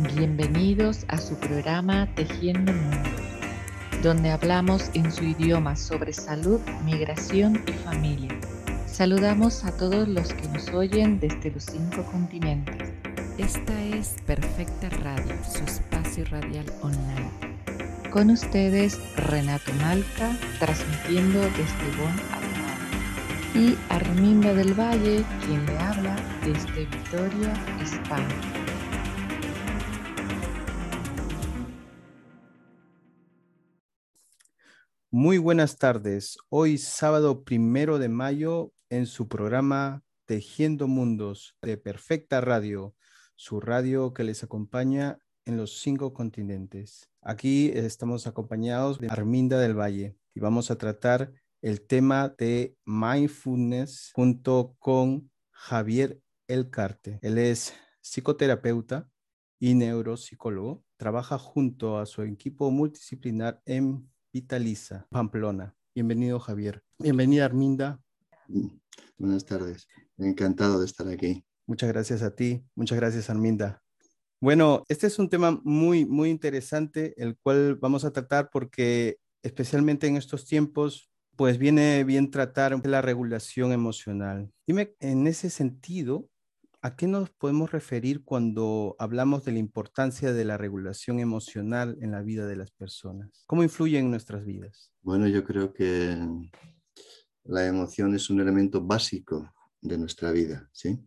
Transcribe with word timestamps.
Bienvenidos 0.00 1.04
a 1.08 1.18
su 1.18 1.34
programa 1.34 2.06
Tejiendo 2.14 2.72
Mundos, 2.72 3.20
donde 4.00 4.30
hablamos 4.30 4.92
en 4.94 5.10
su 5.10 5.24
idioma 5.24 5.74
sobre 5.74 6.12
salud, 6.12 6.60
migración 6.84 7.64
y 7.66 7.72
familia. 7.72 8.30
Saludamos 8.86 9.64
a 9.64 9.76
todos 9.76 10.06
los 10.06 10.32
que 10.32 10.46
nos 10.50 10.68
oyen 10.68 11.18
desde 11.18 11.50
los 11.50 11.64
cinco 11.64 12.04
continentes. 12.04 12.92
Esta 13.38 13.82
es 13.82 14.14
Perfecta 14.24 14.88
Radio, 15.02 15.34
su 15.42 15.64
espacio 15.64 16.24
radial 16.26 16.66
online. 16.80 17.30
Con 18.12 18.30
ustedes, 18.30 19.00
Renato 19.16 19.72
Malca, 19.80 20.38
transmitiendo 20.60 21.40
desde 21.40 21.96
Bonn, 21.98 22.38
y 23.54 23.76
Arminda 23.88 24.54
del 24.54 24.74
Valle, 24.74 25.24
quien 25.44 25.66
le 25.66 25.78
habla 25.78 26.14
desde 26.44 26.86
Victoria, 26.86 27.52
España. 27.82 28.57
Muy 35.20 35.38
buenas 35.38 35.78
tardes. 35.78 36.38
Hoy 36.48 36.78
sábado 36.78 37.42
primero 37.42 37.98
de 37.98 38.08
mayo 38.08 38.72
en 38.88 39.06
su 39.06 39.26
programa 39.26 40.04
Tejiendo 40.26 40.86
Mundos 40.86 41.56
de 41.60 41.76
Perfecta 41.76 42.40
Radio, 42.40 42.94
su 43.34 43.58
radio 43.58 44.14
que 44.14 44.22
les 44.22 44.44
acompaña 44.44 45.18
en 45.44 45.56
los 45.56 45.80
cinco 45.80 46.12
continentes. 46.14 47.10
Aquí 47.20 47.72
estamos 47.74 48.28
acompañados 48.28 49.00
de 49.00 49.08
Arminda 49.08 49.58
del 49.58 49.76
Valle 49.76 50.16
y 50.36 50.38
vamos 50.38 50.70
a 50.70 50.78
tratar 50.78 51.32
el 51.62 51.84
tema 51.84 52.32
de 52.38 52.76
mindfulness 52.84 54.12
junto 54.14 54.76
con 54.78 55.32
Javier 55.50 56.22
Elcarte. 56.46 57.18
Él 57.22 57.38
es 57.38 57.74
psicoterapeuta 58.02 59.10
y 59.58 59.74
neuropsicólogo. 59.74 60.84
Trabaja 60.96 61.38
junto 61.38 61.98
a 61.98 62.06
su 62.06 62.22
equipo 62.22 62.70
multidisciplinar 62.70 63.60
en 63.66 64.08
Vitaliza, 64.32 65.06
Pamplona. 65.10 65.74
Bienvenido, 65.94 66.38
Javier. 66.38 66.82
Bienvenida, 66.98 67.46
Arminda. 67.46 68.00
Buenas 69.16 69.44
tardes. 69.44 69.88
Encantado 70.18 70.80
de 70.80 70.86
estar 70.86 71.08
aquí. 71.08 71.44
Muchas 71.66 71.88
gracias 71.88 72.22
a 72.22 72.34
ti. 72.34 72.64
Muchas 72.74 72.98
gracias, 72.98 73.30
Arminda. 73.30 73.82
Bueno, 74.40 74.84
este 74.88 75.06
es 75.06 75.18
un 75.18 75.28
tema 75.28 75.60
muy, 75.64 76.04
muy 76.04 76.30
interesante, 76.30 77.14
el 77.20 77.36
cual 77.38 77.76
vamos 77.76 78.04
a 78.04 78.12
tratar 78.12 78.50
porque 78.50 79.18
especialmente 79.42 80.06
en 80.06 80.16
estos 80.16 80.44
tiempos, 80.44 81.10
pues 81.34 81.58
viene 81.58 82.04
bien 82.04 82.30
tratar 82.30 82.78
la 82.86 83.02
regulación 83.02 83.72
emocional. 83.72 84.52
Dime, 84.66 84.94
en 85.00 85.26
ese 85.26 85.50
sentido, 85.50 86.28
¿A 86.80 86.94
qué 86.94 87.08
nos 87.08 87.30
podemos 87.30 87.72
referir 87.72 88.24
cuando 88.24 88.94
hablamos 89.00 89.44
de 89.44 89.50
la 89.50 89.58
importancia 89.58 90.32
de 90.32 90.44
la 90.44 90.56
regulación 90.56 91.18
emocional 91.18 91.98
en 92.00 92.12
la 92.12 92.22
vida 92.22 92.46
de 92.46 92.54
las 92.54 92.70
personas? 92.70 93.42
¿Cómo 93.48 93.64
influye 93.64 93.98
en 93.98 94.12
nuestras 94.12 94.44
vidas? 94.44 94.92
Bueno, 95.02 95.26
yo 95.26 95.42
creo 95.44 95.72
que 95.72 96.16
la 97.42 97.66
emoción 97.66 98.14
es 98.14 98.30
un 98.30 98.40
elemento 98.40 98.80
básico 98.80 99.52
de 99.80 99.98
nuestra 99.98 100.30
vida, 100.30 100.70
¿sí? 100.72 101.00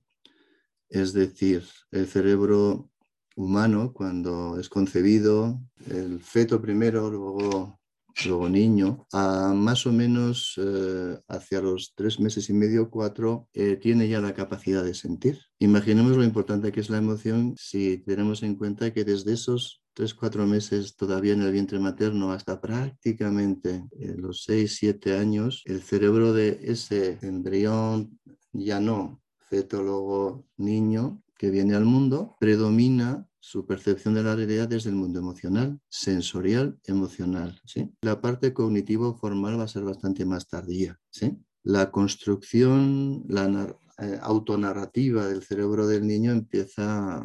Es 0.89 1.13
decir, 1.13 1.63
el 1.91 2.05
cerebro 2.05 2.91
humano 3.37 3.93
cuando 3.93 4.59
es 4.59 4.67
concebido, 4.67 5.61
el 5.89 6.21
feto 6.21 6.61
primero, 6.61 7.09
luego 7.09 7.80
luego 8.25 8.49
niño, 8.49 9.07
a 9.11 9.53
más 9.53 9.85
o 9.85 9.91
menos 9.91 10.53
eh, 10.57 11.17
hacia 11.27 11.61
los 11.61 11.93
tres 11.95 12.19
meses 12.19 12.49
y 12.49 12.53
medio, 12.53 12.89
cuatro, 12.89 13.47
eh, 13.53 13.77
tiene 13.77 14.07
ya 14.07 14.19
la 14.19 14.33
capacidad 14.33 14.83
de 14.83 14.93
sentir. 14.93 15.39
Imaginemos 15.59 16.17
lo 16.17 16.23
importante 16.23 16.71
que 16.71 16.79
es 16.79 16.89
la 16.89 16.97
emoción 16.97 17.55
si 17.57 17.97
tenemos 17.99 18.43
en 18.43 18.55
cuenta 18.55 18.93
que 18.93 19.03
desde 19.03 19.33
esos 19.33 19.83
tres, 19.93 20.13
cuatro 20.13 20.45
meses 20.47 20.95
todavía 20.95 21.33
en 21.33 21.41
el 21.41 21.51
vientre 21.51 21.79
materno 21.79 22.31
hasta 22.31 22.61
prácticamente 22.61 23.85
eh, 23.91 24.15
los 24.17 24.43
seis, 24.43 24.77
siete 24.77 25.17
años, 25.17 25.63
el 25.65 25.81
cerebro 25.81 26.33
de 26.33 26.59
ese 26.63 27.19
embrión 27.21 28.19
ya 28.53 28.79
no 28.79 29.21
fetólogo 29.49 30.45
niño 30.57 31.21
que 31.37 31.49
viene 31.49 31.75
al 31.75 31.85
mundo 31.85 32.37
predomina 32.39 33.27
su 33.41 33.65
percepción 33.65 34.13
de 34.13 34.23
la 34.23 34.35
realidad 34.35 34.69
desde 34.69 34.91
el 34.91 34.95
mundo 34.95 35.19
emocional, 35.19 35.79
sensorial, 35.89 36.79
emocional. 36.85 37.59
¿sí? 37.65 37.91
La 38.01 38.21
parte 38.21 38.53
cognitivo-formal 38.53 39.59
va 39.59 39.63
a 39.63 39.67
ser 39.67 39.83
bastante 39.83 40.25
más 40.25 40.47
tardía. 40.47 40.97
¿sí? 41.09 41.37
La 41.63 41.91
construcción, 41.91 43.25
la 43.27 43.75
eh, 43.97 44.17
autonarrativa 44.21 45.27
del 45.27 45.41
cerebro 45.41 45.87
del 45.87 46.07
niño 46.07 46.31
empieza 46.31 47.23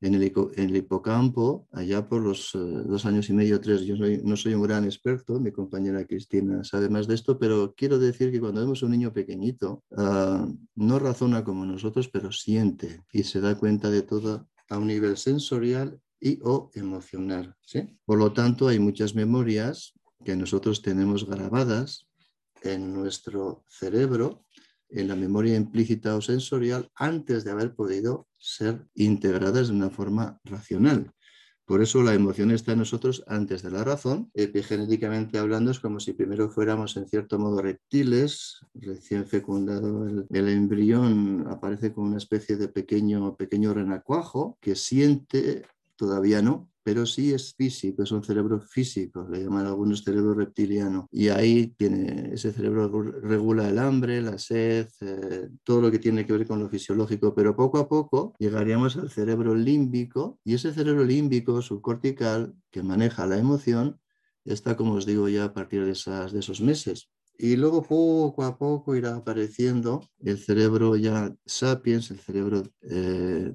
en 0.00 0.14
el, 0.14 0.76
hipocampo, 0.76 1.68
allá 1.72 2.08
por 2.08 2.22
los 2.22 2.54
eh, 2.54 2.58
dos 2.58 3.04
años 3.04 3.28
y 3.28 3.34
medio, 3.34 3.60
tres. 3.60 3.82
Yo 3.82 3.96
no 3.96 4.36
soy 4.36 4.54
un 4.54 4.62
gran 4.62 4.84
experto, 4.84 5.38
mi 5.40 5.52
compañera 5.52 6.06
Cristina 6.06 6.64
sabe 6.64 6.88
más 6.88 7.06
de 7.06 7.14
esto, 7.14 7.38
pero 7.38 7.74
quiero 7.76 7.98
decir 7.98 8.32
que 8.32 8.40
cuando 8.40 8.62
vemos 8.62 8.82
un 8.82 8.92
niño 8.92 9.12
pequeñito, 9.12 9.84
ah, 9.96 10.48
no 10.74 10.98
razona 10.98 11.44
como 11.44 11.66
nosotros, 11.66 12.08
pero 12.08 12.32
siente 12.32 13.02
y 13.12 13.24
se 13.24 13.40
da 13.40 13.56
cuenta 13.56 13.90
de 13.90 14.02
todo 14.02 14.48
a 14.70 14.78
un 14.78 14.86
nivel 14.86 15.16
sensorial 15.16 16.00
y 16.18 16.38
o 16.42 16.70
emocional. 16.74 17.54
Por 18.04 18.18
lo 18.18 18.32
tanto, 18.32 18.68
hay 18.68 18.78
muchas 18.78 19.14
memorias 19.14 19.92
que 20.24 20.36
nosotros 20.36 20.82
tenemos 20.82 21.26
grabadas 21.26 22.08
en 22.62 22.92
nuestro 22.92 23.64
cerebro, 23.68 24.44
en 24.88 25.08
la 25.08 25.16
memoria 25.16 25.56
implícita 25.56 26.16
o 26.16 26.20
sensorial, 26.20 26.90
antes 26.94 27.44
de 27.44 27.50
haber 27.50 27.74
podido 27.74 28.28
ser 28.38 28.86
integradas 28.94 29.68
de 29.68 29.74
una 29.74 29.90
forma 29.90 30.40
racional. 30.44 31.12
Por 31.70 31.82
eso 31.82 32.02
la 32.02 32.14
emoción 32.14 32.50
está 32.50 32.72
en 32.72 32.80
nosotros 32.80 33.22
antes 33.28 33.62
de 33.62 33.70
la 33.70 33.84
razón. 33.84 34.28
Epigenéticamente 34.34 35.38
hablando, 35.38 35.70
es 35.70 35.78
como 35.78 36.00
si 36.00 36.14
primero 36.14 36.50
fuéramos 36.50 36.96
en 36.96 37.06
cierto 37.06 37.38
modo 37.38 37.62
reptiles, 37.62 38.58
recién 38.74 39.24
fecundado 39.24 40.04
el, 40.08 40.48
embrión 40.48 41.46
aparece 41.48 41.92
con 41.92 42.06
una 42.06 42.16
especie 42.16 42.56
de 42.56 42.66
pequeño, 42.66 43.36
pequeño 43.36 43.72
renacuajo 43.72 44.58
que 44.60 44.74
siente, 44.74 45.64
todavía 45.94 46.42
no, 46.42 46.69
pero 46.82 47.06
sí 47.06 47.32
es 47.32 47.54
físico, 47.54 48.02
es 48.02 48.12
un 48.12 48.24
cerebro 48.24 48.60
físico, 48.60 49.26
le 49.30 49.42
llaman 49.42 49.66
algunos 49.66 50.02
cerebro 50.02 50.34
reptiliano. 50.34 51.08
Y 51.10 51.28
ahí 51.28 51.68
tiene, 51.76 52.30
ese 52.34 52.52
cerebro 52.52 52.88
regula 53.22 53.68
el 53.68 53.78
hambre, 53.78 54.22
la 54.22 54.38
sed, 54.38 54.88
eh, 55.00 55.48
todo 55.64 55.80
lo 55.80 55.90
que 55.90 55.98
tiene 55.98 56.26
que 56.26 56.32
ver 56.32 56.46
con 56.46 56.60
lo 56.60 56.68
fisiológico, 56.68 57.34
pero 57.34 57.54
poco 57.56 57.78
a 57.78 57.88
poco 57.88 58.34
llegaríamos 58.38 58.96
al 58.96 59.10
cerebro 59.10 59.54
límbico 59.54 60.38
y 60.44 60.54
ese 60.54 60.72
cerebro 60.72 61.04
límbico 61.04 61.60
subcortical 61.62 62.54
que 62.70 62.82
maneja 62.82 63.26
la 63.26 63.38
emoción 63.38 64.00
está, 64.44 64.76
como 64.76 64.94
os 64.94 65.06
digo, 65.06 65.28
ya 65.28 65.44
a 65.44 65.52
partir 65.52 65.84
de, 65.84 65.92
esas, 65.92 66.32
de 66.32 66.40
esos 66.40 66.60
meses. 66.60 67.10
Y 67.42 67.56
luego 67.56 67.82
poco 67.82 68.44
a 68.44 68.58
poco 68.58 68.94
irá 68.94 69.16
apareciendo 69.16 70.02
el 70.18 70.38
cerebro 70.38 70.94
ya 70.96 71.34
sapiens, 71.46 72.10
el 72.10 72.18
cerebro 72.18 72.62
eh, 72.82 73.50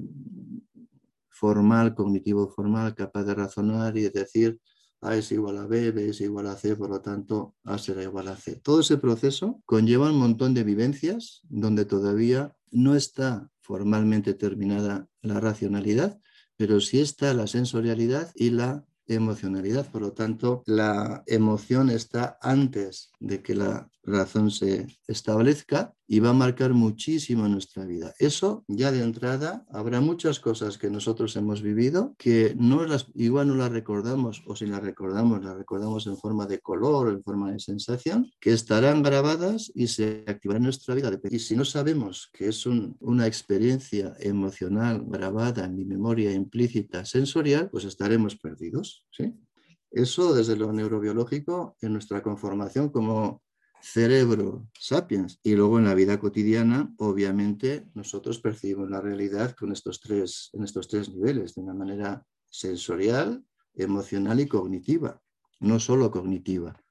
formal, 1.35 1.94
cognitivo 1.94 2.47
formal, 2.47 2.96
capaz 2.96 3.23
de 3.25 3.35
razonar 3.35 3.97
y 3.97 4.03
de 4.03 4.09
decir 4.09 4.59
A 5.01 5.16
es 5.16 5.31
igual 5.31 5.57
a 5.57 5.68
B, 5.68 5.91
B 5.91 6.09
es 6.09 6.22
igual 6.22 6.47
a 6.47 6.56
C, 6.56 6.75
por 6.75 6.90
lo 6.90 7.01
tanto 7.01 7.56
A 7.66 7.78
será 7.78 8.01
igual 8.01 8.29
a 8.29 8.38
C. 8.38 8.56
Todo 8.56 8.79
ese 8.79 8.97
proceso 8.97 9.62
conlleva 9.66 10.09
un 10.09 10.18
montón 10.18 10.53
de 10.53 10.63
vivencias 10.63 11.41
donde 11.50 11.85
todavía 11.85 12.56
no 12.72 12.96
está 12.96 13.50
formalmente 13.62 14.34
terminada 14.34 15.07
la 15.22 15.40
racionalidad, 15.40 16.19
pero 16.57 16.79
sí 16.79 17.00
está 17.00 17.34
la 17.34 17.47
sensorialidad 17.47 18.31
y 18.35 18.52
la 18.52 18.85
emocionalidad. 19.07 19.90
Por 19.91 20.02
lo 20.02 20.13
tanto, 20.13 20.63
la 20.66 21.23
emoción 21.28 21.90
está 21.90 22.38
antes 22.41 23.12
de 23.19 23.41
que 23.41 23.56
la 23.56 23.90
razón 24.03 24.52
se 24.52 24.88
establezca 25.07 25.94
y 26.07 26.19
va 26.19 26.29
a 26.29 26.33
marcar 26.33 26.73
muchísimo 26.73 27.47
nuestra 27.47 27.85
vida. 27.85 28.13
Eso 28.19 28.63
ya 28.67 28.91
de 28.91 29.02
entrada 29.02 29.66
habrá 29.72 30.02
muchas 30.02 30.40
cosas 30.40 30.78
que 30.78 30.90
nosotros 30.90 31.35
hemos 31.35 31.61
vivido 31.61 32.16
que 32.17 32.55
no 32.57 32.85
las, 32.85 33.07
igual 33.16 33.47
no 33.47 33.55
las 33.55 33.72
recordamos 33.72 34.43
o 34.46 34.55
si 34.55 34.66
las 34.66 34.84
recordamos, 34.84 35.43
las 35.43 35.57
recordamos 35.57 36.07
en 36.07 36.17
forma 36.17 36.46
de 36.46 36.59
color 36.59 37.09
en 37.09 37.23
forma 37.23 37.52
de 37.52 37.59
sensación, 37.59 38.31
que 38.40 38.53
estarán 38.53 39.03
grabadas 39.03 39.72
y 39.73 39.87
se 39.87 40.23
activarán 40.28 40.61
en 40.61 40.66
nuestra 40.66 40.96
vida. 40.96 41.11
Y 41.29 41.40
si 41.40 41.55
no 41.55 41.66
sabemos 41.66 42.29
que 42.34 42.47
es 42.47 42.66
una 42.66 43.28
experiencia 43.28 44.13
emocional 44.19 45.03
grabada 45.08 45.66
en 45.66 45.75
mi 45.75 45.85
memoria 45.85 46.31
implícita 46.31 47.05
sensorial, 47.05 47.69
pues 47.69 47.85
estaremos 47.85 48.35
perdidos. 48.35 49.05
¿sí? 49.11 49.34
Eso 49.91 50.34
desde 50.34 50.58
lo 50.58 50.72
neurobiológico 50.73 51.78
en 51.81 51.93
nuestra 51.93 52.22
conformación 52.22 52.90
como 52.90 53.41
cerebro 53.81 54.67
sapiens. 54.79 55.39
Y 55.43 55.55
luego 55.55 55.79
en 55.79 55.85
la 55.85 55.93
vida 55.93 56.19
cotidiana, 56.19 56.93
obviamente, 56.97 57.87
nosotros 57.93 58.39
percibimos 58.39 58.89
la 58.89 59.01
realidad 59.01 59.55
con 59.55 59.72
estos 59.72 59.99
tres, 59.99 60.49
en 60.53 60.63
estos 60.63 60.87
tres 60.87 61.09
niveles, 61.09 61.55
de 61.55 61.61
una 61.61 61.73
manera 61.73 62.25
sensorial, 62.49 63.43
emocional 63.75 64.39
y 64.39 64.47
cognitiva, 64.47 65.22
no 65.59 65.79
solo 65.79 66.11
cognitiva. 66.11 66.81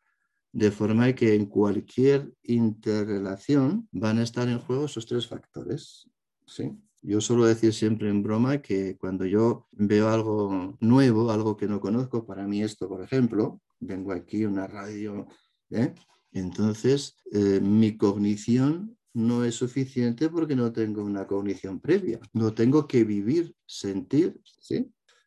De 0.52 0.70
forma 0.70 1.12
que 1.14 1.34
en 1.34 1.46
cualquier 1.46 2.32
interrelación 2.42 3.88
van 3.90 4.18
a 4.18 4.22
estar 4.22 4.48
en 4.48 4.60
juego 4.60 4.84
esos 4.84 5.06
tres 5.06 5.26
factores. 5.26 6.08
¿sí? 6.46 6.70
Yo 7.02 7.20
suelo 7.20 7.44
decir 7.44 7.74
siempre 7.74 8.08
en 8.08 8.22
broma 8.22 8.62
que 8.62 8.96
cuando 8.96 9.26
yo 9.26 9.68
veo 9.72 10.08
algo 10.08 10.78
nuevo, 10.80 11.30
algo 11.30 11.56
que 11.56 11.66
no 11.66 11.80
conozco, 11.80 12.24
para 12.24 12.46
mí 12.46 12.62
esto, 12.62 12.88
por 12.88 13.02
ejemplo, 13.02 13.60
vengo 13.80 14.12
aquí 14.12 14.44
a 14.44 14.48
una 14.48 14.66
radio, 14.66 15.26
¿eh? 15.70 15.92
Entonces 16.40 17.16
eh, 17.32 17.60
mi 17.60 17.96
cognición 17.96 18.96
no 19.14 19.44
es 19.44 19.54
suficiente 19.54 20.28
porque 20.28 20.56
no 20.56 20.72
tengo 20.72 21.02
una 21.02 21.26
cognición 21.26 21.80
previa. 21.80 22.18
No 22.32 22.52
tengo 22.52 22.86
que 22.88 23.04
vivir, 23.04 23.54
sentir, 23.64 24.40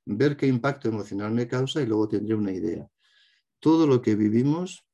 ver 0.05 0.35
qué 0.35 0.47
impacto 0.47 0.89
emocional 0.89 1.31
me 1.31 1.47
causa 1.47 1.81
y 1.81 1.85
luego 1.85 2.07
tendré 2.07 2.35
una 2.35 2.51
idea. 2.51 2.87
Todo 3.59 3.87
lo 3.87 4.01
que 4.01 4.15
vivimos 4.15 4.85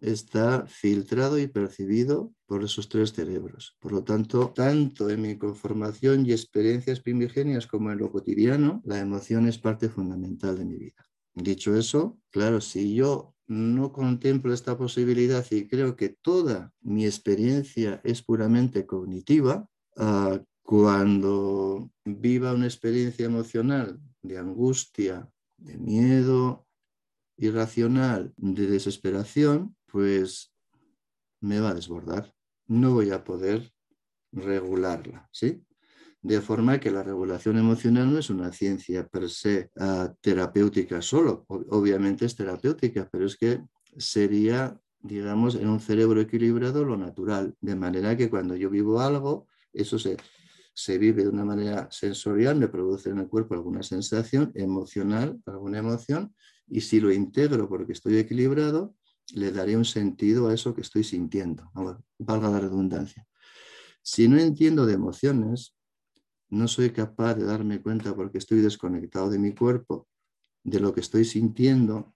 está 0.00 0.66
filtrado 0.66 1.38
y 1.38 1.46
percibido 1.46 2.34
por 2.46 2.64
esos 2.64 2.88
tres 2.88 3.12
cerebros. 3.12 3.76
Por 3.78 3.92
lo 3.92 4.04
tanto, 4.04 4.52
tanto 4.54 5.08
en 5.08 5.22
mi 5.22 5.38
conformación 5.38 6.26
y 6.26 6.32
experiencias 6.32 7.00
primigenias 7.00 7.66
como 7.66 7.90
en 7.90 7.98
lo 7.98 8.10
cotidiano, 8.10 8.82
la 8.84 8.98
emoción 8.98 9.46
es 9.48 9.58
parte 9.58 9.88
fundamental 9.88 10.58
de 10.58 10.64
mi 10.64 10.76
vida. 10.76 11.06
Dicho 11.34 11.74
eso, 11.76 12.18
claro, 12.30 12.60
si 12.60 12.94
yo 12.94 13.34
no 13.52 13.92
contemplo 13.92 14.54
esta 14.54 14.78
posibilidad 14.78 15.44
y 15.50 15.68
creo 15.68 15.94
que 15.94 16.08
toda 16.08 16.72
mi 16.80 17.04
experiencia 17.04 18.00
es 18.02 18.22
puramente 18.22 18.86
cognitiva, 18.86 19.68
ah, 19.96 20.40
cuando 20.62 21.90
viva 22.04 22.54
una 22.54 22.66
experiencia 22.66 23.26
emocional 23.26 24.00
de 24.22 24.38
angustia, 24.38 25.28
de 25.58 25.76
miedo 25.76 26.66
irracional, 27.36 28.32
de 28.36 28.66
desesperación, 28.66 29.76
pues 29.86 30.54
me 31.40 31.60
va 31.60 31.70
a 31.70 31.74
desbordar. 31.74 32.32
No 32.68 32.94
voy 32.94 33.10
a 33.10 33.22
poder 33.22 33.72
regularla, 34.32 35.28
¿sí? 35.30 35.62
De 36.22 36.40
forma 36.40 36.78
que 36.78 36.92
la 36.92 37.02
regulación 37.02 37.58
emocional 37.58 38.12
no 38.12 38.18
es 38.18 38.30
una 38.30 38.52
ciencia 38.52 39.08
per 39.08 39.28
se 39.28 39.70
ah, 39.78 40.14
terapéutica 40.20 41.02
solo. 41.02 41.44
obviamente 41.48 42.24
es 42.24 42.36
terapéutica, 42.36 43.08
pero 43.10 43.26
es 43.26 43.36
que 43.36 43.60
sería, 43.96 44.80
digamos, 45.00 45.56
en 45.56 45.68
un 45.68 45.80
cerebro 45.80 46.20
equilibrado 46.20 46.84
lo 46.84 46.96
natural. 46.96 47.56
De 47.60 47.74
manera 47.74 48.16
que 48.16 48.30
cuando 48.30 48.54
yo 48.54 48.70
vivo 48.70 49.00
algo, 49.00 49.48
eso 49.72 49.98
se, 49.98 50.16
se 50.74 50.96
vive 50.96 51.24
de 51.24 51.28
una 51.28 51.44
manera 51.44 51.88
sensorial, 51.90 52.56
me 52.56 52.68
produce 52.68 53.10
en 53.10 53.18
el 53.18 53.28
cuerpo 53.28 53.54
alguna 53.54 53.82
sensación 53.82 54.52
emocional, 54.54 55.40
alguna 55.44 55.78
emoción, 55.78 56.34
y 56.68 56.82
si 56.82 57.00
lo 57.00 57.12
integro 57.12 57.68
porque 57.68 57.92
estoy 57.92 58.16
equilibrado, 58.16 58.94
le 59.34 59.50
daré 59.50 59.76
un 59.76 59.84
sentido 59.84 60.48
a 60.48 60.54
eso 60.54 60.74
que 60.74 60.82
estoy 60.82 61.02
sintiendo, 61.02 61.70
valga 62.18 62.48
la 62.48 62.60
redundancia. 62.60 63.26
Si 64.02 64.28
no 64.28 64.38
entiendo 64.38 64.86
de 64.86 64.94
emociones, 64.94 65.74
no 66.52 66.68
soy 66.68 66.90
capaz 66.90 67.34
de 67.34 67.44
darme 67.44 67.80
cuenta 67.80 68.14
porque 68.14 68.36
estoy 68.36 68.60
desconectado 68.60 69.30
de 69.30 69.38
mi 69.38 69.54
cuerpo, 69.54 70.06
de 70.62 70.80
lo 70.80 70.92
que 70.92 71.00
estoy 71.00 71.24
sintiendo, 71.24 72.14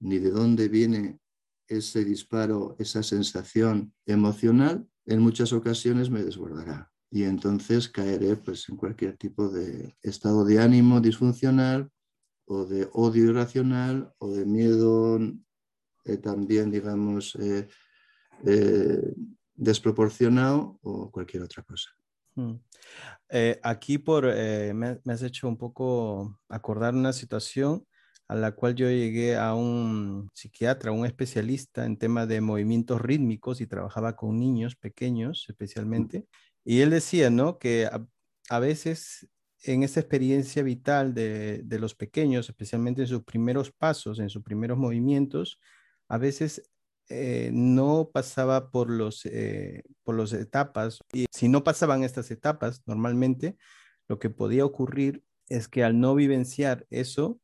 ni 0.00 0.18
de 0.18 0.32
dónde 0.32 0.68
viene 0.68 1.20
ese 1.68 2.04
disparo, 2.04 2.74
esa 2.80 3.04
sensación 3.04 3.94
emocional, 4.04 4.88
en 5.06 5.20
muchas 5.20 5.52
ocasiones 5.52 6.10
me 6.10 6.24
desbordará. 6.24 6.90
Y 7.08 7.22
entonces 7.22 7.88
caeré 7.88 8.34
pues, 8.36 8.68
en 8.68 8.76
cualquier 8.76 9.16
tipo 9.16 9.48
de 9.48 9.96
estado 10.02 10.44
de 10.44 10.60
ánimo 10.60 11.00
disfuncional 11.00 11.88
o 12.46 12.64
de 12.64 12.88
odio 12.92 13.26
irracional 13.26 14.12
o 14.18 14.32
de 14.32 14.44
miedo 14.44 15.20
eh, 16.04 16.16
también, 16.16 16.72
digamos, 16.72 17.36
eh, 17.36 17.68
eh, 18.44 19.14
desproporcionado 19.54 20.80
o 20.82 21.12
cualquier 21.12 21.44
otra 21.44 21.62
cosa. 21.62 21.90
Eh, 23.28 23.60
aquí 23.62 23.98
por, 23.98 24.26
eh, 24.26 24.72
me, 24.74 24.98
has 25.06 25.22
hecho 25.22 25.48
un 25.48 25.56
poco 25.56 26.38
acordar 26.48 26.94
una 26.94 27.12
situación 27.12 27.86
a 28.28 28.34
la 28.34 28.52
cual 28.52 28.74
yo 28.76 28.88
llegué 28.88 29.36
a 29.36 29.54
un 29.54 30.30
psiquiatra, 30.34 30.92
un 30.92 31.04
especialista 31.04 31.84
en 31.84 31.96
tema 31.96 32.26
de 32.26 32.40
movimientos 32.40 33.00
rítmicos 33.00 33.60
y 33.60 33.66
trabajaba 33.66 34.14
con 34.16 34.38
niños 34.38 34.76
pequeños 34.76 35.46
especialmente. 35.48 36.26
Y 36.64 36.80
él 36.80 36.90
decía, 36.90 37.30
¿no? 37.30 37.58
Que 37.58 37.88
a, 38.48 38.58
veces 38.60 39.28
en 39.62 39.82
esa 39.82 40.00
experiencia 40.00 40.62
vital 40.62 41.14
de, 41.14 41.62
de, 41.64 41.78
los 41.78 41.94
pequeños, 41.94 42.48
especialmente 42.48 43.02
en 43.02 43.08
sus 43.08 43.24
primeros 43.24 43.72
pasos, 43.72 44.18
en 44.20 44.30
sus 44.30 44.42
primeros 44.42 44.78
movimientos, 44.78 45.58
a 46.08 46.18
veces 46.18 46.62
eh, 47.12 47.50
no 47.52 48.08
pasaba 48.14 48.70
por 48.70 48.88
los 48.88 49.26
eh, 49.26 49.82
por 50.04 50.16
las 50.16 50.32
etapas 50.32 51.00
y 51.12 51.26
si 51.40 51.48
no 51.48 51.64
pasaban 51.64 52.04
estas 52.04 52.30
etapas 52.30 52.82
normalmente 52.84 53.56
lo 54.08 54.18
que 54.18 54.28
podía 54.28 54.66
ocurrir 54.66 55.24
es 55.48 55.68
que 55.68 55.82
al 55.82 55.98
no 55.98 56.14
vivenciar 56.14 56.86
eso 56.90 57.40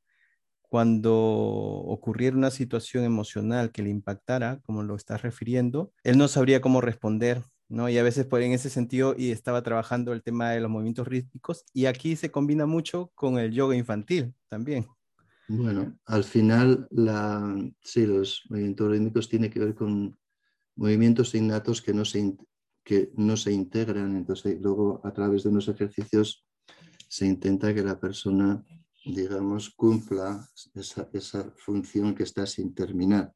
cuando 0.60 1.14
ocurriera 1.14 2.36
una 2.36 2.50
situación 2.50 3.04
emocional 3.04 3.72
que 3.72 3.82
le 3.82 3.88
impactara, 3.88 4.60
como 4.64 4.82
lo 4.82 4.96
estás 4.96 5.22
refiriendo, 5.22 5.94
él 6.02 6.18
no 6.18 6.28
sabría 6.28 6.60
cómo 6.60 6.82
responder, 6.82 7.42
¿no? 7.70 7.88
Y 7.88 7.96
a 7.96 8.02
veces 8.02 8.26
por 8.26 8.42
en 8.42 8.52
ese 8.52 8.68
sentido 8.68 9.14
y 9.16 9.30
estaba 9.30 9.62
trabajando 9.62 10.12
el 10.12 10.22
tema 10.22 10.50
de 10.50 10.60
los 10.60 10.70
movimientos 10.70 11.08
rítmicos 11.08 11.64
y 11.72 11.86
aquí 11.86 12.16
se 12.16 12.30
combina 12.30 12.66
mucho 12.66 13.10
con 13.14 13.38
el 13.38 13.50
yoga 13.52 13.76
infantil 13.76 14.34
también. 14.48 14.86
Bueno, 15.48 15.98
al 16.04 16.24
final, 16.24 16.86
la, 16.90 17.56
sí, 17.80 18.04
los 18.04 18.42
movimientos 18.50 18.90
rítmicos 18.90 19.28
tienen 19.30 19.50
que 19.50 19.60
ver 19.60 19.74
con 19.74 20.18
movimientos 20.74 21.34
innatos 21.34 21.80
que 21.80 21.94
no 21.94 22.04
se, 22.04 22.36
que 22.86 23.10
no 23.16 23.36
se 23.36 23.52
integran. 23.52 24.16
Entonces, 24.16 24.60
luego 24.60 25.00
a 25.04 25.12
través 25.12 25.42
de 25.42 25.48
unos 25.48 25.66
ejercicios 25.68 26.46
se 27.08 27.26
intenta 27.26 27.74
que 27.74 27.82
la 27.82 27.98
persona, 27.98 28.64
digamos, 29.04 29.70
cumpla 29.70 30.48
esa, 30.74 31.08
esa 31.12 31.52
función 31.56 32.14
que 32.14 32.22
está 32.22 32.46
sin 32.46 32.72
terminar. 32.74 33.32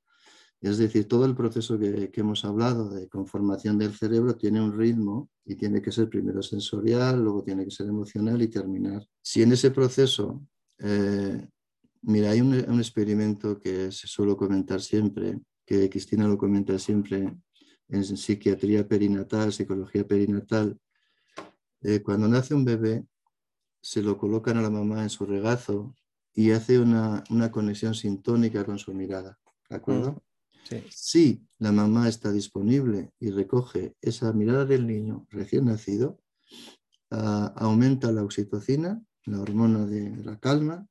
Es 0.61 0.79
decir, 0.79 1.09
todo 1.09 1.25
el 1.25 1.35
proceso 1.35 1.79
que, 1.79 2.11
que, 2.11 2.21
hemos 2.21 2.45
hablado 2.45 2.91
de 2.91 3.09
conformación 3.09 3.79
del 3.79 3.95
cerebro 3.95 4.37
tiene 4.37 4.63
un 4.63 4.79
ritmo 4.79 5.31
y 5.45 5.57
tiene 5.57 5.83
que 5.83 5.91
ser 5.91 6.09
primero 6.09 6.43
sensorial, 6.43 7.21
luego 7.21 7.43
tiene 7.43 7.65
que 7.65 7.71
ser 7.71 7.89
emocional 7.89 8.41
y 8.43 8.49
terminar. 8.49 9.05
Si 9.21 9.43
en 9.43 9.53
ese 9.53 9.71
proceso 9.71 10.43
eh, 10.79 11.49
Mira, 12.03 12.31
hay 12.31 12.41
un, 12.41 12.55
experimento 12.55 13.59
que 13.61 13.93
se 13.93 14.07
suelo 14.07 14.37
comentar 14.37 14.81
siempre, 14.81 15.39
que 15.67 15.91
Cristina 15.91 16.27
lo 16.27 16.39
comenta 16.39 16.79
siempre 16.79 17.37
en 17.91 18.05
psiquiatría 18.05 18.87
perinatal, 18.87 19.53
psicología 19.53 20.07
perinatal. 20.07 20.79
Eh, 21.83 22.01
cuando 22.03 22.29
nace 22.29 22.55
un 22.55 22.65
bebé, 22.65 23.05
se 23.83 24.03
lo 24.03 24.17
colocan 24.17 24.57
a 24.59 24.63
la 24.63 24.71
mamá 24.71 25.03
en 25.03 25.11
su 25.11 25.27
regazo 25.27 25.95
y 26.35 26.53
hace 26.53 26.79
una, 26.79 27.25
conexión 27.51 27.95
sintónica 27.95 28.65
con 28.65 28.79
su 28.79 28.95
mirada. 28.95 29.39
¿De 29.69 29.77
acuerdo? 29.77 30.13
Mm, 30.13 30.75
si 30.91 31.45
la 31.59 31.73
mamá 31.73 32.09
está 32.09 32.31
disponible 32.31 33.11
y 33.19 33.31
recoge 33.31 33.97
esa 34.01 34.33
mirada 34.33 34.65
del 34.65 34.87
niño 34.87 35.27
recién 35.31 35.65
nacido, 35.65 36.21
aumenta 37.11 38.13
la 38.13 38.23
oxitocina, 38.23 39.03
la 39.25 39.41
hormona 39.41 39.85
de 39.87 40.17
la 40.25 40.39
calma, 40.39 40.87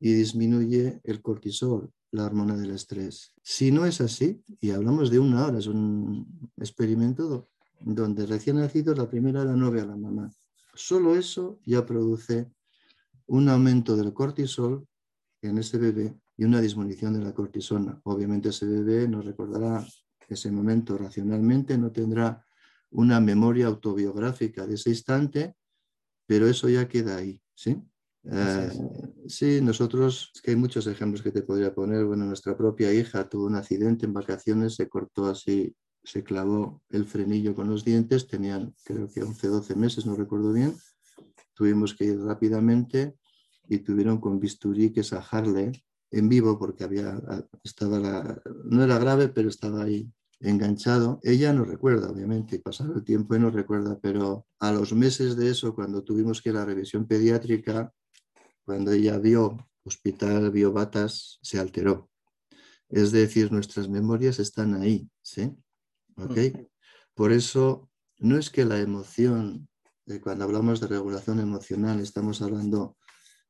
y 0.00 0.12
disminuye 0.14 1.00
el 1.04 1.22
cortisol, 1.22 1.92
la 2.12 2.26
hormona 2.26 2.56
del 2.56 2.70
estrés. 2.70 3.34
Si 3.42 3.72
no 3.72 3.84
es 3.86 4.00
así, 4.00 4.42
y 4.60 4.70
hablamos 4.70 5.10
de 5.10 5.18
una 5.18 5.46
hora, 5.46 5.58
es 5.58 5.66
un 5.66 6.50
experimento 6.56 7.48
donde 7.80 8.26
recién 8.26 8.56
nacido 8.56 8.94
la 8.94 9.08
primera 9.08 9.42
hora 9.42 9.56
no 9.56 9.70
ve 9.70 9.80
a 9.80 9.86
la 9.86 9.96
mamá. 9.96 10.30
Solo 10.74 11.16
eso 11.16 11.58
ya 11.64 11.84
produce 11.84 12.52
un 13.26 13.48
aumento 13.48 13.96
del 13.96 14.12
cortisol 14.12 14.86
en 15.40 15.58
ese 15.58 15.78
bebé 15.78 16.14
y 16.36 16.44
una 16.44 16.60
disminución 16.60 17.14
de 17.14 17.20
la 17.20 17.34
cortisona. 17.34 18.00
Obviamente 18.04 18.50
ese 18.50 18.66
bebé 18.66 19.08
no 19.08 19.22
recordará 19.22 19.84
ese 20.28 20.50
momento 20.50 20.96
racionalmente, 20.96 21.76
no 21.76 21.90
tendrá 21.90 22.44
una 22.90 23.20
memoria 23.20 23.66
autobiográfica 23.66 24.66
de 24.66 24.74
ese 24.74 24.90
instante, 24.90 25.56
pero 26.26 26.46
eso 26.46 26.68
ya 26.68 26.88
queda 26.88 27.16
ahí, 27.16 27.40
¿sí? 27.54 27.82
Eh, 28.24 28.70
sí, 29.26 29.60
nosotros, 29.60 30.30
es 30.34 30.40
que 30.40 30.52
hay 30.52 30.56
muchos 30.56 30.86
ejemplos 30.86 31.22
que 31.22 31.32
te 31.32 31.42
podría 31.42 31.74
poner. 31.74 32.04
Bueno, 32.04 32.24
nuestra 32.24 32.56
propia 32.56 32.92
hija 32.92 33.28
tuvo 33.28 33.46
un 33.46 33.56
accidente 33.56 34.06
en 34.06 34.12
vacaciones, 34.12 34.76
se 34.76 34.88
cortó 34.88 35.26
así, 35.26 35.74
se 36.04 36.22
clavó 36.22 36.82
el 36.90 37.06
frenillo 37.06 37.54
con 37.54 37.68
los 37.68 37.84
dientes, 37.84 38.26
tenían 38.26 38.74
creo 38.84 39.08
que 39.08 39.22
11, 39.22 39.48
12 39.48 39.74
meses, 39.74 40.06
no 40.06 40.14
recuerdo 40.14 40.52
bien. 40.52 40.74
Tuvimos 41.54 41.94
que 41.94 42.04
ir 42.06 42.20
rápidamente 42.20 43.16
y 43.68 43.78
tuvieron 43.78 44.18
con 44.18 44.40
bisturí 44.40 44.92
que 44.92 45.02
sajarle 45.02 45.72
en 46.10 46.28
vivo 46.28 46.58
porque 46.58 46.84
había, 46.84 47.20
estaba 47.64 48.40
no 48.64 48.84
era 48.84 48.98
grave, 48.98 49.28
pero 49.28 49.48
estaba 49.48 49.82
ahí 49.82 50.12
enganchado. 50.40 51.20
Ella 51.22 51.52
no 51.52 51.64
recuerda, 51.64 52.10
obviamente, 52.10 52.58
pasado 52.58 52.94
el 52.94 53.04
tiempo 53.04 53.34
y 53.34 53.38
no 53.38 53.50
recuerda, 53.50 53.98
pero 54.00 54.46
a 54.58 54.72
los 54.72 54.92
meses 54.92 55.36
de 55.36 55.50
eso, 55.50 55.74
cuando 55.74 56.02
tuvimos 56.02 56.42
que 56.42 56.50
ir 56.50 56.56
a 56.56 56.60
la 56.60 56.66
revisión 56.66 57.06
pediátrica, 57.06 57.92
cuando 58.64 58.92
ella 58.92 59.18
vio 59.18 59.68
hospital, 59.84 60.50
vio 60.50 60.72
batas, 60.72 61.38
se 61.42 61.58
alteró. 61.58 62.10
Es 62.88 63.10
decir, 63.12 63.50
nuestras 63.50 63.88
memorias 63.88 64.38
están 64.38 64.74
ahí, 64.74 65.08
¿sí? 65.22 65.54
¿Ok? 66.16 66.38
Por 67.14 67.32
eso 67.32 67.90
no 68.18 68.36
es 68.38 68.50
que 68.50 68.64
la 68.64 68.78
emoción 68.78 69.68
Eh, 70.06 70.20
cuando 70.20 70.44
hablamos 70.44 70.80
de 70.80 70.88
regulación 70.88 71.38
emocional, 71.40 72.00
estamos 72.00 72.42
hablando 72.42 72.96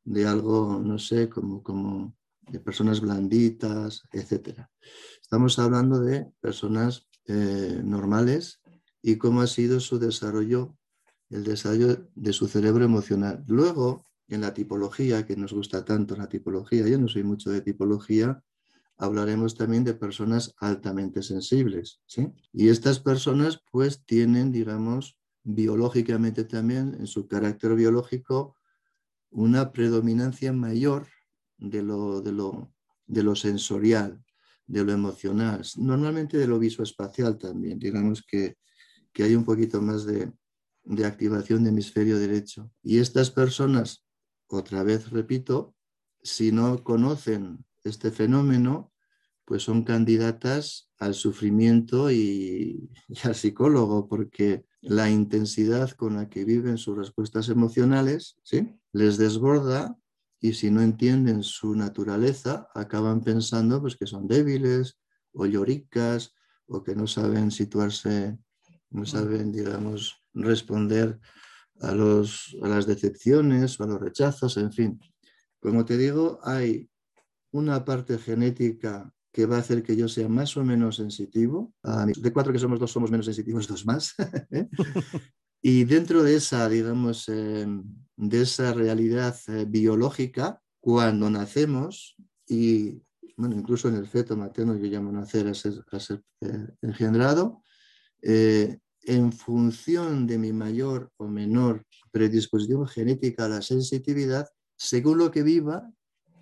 de 0.04 0.26
algo, 0.26 0.80
no 0.84 0.98
sé, 0.98 1.28
como, 1.28 1.62
como 1.62 2.14
de 2.50 2.60
personas 2.60 3.00
blanditas, 3.00 4.02
etc. 4.12 4.68
Estamos 5.20 5.58
hablando 5.58 6.00
de 6.00 6.30
personas 6.40 7.08
eh, 7.26 7.80
normales 7.84 8.60
y 9.00 9.16
cómo 9.16 9.40
ha 9.40 9.46
sido 9.46 9.80
su 9.80 9.98
desarrollo, 9.98 10.76
el 11.30 11.44
desarrollo 11.44 12.10
de 12.14 12.32
su 12.32 12.48
cerebro 12.48 12.84
emocional. 12.84 13.44
Luego, 13.46 14.04
en 14.34 14.42
la 14.42 14.54
tipología, 14.54 15.26
que 15.26 15.36
nos 15.36 15.52
gusta 15.52 15.84
tanto 15.84 16.16
la 16.16 16.28
tipología, 16.28 16.86
yo 16.86 16.98
no 16.98 17.08
soy 17.08 17.22
mucho 17.22 17.50
de 17.50 17.60
tipología, 17.60 18.42
hablaremos 18.96 19.56
también 19.56 19.84
de 19.84 19.94
personas 19.94 20.54
altamente 20.58 21.22
sensibles. 21.22 22.00
¿sí? 22.06 22.28
Y 22.52 22.68
estas 22.68 23.00
personas 23.00 23.60
pues 23.70 24.04
tienen, 24.04 24.52
digamos, 24.52 25.18
biológicamente 25.42 26.44
también, 26.44 26.96
en 26.98 27.06
su 27.06 27.26
carácter 27.26 27.74
biológico, 27.74 28.56
una 29.30 29.72
predominancia 29.72 30.52
mayor 30.52 31.06
de 31.58 31.82
lo, 31.82 32.20
de 32.20 32.32
lo, 32.32 32.72
de 33.06 33.22
lo 33.22 33.34
sensorial, 33.34 34.22
de 34.66 34.84
lo 34.84 34.92
emocional, 34.92 35.62
normalmente 35.76 36.38
de 36.38 36.46
lo 36.46 36.58
visoespacial 36.58 37.38
también. 37.38 37.78
Digamos 37.78 38.22
que, 38.22 38.56
que 39.12 39.24
hay 39.24 39.34
un 39.34 39.44
poquito 39.44 39.82
más 39.82 40.04
de, 40.04 40.32
de 40.84 41.06
activación 41.06 41.62
de 41.62 41.70
hemisferio 41.70 42.18
derecho. 42.18 42.70
Y 42.82 42.98
estas 42.98 43.30
personas, 43.30 44.01
otra 44.52 44.82
vez 44.82 45.10
repito, 45.10 45.74
si 46.22 46.52
no 46.52 46.84
conocen 46.84 47.64
este 47.84 48.10
fenómeno, 48.10 48.92
pues 49.44 49.62
son 49.62 49.82
candidatas 49.82 50.90
al 50.98 51.14
sufrimiento 51.14 52.10
y, 52.10 52.90
al 53.24 53.34
psicólogo, 53.34 54.08
porque 54.08 54.64
la 54.80 55.10
intensidad 55.10 55.90
con 55.92 56.16
la 56.16 56.28
que 56.28 56.44
viven 56.44 56.78
sus 56.78 56.96
respuestas 56.96 57.48
emocionales 57.48 58.36
¿sí? 58.42 58.78
les 58.92 59.16
desborda 59.16 59.96
y 60.40 60.54
si 60.54 60.70
no 60.70 60.82
entienden 60.82 61.42
su 61.42 61.74
naturaleza, 61.74 62.68
acaban 62.74 63.22
pensando 63.22 63.80
pues, 63.80 63.96
que 63.96 64.06
son 64.06 64.26
débiles 64.26 64.98
o 65.32 65.46
lloricas 65.46 66.34
o 66.66 66.82
que 66.82 66.94
no 66.94 67.06
saben 67.06 67.50
situarse, 67.50 68.38
no 68.90 69.06
saben, 69.06 69.52
digamos, 69.52 70.20
responder 70.34 71.20
a, 71.82 71.92
los, 71.92 72.56
a 72.62 72.68
las 72.68 72.86
decepciones 72.86 73.78
o 73.78 73.84
a 73.84 73.86
los 73.86 74.00
rechazos, 74.00 74.56
en 74.56 74.72
fin. 74.72 75.00
Como 75.60 75.84
te 75.84 75.96
digo, 75.96 76.38
hay 76.42 76.88
una 77.52 77.84
parte 77.84 78.18
genética 78.18 79.12
que 79.32 79.46
va 79.46 79.56
a 79.56 79.60
hacer 79.60 79.82
que 79.82 79.96
yo 79.96 80.08
sea 80.08 80.28
más 80.28 80.56
o 80.56 80.64
menos 80.64 80.96
sensitivo. 80.96 81.72
De 82.16 82.32
cuatro 82.32 82.52
que 82.52 82.58
somos 82.58 82.78
dos, 82.78 82.92
somos 82.92 83.10
menos 83.10 83.26
sensitivos, 83.26 83.66
dos 83.66 83.86
más. 83.86 84.14
¿eh? 84.50 84.68
y 85.62 85.84
dentro 85.84 86.22
de 86.22 86.36
esa, 86.36 86.68
digamos, 86.68 87.28
eh, 87.28 87.66
de 88.16 88.42
esa 88.42 88.72
realidad 88.72 89.36
eh, 89.48 89.64
biológica, 89.66 90.60
cuando 90.80 91.30
nacemos, 91.30 92.16
y 92.46 93.00
bueno, 93.36 93.56
incluso 93.56 93.88
en 93.88 93.96
el 93.96 94.06
feto 94.06 94.36
materno 94.36 94.76
yo 94.76 94.86
llamo 94.86 95.12
nacer 95.12 95.46
a 95.46 95.54
ser, 95.54 95.74
a 95.90 96.00
ser 96.00 96.22
engendrado, 96.82 97.62
en 99.04 99.32
función 99.32 100.26
de 100.26 100.38
mi 100.38 100.52
mayor 100.52 101.10
o 101.16 101.26
menor 101.26 101.84
predisposición 102.10 102.86
genética 102.86 103.44
a 103.44 103.48
la 103.48 103.62
sensitividad, 103.62 104.48
según 104.76 105.18
lo 105.18 105.30
que 105.30 105.42
viva, 105.42 105.90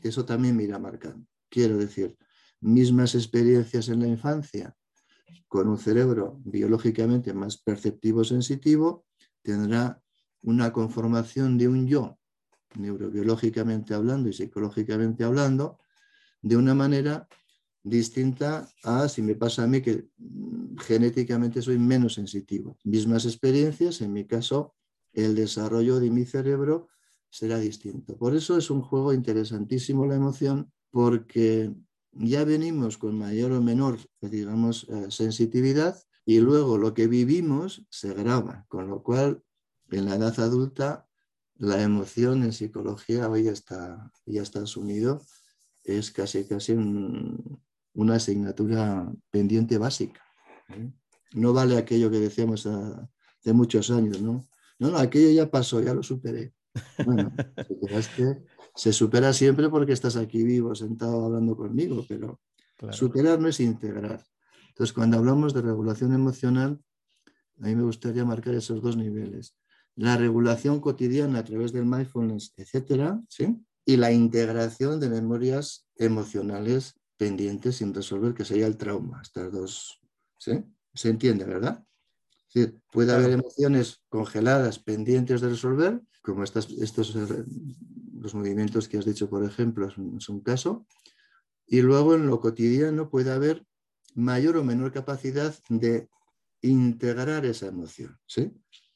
eso 0.03 0.25
también 0.25 0.57
me 0.57 0.65
irá 0.65 0.79
marcando. 0.79 1.27
Quiero 1.49 1.77
decir, 1.79 2.17
mismas 2.61 3.15
experiencias 3.15 3.89
en 3.89 4.01
la 4.01 4.09
infancia, 4.09 4.75
con 5.49 5.69
un 5.69 5.79
cerebro 5.79 6.41
biológicamente 6.45 7.35
más 7.35 7.59
perceptivo 7.59 8.25
sensitivo, 8.25 9.05
tendrá 9.43 10.01
una 10.43 10.73
conformación 10.73 11.59
de 11.59 11.69
un 11.69 11.87
yo, 11.87 12.19
neurobiológicamente 12.77 13.95
hablando 13.95 14.29
y 14.29 14.33
psicológicamente 14.33 15.25
hablando, 15.25 15.79
de 16.43 16.57
una 16.57 16.75
manera 16.75 17.29
distinta 17.83 18.69
a 18.85 19.09
si 19.09 19.23
me 19.23 19.35
pasa 19.35 19.65
a 19.65 19.67
mí 19.67 19.81
que 19.81 20.09
mm, 20.19 20.77
genéticamente 20.79 21.63
soy 21.63 21.79
menos 21.79 22.15
sensitivo. 22.15 22.77
Mismas 22.85 23.25
experiencias, 23.25 24.01
en 24.01 24.13
mi 24.13 24.27
caso, 24.27 24.75
el 25.13 25.35
desarrollo 25.35 25.99
de 25.99 26.11
mi 26.11 26.25
cerebro 26.25 26.89
será 27.31 27.59
distinto. 27.59 28.17
Por 28.17 28.35
eso 28.35 28.57
es 28.57 28.71
un 28.71 28.83
juego 28.83 29.13
interesantísimo 29.13 30.07
la 30.07 30.17
emoción, 30.17 30.73
porque 30.91 31.73
ya 32.13 32.45
venimos 32.45 32.99
con 32.99 33.17
mayor 33.17 33.53
o 33.53 33.63
menor, 33.63 33.99
digamos, 34.21 34.87
eh, 34.89 35.07
sensitividad 35.11 35.97
y 36.25 36.41
luego 36.41 36.77
lo 36.77 36.93
que 36.93 37.07
vivimos 37.07 37.87
se 37.89 38.13
graba, 38.15 38.67
con 38.69 38.89
lo 38.89 39.03
cual 39.03 39.43
en 39.91 40.07
la 40.07 40.17
edad 40.17 40.39
adulta 40.41 41.09
la 41.55 41.83
emoción 41.83 42.43
en 42.43 42.53
psicología 42.53 43.29
hoy 43.29 43.45
ya 43.45 43.53
está, 43.53 44.11
ya 44.27 44.43
está 44.43 44.63
asumido, 44.63 45.23
es 45.85 46.11
casi, 46.11 46.45
casi 46.45 46.75
una 48.03 48.17
asignatura 48.17 49.11
pendiente 49.31 49.79
básica. 49.79 50.23
¿eh? 50.69 50.91
No 51.33 51.53
vale 51.53 51.77
aquello 51.77 52.11
que 52.11 52.19
decíamos 52.19 52.67
hace 52.67 53.53
muchos 53.53 53.91
años, 53.91 54.21
¿no? 54.21 54.47
No, 54.79 54.91
no, 54.91 54.99
aquello 54.99 55.31
ya 55.31 55.51
pasó, 55.51 55.81
ya 55.81 55.95
lo 55.95 56.03
superé. 56.03 56.55
Bueno, 57.05 57.33
se 58.75 58.93
supera 58.93 59.33
siempre 59.33 59.69
porque 59.69 59.93
estás 59.93 60.17
aquí 60.17 60.43
vivo, 60.43 60.75
sentado 60.75 61.27
hablando 61.27 61.57
conmigo, 61.57 62.05
pero 62.09 62.41
superar 62.91 63.39
no 63.41 63.49
es 63.49 63.61
integrar. 63.61 64.25
Entonces, 64.69 64.93
cuando 64.95 65.19
hablamos 65.19 65.53
de 65.53 65.63
regulación 65.63 66.15
emocional, 66.15 66.81
a 67.61 67.67
mí 67.67 67.75
me 67.77 67.83
gustaría 67.83 68.25
marcar 68.25 68.55
esos 68.55 68.81
dos 68.81 68.97
niveles. 68.97 69.55
La 69.97 70.17
regulación 70.17 70.81
cotidiana 70.81 71.41
a 71.41 71.45
través 71.45 71.73
del 71.73 71.85
mindfulness, 71.85 72.55
etcétera, 72.57 73.21
¿sí? 73.29 73.63
y 73.85 73.97
la 73.97 74.13
integración 74.13 75.01
de 75.01 75.11
memorias 75.11 75.89
emocionales 75.97 77.00
pendientes 77.21 77.77
sin 77.77 77.93
resolver, 77.93 78.33
que 78.33 78.47
sería 78.47 78.67
el 78.67 78.79
trauma. 78.79 79.21
Estas 79.21 79.53
dos, 79.53 80.01
¿sí? 80.39 80.65
Se 80.95 81.11
entiende, 81.11 81.45
¿verdad? 81.45 81.85
puede 82.91 83.13
haber 83.13 83.31
emociones 83.31 84.03
congeladas 84.09 84.79
pendientes 84.79 85.43
de 85.43 85.51
resolver, 85.51 86.01
como 86.23 86.43
estas, 86.43 86.69
estos 86.71 87.15
los 87.15 88.35
movimientos 88.35 88.89
que 88.89 88.97
has 88.97 89.05
dicho, 89.05 89.29
por 89.29 89.45
ejemplo, 89.45 89.87
es 89.87 90.29
un, 90.31 90.41
caso. 90.41 90.87
Y 91.67 91.83
luego 91.83 92.15
en 92.15 92.27
lo 92.27 92.41
cotidiano 92.41 93.11
puede 93.11 93.31
haber 93.31 93.67
mayor 94.15 94.57
o 94.57 94.65
menor 94.65 94.91
capacidad 94.91 95.55
de 95.69 96.09
integrar 96.63 97.45
esa 97.45 97.67
emoción. 97.67 98.19
¿sí? 98.27 98.51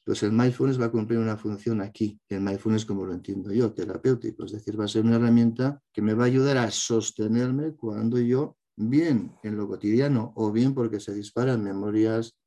Pues 0.05 0.21
el 0.21 0.31
mindfulness 0.31 0.79
va 0.79 0.85
a 0.85 0.91
cumplir 0.91 1.17
una 1.17 1.35
función 1.35 1.81
aquí, 1.81 2.21
el 2.29 2.41
mindfulness 2.41 2.85
como 2.85 3.05
lo 3.07 3.13
entiendo 3.13 3.51
yo, 3.51 3.73
terapéutico, 3.73 4.45
es 4.45 4.51
decir, 4.51 4.79
va 4.79 4.85
a 4.85 4.87
ser 4.87 5.03
una 5.03 5.15
herramienta 5.15 5.81
que 5.91 6.03
me 6.03 6.13
va 6.13 6.25
a 6.25 6.27
ayudar 6.27 6.57
a 6.57 6.69
sostenerme 6.69 7.73
cuando 7.73 8.19
yo, 8.19 8.55
bien 8.75 9.33
en 9.41 9.57
lo 9.57 9.67
cotidiano 9.67 10.31
o 10.35 10.51
bien 10.51 10.75
porque 10.75 10.99
se 10.99 11.13
disparan 11.13 11.63
memorias 11.63 12.37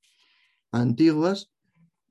antiguas, 0.71 1.51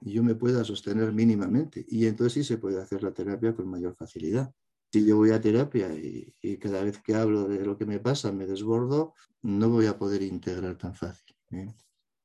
yo 0.01 0.21
me 0.21 0.35
pueda 0.35 0.65
sostener 0.65 1.13
mínimamente. 1.13 1.85
Y 1.87 2.07
entonces 2.07 2.33
sí 2.33 2.43
se 2.43 2.57
puede 2.57 2.81
hacer 2.81 3.01
la 3.01 3.13
terapia 3.13 3.55
con 3.55 3.69
mayor 3.69 3.95
facilidad. 3.95 4.51
Si 4.91 5.05
yo 5.05 5.17
voy 5.17 5.31
a 5.31 5.39
terapia 5.39 5.93
y, 5.93 6.57
cada 6.57 6.83
vez 6.83 6.99
que 6.99 7.15
hablo 7.15 7.47
de 7.47 7.65
lo 7.65 7.77
que 7.77 7.85
me 7.85 7.99
pasa 7.99 8.31
me 8.31 8.45
desbordo, 8.45 9.13
no 9.41 9.69
voy 9.69 9.85
a 9.85 9.97
poder 9.97 10.21
integrar 10.23 10.77
tan 10.77 10.93
fácil. 10.93 11.35
¿eh? 11.51 11.73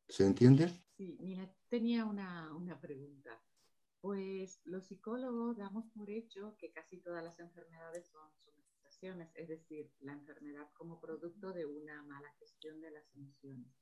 ¿Se 0.08 0.26
entiende? 0.26 0.72
Sí, 0.96 1.16
mira, 1.20 1.52
tenía 1.72 2.04
una, 2.04 2.54
una 2.54 2.78
pregunta. 2.78 3.30
Pues 4.02 4.60
los 4.66 4.84
psicólogos 4.84 5.56
damos 5.56 5.86
por 5.96 6.10
hecho 6.10 6.54
que 6.58 6.70
casi 6.70 6.98
todas 6.98 7.24
las 7.24 7.38
enfermedades 7.40 8.10
son 8.12 8.28
somatizaciones, 8.44 9.30
es 9.34 9.48
decir, 9.48 9.90
la 10.00 10.12
enfermedad 10.12 10.68
como 10.74 11.00
producto 11.00 11.50
de 11.54 11.64
una 11.64 12.02
mala 12.02 12.28
gestión 12.38 12.78
de 12.82 12.90
las 12.90 13.04
emociones. 13.16 13.72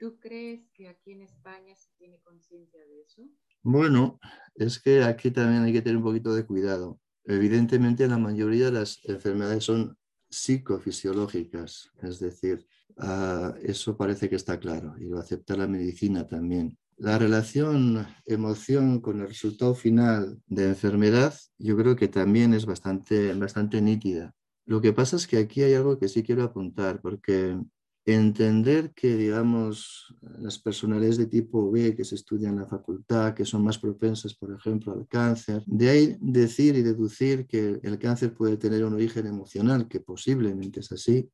¿Tú 0.00 0.18
crees 0.18 0.68
que 0.74 0.88
aquí 0.88 1.12
en 1.12 1.22
España 1.22 1.76
se 1.76 1.90
tiene 1.96 2.18
conciencia 2.22 2.80
de 2.84 3.02
eso? 3.02 3.22
Bueno, 3.62 4.18
es 4.56 4.80
que 4.80 5.04
aquí 5.04 5.30
también 5.30 5.62
hay 5.62 5.72
que 5.72 5.82
tener 5.82 5.98
un 5.98 6.02
poquito 6.10 6.34
de 6.34 6.44
cuidado. 6.44 6.98
Evidentemente 7.22 8.08
la 8.08 8.18
mayoría 8.18 8.64
de 8.66 8.72
las 8.72 8.98
enfermedades 9.04 9.62
son 9.62 9.96
psicofisiológicas, 10.28 11.92
es 12.02 12.18
decir, 12.18 12.66
ah, 12.96 13.54
eso 13.62 13.96
parece 13.96 14.28
que 14.28 14.34
está 14.34 14.58
claro 14.58 14.98
y 14.98 15.04
lo 15.04 15.20
acepta 15.20 15.56
la 15.56 15.68
medicina 15.68 16.26
también. 16.26 16.76
La 16.98 17.16
relación 17.16 18.08
emoción 18.26 19.00
con 19.00 19.20
el 19.20 19.28
resultado 19.28 19.74
final 19.76 20.42
de 20.48 20.66
enfermedad 20.66 21.32
yo 21.56 21.76
creo 21.76 21.94
que 21.94 22.08
también 22.08 22.54
es 22.54 22.66
bastante, 22.66 23.32
bastante 23.34 23.80
nítida. 23.80 24.34
Lo 24.66 24.80
que 24.80 24.92
pasa 24.92 25.14
es 25.14 25.28
que 25.28 25.38
aquí 25.38 25.62
hay 25.62 25.74
algo 25.74 25.98
que 25.98 26.08
sí 26.08 26.24
quiero 26.24 26.42
apuntar, 26.42 27.00
porque 27.00 27.56
entender 28.04 28.92
que, 28.94 29.16
digamos, 29.16 30.12
las 30.40 30.58
personalidades 30.58 31.18
de 31.18 31.26
tipo 31.26 31.70
B 31.70 31.94
que 31.94 32.04
se 32.04 32.16
estudian 32.16 32.54
en 32.54 32.60
la 32.62 32.66
facultad, 32.66 33.32
que 33.32 33.44
son 33.44 33.62
más 33.62 33.78
propensas, 33.78 34.34
por 34.34 34.52
ejemplo, 34.52 34.92
al 34.92 35.06
cáncer, 35.06 35.62
de 35.66 35.90
ahí 35.90 36.16
decir 36.20 36.74
y 36.74 36.82
deducir 36.82 37.46
que 37.46 37.78
el 37.80 37.98
cáncer 37.98 38.34
puede 38.34 38.56
tener 38.56 38.84
un 38.84 38.94
origen 38.94 39.26
emocional, 39.26 39.86
que 39.86 40.00
posiblemente 40.00 40.80
es 40.80 40.90
así, 40.90 41.30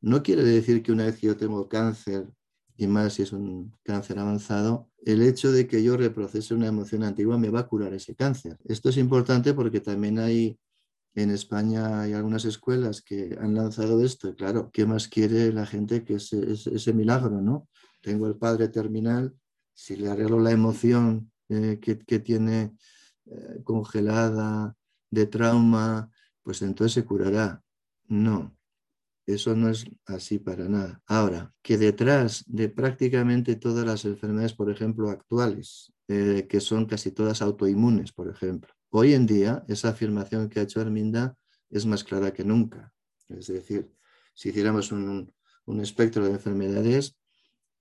no 0.00 0.22
quiere 0.22 0.44
decir 0.44 0.82
que 0.82 0.92
una 0.92 1.06
vez 1.06 1.18
que 1.18 1.26
yo 1.26 1.36
tengo 1.36 1.68
cáncer 1.68 2.28
y 2.76 2.86
más 2.86 3.14
si 3.14 3.22
es 3.22 3.32
un 3.32 3.74
cáncer 3.82 4.18
avanzado, 4.18 4.88
el 5.04 5.22
hecho 5.22 5.52
de 5.52 5.66
que 5.66 5.82
yo 5.82 5.96
reprocese 5.96 6.54
una 6.54 6.68
emoción 6.68 7.02
antigua 7.02 7.38
me 7.38 7.50
va 7.50 7.60
a 7.60 7.66
curar 7.66 7.92
ese 7.94 8.14
cáncer. 8.14 8.58
Esto 8.64 8.88
es 8.88 8.96
importante 8.96 9.54
porque 9.54 9.80
también 9.80 10.18
hay 10.18 10.58
en 11.14 11.30
España 11.30 12.00
hay 12.00 12.14
algunas 12.14 12.44
escuelas 12.44 13.02
que 13.02 13.36
han 13.40 13.54
lanzado 13.54 14.02
esto. 14.02 14.34
Claro, 14.34 14.70
¿qué 14.72 14.86
más 14.86 15.08
quiere 15.08 15.52
la 15.52 15.66
gente 15.66 16.04
que 16.04 16.14
ese, 16.14 16.52
ese, 16.52 16.92
milagro, 16.94 17.40
no? 17.42 17.68
Tengo 18.00 18.26
el 18.26 18.36
padre 18.36 18.68
terminal, 18.68 19.34
si 19.74 19.96
le 19.96 20.10
arreglo 20.10 20.40
la 20.40 20.52
emoción 20.52 21.30
eh, 21.48 21.78
que, 21.80 21.98
que, 21.98 22.18
tiene 22.18 22.74
eh, 23.26 23.60
congelada, 23.62 24.74
de 25.10 25.26
trauma, 25.26 26.10
pues 26.42 26.62
entonces 26.62 26.94
se 26.94 27.04
curará. 27.04 27.62
No, 28.08 28.56
eso 29.26 29.54
no 29.54 29.68
es 29.68 29.84
así 30.06 30.38
para 30.38 30.68
nada. 30.68 31.00
Ahora, 31.06 31.52
que 31.62 31.78
detrás 31.78 32.44
de 32.46 32.68
prácticamente 32.68 33.56
todas 33.56 33.86
las 33.86 34.04
enfermedades, 34.04 34.54
por 34.54 34.70
ejemplo, 34.70 35.10
actuales, 35.10 35.92
eh, 36.08 36.46
que 36.48 36.60
son 36.60 36.86
casi 36.86 37.12
todas 37.12 37.42
autoinmunes, 37.42 38.12
por 38.12 38.28
ejemplo, 38.28 38.72
hoy 38.90 39.14
en 39.14 39.26
día 39.26 39.64
esa 39.68 39.90
afirmación 39.90 40.48
que 40.48 40.60
ha 40.60 40.64
hecho 40.64 40.80
Arminda 40.80 41.36
es 41.70 41.86
más 41.86 42.04
clara 42.04 42.32
que 42.32 42.44
nunca. 42.44 42.92
Es 43.28 43.46
decir, 43.46 43.90
si 44.34 44.50
hiciéramos 44.50 44.92
un, 44.92 45.32
un 45.66 45.80
espectro 45.80 46.24
de 46.24 46.32
enfermedades, 46.32 47.16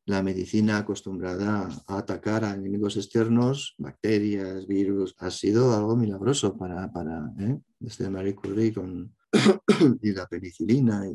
la 0.06 0.24
medicina 0.24 0.78
acostumbrada 0.78 1.70
a 1.88 1.98
atacar 1.98 2.44
a 2.44 2.54
enemigos 2.54 2.98
externos, 2.98 3.76
bacterias, 3.78 4.66
virus, 4.68 5.16
ha 5.20 5.30
sido 5.30 5.76
algo 5.76 5.96
milagroso 5.96 6.58
para, 6.58 6.92
para 6.92 7.32
¿eh? 7.40 7.60
desde 7.80 8.10
Marie 8.10 8.36
Curie 8.36 8.74
con, 8.74 9.16
y 10.02 10.12
la 10.12 10.28
penicilina 10.28 11.08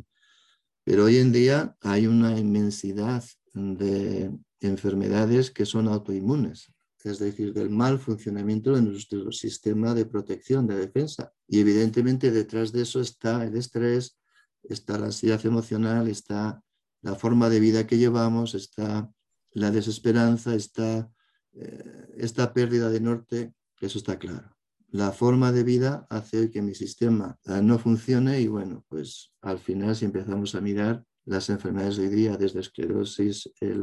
pero 0.87 1.07
hoy 1.07 1.17
en 1.17 1.33
día 1.33 1.77
hay 1.81 2.07
una 2.07 2.39
inmensidad 2.39 3.25
de 3.55 4.31
enfermedades 4.61 5.51
que 5.51 5.67
son 5.67 5.89
autoinmunes, 5.89 6.73
es 7.03 7.19
decir, 7.19 7.53
del 7.53 7.71
mal 7.71 7.99
funcionamiento 7.99 8.73
de 8.73 8.83
nuestro 8.83 9.33
sistema 9.33 9.95
de 9.95 10.07
protección, 10.07 10.69
de 10.69 10.77
defensa. 10.77 11.33
Y 11.49 11.59
evidentemente 11.59 12.31
detrás 12.31 12.71
de 12.71 12.83
eso 12.83 13.01
está 13.01 13.45
el 13.45 13.57
estrés, 13.57 14.17
está 14.63 14.97
la 14.97 15.07
ansiedad 15.07 15.45
emocional, 15.45 16.07
está 16.07 16.63
la 17.03 17.17
forma 17.17 17.49
de 17.49 17.59
vida 17.59 17.89
que 17.89 17.99
llevamos, 17.99 18.55
está 18.55 19.11
la 19.51 19.73
desesperanza, 19.73 20.55
está 20.55 21.11
eh, 21.55 22.15
esta 22.17 22.55
pérdida 22.55 22.91
de 22.91 23.01
norte, 23.01 23.53
eso 23.81 23.99
está 23.99 24.21
claro 24.21 24.56
la 24.97 25.13
forma 25.13 25.53
de 25.53 25.63
vida 25.63 26.07
hace 26.11 26.51
que 26.51 26.63
mi 26.63 26.75
sistema 26.75 27.39
eh, 27.45 27.61
no 27.63 27.79
funcione 27.79 28.41
y 28.41 28.49
bueno, 28.49 28.85
pues 28.89 29.33
al 29.43 29.59
final 29.59 29.95
si 29.95 30.07
empezamos 30.07 30.55
a 30.55 30.61
mirar 30.61 31.05
las 31.27 31.51
enfermedades 31.51 31.97
de 31.97 32.05
hoy 32.05 32.15
día, 32.15 32.37
desde 32.37 32.61
esclerosis, 32.61 33.51
eh, 33.61 33.77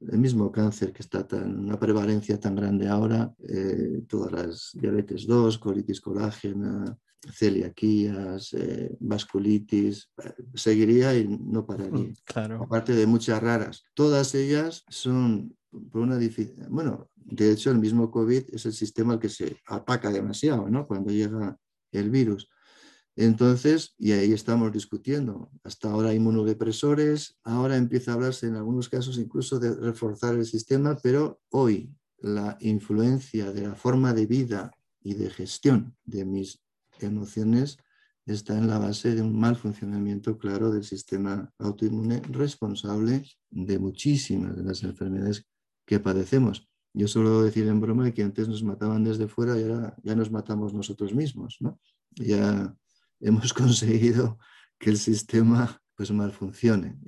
el 0.00 0.18
mismo 0.18 0.52
cáncer 0.52 0.92
que 0.92 1.02
está 1.02 1.26
en 1.32 1.58
una 1.58 1.78
prevalencia 1.78 2.38
tan 2.38 2.54
grande 2.54 2.88
ahora, 2.88 3.34
eh, 3.40 4.02
todas 4.08 4.32
las 4.32 4.70
diabetes 4.74 5.26
2, 5.26 5.58
colitis 5.58 6.00
colágena, 6.00 6.96
celiaquías, 7.32 8.54
vasculitis, 9.00 10.10
seguiría 10.54 11.18
y 11.18 11.26
no 11.26 11.66
pararía. 11.66 12.12
Claro. 12.24 12.62
Aparte 12.62 12.94
de 12.94 13.06
muchas 13.06 13.42
raras. 13.42 13.84
Todas 13.94 14.32
ellas 14.36 14.84
son 14.88 15.55
por 15.70 16.00
una 16.00 16.18
bueno, 16.68 17.10
de 17.14 17.50
hecho 17.50 17.70
el 17.70 17.78
mismo 17.78 18.10
COVID 18.10 18.54
es 18.54 18.66
el 18.66 18.72
sistema 18.72 19.14
al 19.14 19.18
que 19.18 19.28
se 19.28 19.56
ataca 19.66 20.10
demasiado, 20.10 20.68
¿no? 20.68 20.86
Cuando 20.86 21.10
llega 21.12 21.58
el 21.92 22.10
virus. 22.10 22.48
Entonces, 23.16 23.94
y 23.98 24.12
ahí 24.12 24.32
estamos 24.32 24.72
discutiendo, 24.72 25.50
hasta 25.64 25.90
ahora 25.90 26.12
inmunodepresores, 26.12 27.38
ahora 27.44 27.76
empieza 27.76 28.10
a 28.10 28.14
hablarse 28.14 28.46
en 28.46 28.56
algunos 28.56 28.90
casos 28.90 29.18
incluso 29.18 29.58
de 29.58 29.74
reforzar 29.74 30.34
el 30.34 30.44
sistema, 30.44 30.98
pero 31.02 31.40
hoy 31.50 31.90
la 32.18 32.58
influencia 32.60 33.52
de 33.52 33.62
la 33.62 33.74
forma 33.74 34.12
de 34.12 34.26
vida 34.26 34.70
y 35.00 35.14
de 35.14 35.30
gestión 35.30 35.96
de 36.04 36.26
mis 36.26 36.60
emociones 37.00 37.78
está 38.26 38.58
en 38.58 38.66
la 38.66 38.78
base 38.78 39.14
de 39.14 39.22
un 39.22 39.38
mal 39.38 39.56
funcionamiento 39.56 40.36
claro 40.36 40.70
del 40.70 40.84
sistema 40.84 41.50
autoinmune 41.58 42.20
responsable 42.28 43.24
de 43.50 43.78
muchísimas 43.78 44.56
de 44.56 44.64
las 44.64 44.82
enfermedades 44.82 45.46
que 45.86 46.00
padecemos. 46.00 46.68
Yo 46.92 47.08
suelo 47.08 47.42
decir 47.42 47.66
en 47.68 47.80
broma 47.80 48.10
que 48.10 48.22
antes 48.22 48.48
nos 48.48 48.62
mataban 48.62 49.04
desde 49.04 49.28
fuera 49.28 49.58
y 49.58 49.62
ahora 49.62 49.96
ya 50.02 50.14
nos 50.14 50.30
matamos 50.30 50.74
nosotros 50.74 51.14
mismos, 51.14 51.58
¿no? 51.60 51.78
Ya 52.14 52.74
hemos 53.20 53.52
conseguido 53.54 54.38
que 54.78 54.90
el 54.90 54.98
sistema 54.98 55.80
pues 55.94 56.10
mal 56.10 56.32
funcione. 56.32 56.98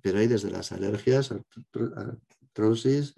Pero 0.00 0.18
hay 0.18 0.26
desde 0.26 0.50
las 0.50 0.72
alergias, 0.72 1.32
artrosis, 2.52 3.14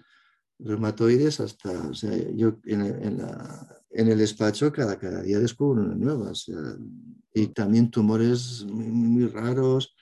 reumatoides, 0.59 1.39
hasta, 1.39 1.71
o 1.89 1.93
sea, 1.93 2.11
yo 2.33 2.59
en, 2.65 3.19
el 3.89 4.17
despacho 4.17 4.71
cada, 4.71 4.97
cada 4.97 5.21
día 5.21 5.39
descubro 5.39 5.81
una 5.81 5.95
nueva, 5.95 6.31
y 7.33 7.47
también 7.47 7.91
tumores 7.91 8.65
muy 8.65 9.27
raros, 9.27 9.95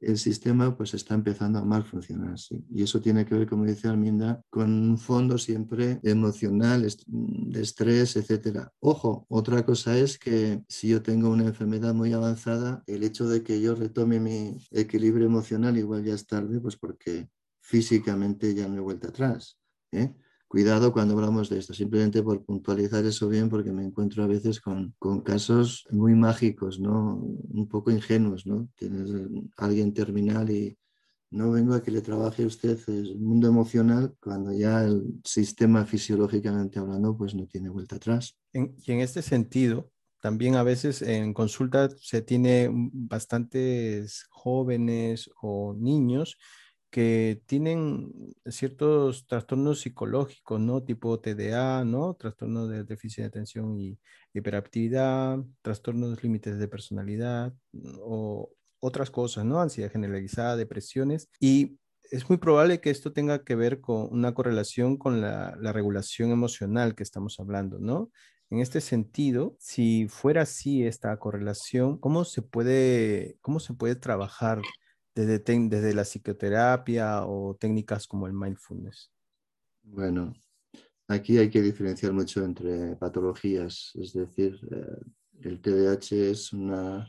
el 0.00 0.18
sistema 0.18 0.76
pues 0.76 0.94
está 0.94 1.14
empezando 1.14 1.58
a 1.58 1.64
mal 1.64 1.84
funcionar. 1.84 2.36
Y 2.70 2.82
eso 2.82 3.00
tiene 3.00 3.24
que 3.24 3.34
ver, 3.34 3.48
como 3.48 3.64
dice 3.64 3.88
Alminda, 3.88 4.42
con 4.50 4.72
un 4.72 4.98
fondo 4.98 5.38
siempre 5.38 6.00
emocional, 6.02 6.86
de 7.06 7.62
estrés, 7.62 8.16
etc. 8.16 8.68
Ojo, 8.80 9.26
otra 9.28 9.64
cosa 9.64 9.96
es 9.98 10.18
que 10.18 10.62
si 10.68 10.88
yo 10.88 11.02
tengo 11.02 11.30
una 11.30 11.44
enfermedad 11.44 11.94
muy 11.94 12.12
avanzada, 12.12 12.82
el 12.86 13.02
hecho 13.02 13.28
de 13.28 13.42
que 13.42 13.60
yo 13.60 13.74
retome 13.74 14.20
mi 14.20 14.58
equilibrio 14.70 15.26
emocional 15.26 15.76
igual 15.76 16.04
ya 16.04 16.14
es 16.14 16.26
tarde, 16.26 16.60
pues 16.60 16.76
porque 16.76 17.28
físicamente 17.60 18.54
ya 18.54 18.68
no 18.68 18.76
he 18.76 18.80
vuelto 18.80 19.08
atrás. 19.08 19.58
¿eh? 19.92 20.14
Cuidado 20.48 20.92
cuando 20.92 21.14
hablamos 21.14 21.48
de 21.48 21.58
esto, 21.58 21.74
simplemente 21.74 22.22
por 22.22 22.44
puntualizar 22.44 23.04
eso 23.04 23.28
bien, 23.28 23.48
porque 23.48 23.72
me 23.72 23.84
encuentro 23.84 24.22
a 24.22 24.28
veces 24.28 24.60
con, 24.60 24.94
con 24.98 25.20
casos 25.20 25.86
muy 25.90 26.14
mágicos, 26.14 26.78
¿no? 26.78 27.16
un 27.16 27.68
poco 27.68 27.90
ingenuos. 27.90 28.46
¿no? 28.46 28.68
Tienes 28.76 29.10
alguien 29.56 29.92
terminal 29.92 30.50
y 30.50 30.78
no 31.30 31.50
vengo 31.50 31.74
a 31.74 31.82
que 31.82 31.90
le 31.90 32.00
trabaje 32.00 32.46
usted 32.46 32.78
el 32.86 33.18
mundo 33.18 33.48
emocional 33.48 34.14
cuando 34.20 34.52
ya 34.52 34.84
el 34.84 35.20
sistema 35.24 35.84
fisiológicamente 35.84 36.78
hablando 36.78 37.16
pues 37.16 37.34
no 37.34 37.46
tiene 37.46 37.68
vuelta 37.68 37.96
atrás. 37.96 38.38
y 38.52 38.92
en 38.92 39.00
este 39.00 39.22
sentido, 39.22 39.90
también 40.22 40.54
a 40.54 40.62
veces 40.62 41.02
en 41.02 41.34
consulta 41.34 41.88
se 42.00 42.22
tiene 42.22 42.70
bastantes 42.72 44.26
jóvenes 44.30 45.30
o 45.42 45.74
niños 45.74 46.38
que 46.90 47.42
tienen 47.46 48.34
ciertos 48.46 49.26
trastornos 49.26 49.80
psicológicos, 49.80 50.60
¿no? 50.60 50.82
Tipo 50.82 51.20
TDA, 51.20 51.84
¿no? 51.84 52.14
Trastorno 52.14 52.66
de 52.66 52.84
déficit 52.84 53.18
de 53.22 53.26
atención 53.26 53.78
y 53.78 53.98
hiperactividad, 54.32 55.38
trastornos 55.62 56.22
límites 56.22 56.58
de 56.58 56.68
personalidad 56.68 57.54
o 58.00 58.50
otras 58.80 59.10
cosas, 59.10 59.44
¿no? 59.44 59.60
Ansiedad 59.60 59.90
generalizada, 59.90 60.56
depresiones. 60.56 61.28
Y 61.40 61.78
es 62.10 62.28
muy 62.28 62.38
probable 62.38 62.80
que 62.80 62.90
esto 62.90 63.12
tenga 63.12 63.44
que 63.44 63.56
ver 63.56 63.80
con 63.80 64.08
una 64.12 64.32
correlación 64.34 64.96
con 64.96 65.20
la, 65.20 65.56
la 65.60 65.72
regulación 65.72 66.30
emocional 66.30 66.94
que 66.94 67.02
estamos 67.02 67.40
hablando, 67.40 67.78
¿no? 67.78 68.10
En 68.48 68.60
este 68.60 68.80
sentido, 68.80 69.56
si 69.58 70.06
fuera 70.08 70.42
así 70.42 70.84
esta 70.86 71.16
correlación, 71.18 71.98
¿cómo 71.98 72.24
se 72.24 72.42
puede, 72.42 73.38
cómo 73.40 73.58
se 73.58 73.74
puede 73.74 73.96
trabajar 73.96 74.62
desde, 75.16 75.94
la 75.94 76.02
psicoterapia 76.02 77.24
o 77.24 77.56
técnicas 77.56 78.06
como 78.06 78.26
el 78.26 78.32
mindfulness? 78.32 79.10
Bueno, 79.82 80.34
aquí 81.08 81.38
hay 81.38 81.48
que 81.48 81.62
diferenciar 81.62 82.12
mucho 82.12 82.44
entre 82.44 82.96
patologías, 82.96 83.92
es 83.94 84.12
decir, 84.12 84.60
eh, 84.70 85.00
el 85.42 85.60
TDAH 85.60 86.30
es 86.30 86.52
una 86.52 87.08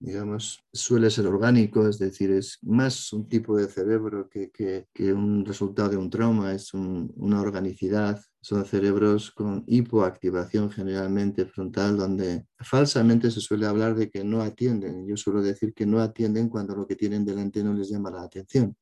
digamos, 0.00 0.64
suele 0.72 1.10
ser 1.10 1.26
orgánico, 1.26 1.86
es 1.86 1.98
decir, 1.98 2.30
es 2.30 2.58
más 2.62 3.12
un 3.12 3.28
tipo 3.28 3.56
de 3.56 3.68
cerebro 3.68 4.30
que, 4.30 4.82
un 5.12 5.44
resultado 5.44 5.90
de 5.90 5.98
un 5.98 6.08
trauma, 6.08 6.54
es 6.54 6.72
una 6.72 7.40
organicidad. 7.40 8.18
Son 8.42 8.64
cerebros 8.64 9.30
con 9.30 9.64
hipoactivación 9.66 10.70
generalmente 10.70 11.44
frontal, 11.44 11.96
donde 11.98 12.46
falsamente 12.58 13.30
se 13.30 13.40
suele 13.40 13.66
hablar 13.66 13.94
de 13.94 14.08
que 14.08 14.24
no 14.24 14.40
atienden. 14.40 15.06
Yo 15.06 15.16
suelo 15.16 15.42
decir 15.42 15.74
que 15.74 15.84
no 15.84 16.00
atienden 16.00 16.48
cuando 16.48 16.74
lo 16.74 16.86
que 16.86 16.96
tienen 16.96 17.24
delante 17.24 17.62
no 17.62 17.74
les 17.74 17.90
llama 17.90 18.10
la 18.10 18.22
atención, 18.22 18.74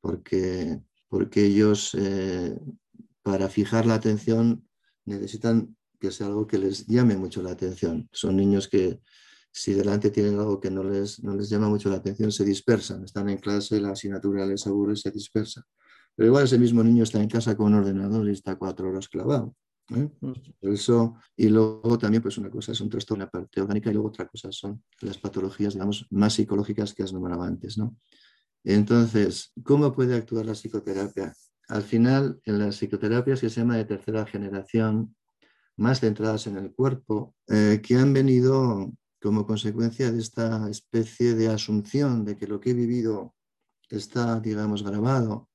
porque, 0.00 0.80
porque 1.08 1.46
ellos 1.46 1.96
eh, 1.98 2.56
para 3.22 3.48
fijar 3.48 3.86
la 3.86 3.94
atención 3.94 4.68
necesitan 5.04 5.76
que 5.98 6.10
sea 6.10 6.28
algo 6.28 6.46
que 6.46 6.58
les 6.58 6.86
llame 6.86 7.16
mucho 7.16 7.42
la 7.42 7.50
atención. 7.50 8.08
Son 8.12 8.36
niños 8.36 8.68
que 8.68 9.00
si 9.52 9.72
delante 9.72 10.10
tienen 10.10 10.38
algo 10.38 10.60
que 10.60 10.70
no 10.70 10.82
les, 10.84 11.22
no 11.22 11.34
les 11.34 11.48
llama 11.50 11.68
mucho 11.68 11.90
la 11.90 11.96
atención, 11.96 12.30
se 12.30 12.44
dispersan. 12.44 13.04
Están 13.04 13.28
en 13.28 13.38
clase, 13.38 13.80
la 13.80 13.90
asignatura 13.90 14.46
les 14.46 14.66
aburre, 14.66 14.96
se 14.96 15.10
dispersa. 15.10 15.66
Pero 16.16 16.28
igual 16.28 16.44
ese 16.44 16.58
mismo 16.58 16.82
niño 16.82 17.02
está 17.02 17.20
en 17.20 17.28
casa 17.28 17.56
con 17.56 17.68
un 17.68 17.80
ordenador 17.80 18.28
y 18.28 18.32
está 18.32 18.56
cuatro 18.56 18.88
horas 18.88 19.08
clavado. 19.08 19.54
¿eh? 19.94 20.08
Eso, 20.60 21.16
y 21.36 21.48
luego 21.48 21.98
también, 21.98 22.22
pues 22.22 22.38
una 22.38 22.50
cosa 22.50 22.72
es 22.72 22.80
un 22.80 22.88
trastorno 22.88 23.22
en 23.22 23.26
la 23.26 23.30
parte 23.30 23.60
orgánica 23.60 23.90
y 23.90 23.94
luego 23.94 24.08
otra 24.08 24.26
cosa 24.26 24.52
son 24.52 24.82
las 25.00 25.18
patologías, 25.18 25.74
digamos, 25.74 26.06
más 26.10 26.34
psicológicas 26.34 26.94
que 26.94 27.02
has 27.02 27.12
nombrado 27.12 27.42
antes, 27.42 27.78
¿no? 27.78 27.96
Entonces, 28.64 29.52
¿cómo 29.62 29.92
puede 29.92 30.14
actuar 30.14 30.44
la 30.46 30.52
psicoterapia? 30.52 31.32
Al 31.68 31.82
final, 31.82 32.40
en 32.44 32.58
las 32.58 32.76
psicoterapias 32.76 33.40
que 33.40 33.48
se 33.48 33.60
llama 33.60 33.76
de 33.76 33.84
tercera 33.84 34.26
generación, 34.26 35.14
más 35.76 36.00
centradas 36.00 36.46
en 36.46 36.58
el 36.58 36.74
cuerpo, 36.74 37.34
eh, 37.48 37.80
que 37.82 37.96
han 37.96 38.12
venido 38.12 38.92
como 39.20 39.46
consecuencia 39.46 40.10
de 40.10 40.18
esta 40.18 40.68
especie 40.68 41.34
de 41.34 41.48
asunción 41.48 42.24
de 42.24 42.36
que 42.36 42.46
lo 42.46 42.60
que 42.60 42.70
he 42.70 42.74
vivido 42.74 43.34
está, 43.88 44.40
digamos, 44.40 44.82
grabado 44.82 45.49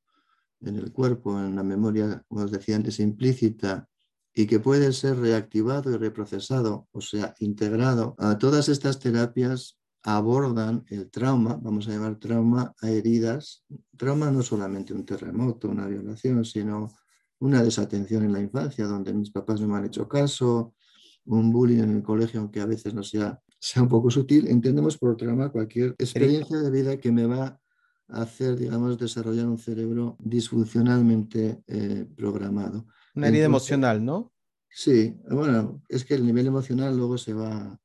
en 0.65 0.78
el 0.78 0.91
cuerpo, 0.91 1.39
en 1.39 1.56
la 1.56 1.63
memoria, 1.63 2.23
como 2.28 2.43
os 2.43 2.51
decía 2.51 2.75
antes, 2.75 2.99
implícita, 2.99 3.88
y 4.34 4.47
que 4.47 4.60
puede 4.60 4.91
ser 4.91 5.17
reactivado 5.17 5.91
y 5.91 5.97
reprocesado, 5.97 6.88
o 6.91 7.01
sea, 7.01 7.34
integrado. 7.39 8.15
A 8.17 8.38
todas 8.38 8.67
estas 8.67 8.99
terapias 8.99 9.80
abordan 10.04 10.84
el 10.89 11.10
trauma, 11.10 11.58
vamos 11.62 11.88
a 11.88 11.91
llamar 11.91 12.19
trauma 12.19 12.73
a 12.82 12.89
heridas. 12.89 13.63
Trauma 13.97 14.30
no 14.30 14.43
solamente 14.43 14.93
un 14.93 15.06
terremoto, 15.06 15.69
una 15.69 15.88
violación, 15.88 16.43
sino 16.43 16.89
una 17.39 17.63
desatención 17.63 18.23
en 18.23 18.34
la 18.34 18.41
infancia, 18.41 18.86
donde 18.86 19.13
mis 19.13 19.32
papás 19.32 19.62
no 19.62 19.67
me 19.67 19.78
han 19.78 19.86
hecho 19.86 20.08
caso, 20.08 20.73
un 21.25 21.51
bullying 21.51 21.80
en 21.80 21.95
el 21.95 22.04
colegio, 22.04 22.39
aunque 22.41 22.62
a 22.62 22.65
veces 22.65 22.93
no 22.93 23.04
sea, 23.04 23.41
sea 23.60 23.82
un 23.82 23.89
poco 23.89 24.12
sutil. 24.12 24.47
Entendemos 24.47 24.97
por 24.97 25.15
trauma 25.17 25.49
cualquier 25.49 25.95
experiencia 25.97 26.58
de 26.58 26.71
vida 26.71 26.97
que 26.97 27.12
me 27.12 27.25
va 27.25 27.60
hacer, 28.08 28.56
digamos, 28.56 28.98
desarrollar 28.98 29.48
un 29.48 29.58
cerebro 29.58 30.15
disfuncionalmente 30.20 31.63
eh, 31.68 32.06
programado. 32.15 32.86
Una 33.15 33.28
herida 33.28 33.46
emocional, 33.46 34.04
¿no? 34.04 34.32
Sí, 34.70 35.15
bueno, 35.30 35.82
es 35.88 36.04
que 36.04 36.15
el 36.15 36.26
nivel 36.26 36.48
emocional 36.48 36.98
luego 36.98 37.18
se 37.18 37.34
va, 37.34 37.80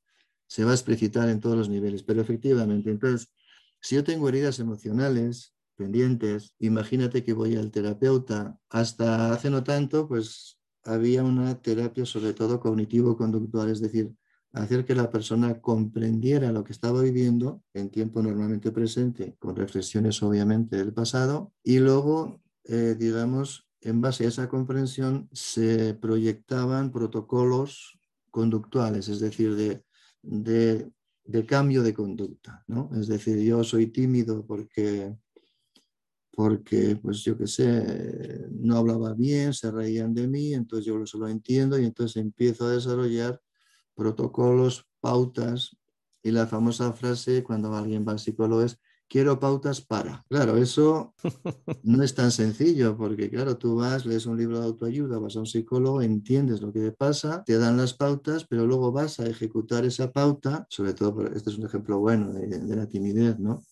se 0.47 0.65
va 0.65 0.73
a 0.73 0.75
explicitar 0.75 1.29
en 1.29 1.41
todos 1.41 1.57
los 1.57 1.69
niveles, 1.69 2.03
pero 2.03 2.21
efectivamente, 2.21 2.91
entonces, 2.91 3.33
si 3.81 3.95
yo 3.95 4.05
tengo 4.05 4.29
heridas 4.29 4.59
emocionales 4.59 5.55
pendientes, 5.77 6.55
imagínate 6.59 7.25
que 7.25 7.33
voy 7.33 7.57
al 7.57 7.71
terapeuta. 7.71 8.59
Hasta 8.69 9.33
hace 9.33 9.49
no 9.49 9.65
tanto, 9.65 10.07
pues 10.07 10.59
había 10.85 11.23
una 11.23 11.61
terapia 11.63 12.05
sobre 12.05 12.35
todo 12.35 12.61
cognitivo-conductual, 12.61 13.71
es 13.71 13.81
decir, 13.81 14.13
hacer 14.53 14.85
que 14.85 14.95
la 14.95 15.11
persona 15.11 15.61
comprendiera 15.61 16.53
lo 16.53 16.65
que 16.65 16.73
estaba 16.73 17.03
viviendo 17.03 17.63
en 17.73 17.91
tiempo 17.91 18.23
normalmente 18.23 18.73
presente, 18.73 19.37
con 19.39 19.55
reflexiones 19.57 20.23
obviamente 20.23 20.77
del 20.77 20.93
pasado, 20.93 21.53
y 21.63 21.79
luego, 21.79 22.41
eh, 22.65 22.97
digamos, 22.99 23.69
en 23.81 24.01
base 24.01 24.25
a 24.25 24.29
esa 24.29 24.49
comprensión 24.49 25.29
se 25.33 25.95
proyectaban 25.95 26.91
protocolos 26.91 27.99
conductuales, 28.31 29.09
es 29.09 29.21
decir, 29.21 29.55
de, 29.55 29.85
de, 30.23 31.47
cambio 31.47 31.83
de 31.83 31.95
conducta. 31.95 32.65
¿no? 32.67 32.91
Es 32.95 33.09
decir, 33.09 33.39
yo 33.39 33.65
soy 33.65 33.87
tímido 33.87 34.45
porque, 34.45 35.17
porque 36.31 36.97
pues 36.97 37.23
yo 37.25 37.39
qué 37.39 37.47
sé, 37.47 38.47
no 38.51 38.77
hablaba 38.77 39.15
bien, 39.15 39.55
se 39.55 39.71
reían 39.71 40.13
de 40.13 40.29
mí, 40.29 40.53
entonces 40.53 40.85
yo 40.87 41.03
eso 41.03 41.19
lo 41.19 41.29
entiendo 41.29 41.79
y 41.79 41.87
entonces 41.87 42.23
empiezo 42.23 42.67
a 42.67 42.73
desarrollar 42.73 43.41
protocolos, 43.94 44.87
pautas 45.00 45.76
y 46.22 46.31
la 46.31 46.46
famosa 46.46 46.92
frase 46.92 47.42
cuando 47.42 47.74
alguien 47.74 48.05
va 48.07 48.12
al 48.12 48.18
psicólogo 48.18 48.62
es 48.62 48.79
quiero 49.11 49.40
pautas 49.40 49.81
para. 49.81 50.24
Claro, 50.29 50.57
eso 50.57 51.14
no 51.83 52.03
es 52.03 52.14
tan 52.14 52.31
sencillo 52.31 52.96
porque, 52.96 53.29
claro, 53.29 53.59
tú 53.59 53.74
vas, 53.74 54.07
lees 54.07 54.24
un 54.24 54.38
libro 54.38 54.61
de 54.61 54.66
autoayuda, 54.66 55.18
vas 55.18 55.37
a 55.37 55.40
un 55.40 55.46
psicólogo, 55.46 56.00
entiendes 56.00 56.62
lo 56.62 56.72
que 56.72 56.81
te 56.81 56.92
pasa, 56.92 57.42
te 57.44 57.59
dan 57.59 57.76
las 57.76 57.92
pautas, 57.92 58.46
pero 58.48 58.66
luego 58.66 58.92
vas 58.92 59.18
a 59.18 59.26
ejecutar 59.26 59.85
esa 59.85 60.12
pauta, 60.12 60.66
sobre 60.70 60.94
todo, 60.94 61.26
este 61.26 61.50
es 61.50 61.59
un 61.59 61.66
ejemplo 61.66 61.98
bueno 61.98 62.33
de, 62.33 62.76
la 62.76 62.87
timidez, 62.87 63.38
¿no? 63.38 63.62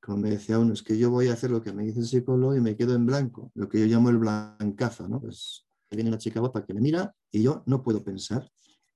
Como 0.00 0.18
me 0.18 0.30
decía 0.30 0.58
uno, 0.58 0.74
es 0.74 0.82
que 0.82 0.98
yo 0.98 1.10
voy 1.10 1.28
a 1.28 1.32
hacer 1.32 1.50
lo 1.50 1.62
que 1.62 1.72
me 1.72 1.84
dice 1.84 2.00
el 2.00 2.06
psicólogo 2.06 2.54
y 2.54 2.60
me 2.60 2.76
quedo 2.76 2.94
en 2.94 3.06
blanco, 3.06 3.50
lo 3.54 3.68
que 3.68 3.80
yo 3.80 3.86
llamo 3.86 4.10
el 4.10 4.18
blancazo, 4.18 5.08
¿no? 5.08 5.20
Pues 5.20 5.64
viene 5.90 6.10
una 6.10 6.18
chica 6.18 6.40
guapa 6.40 6.64
que 6.64 6.74
me 6.74 6.80
mira 6.80 7.14
y 7.30 7.42
yo 7.42 7.62
no 7.66 7.82
puedo 7.82 8.04
pensar. 8.04 8.46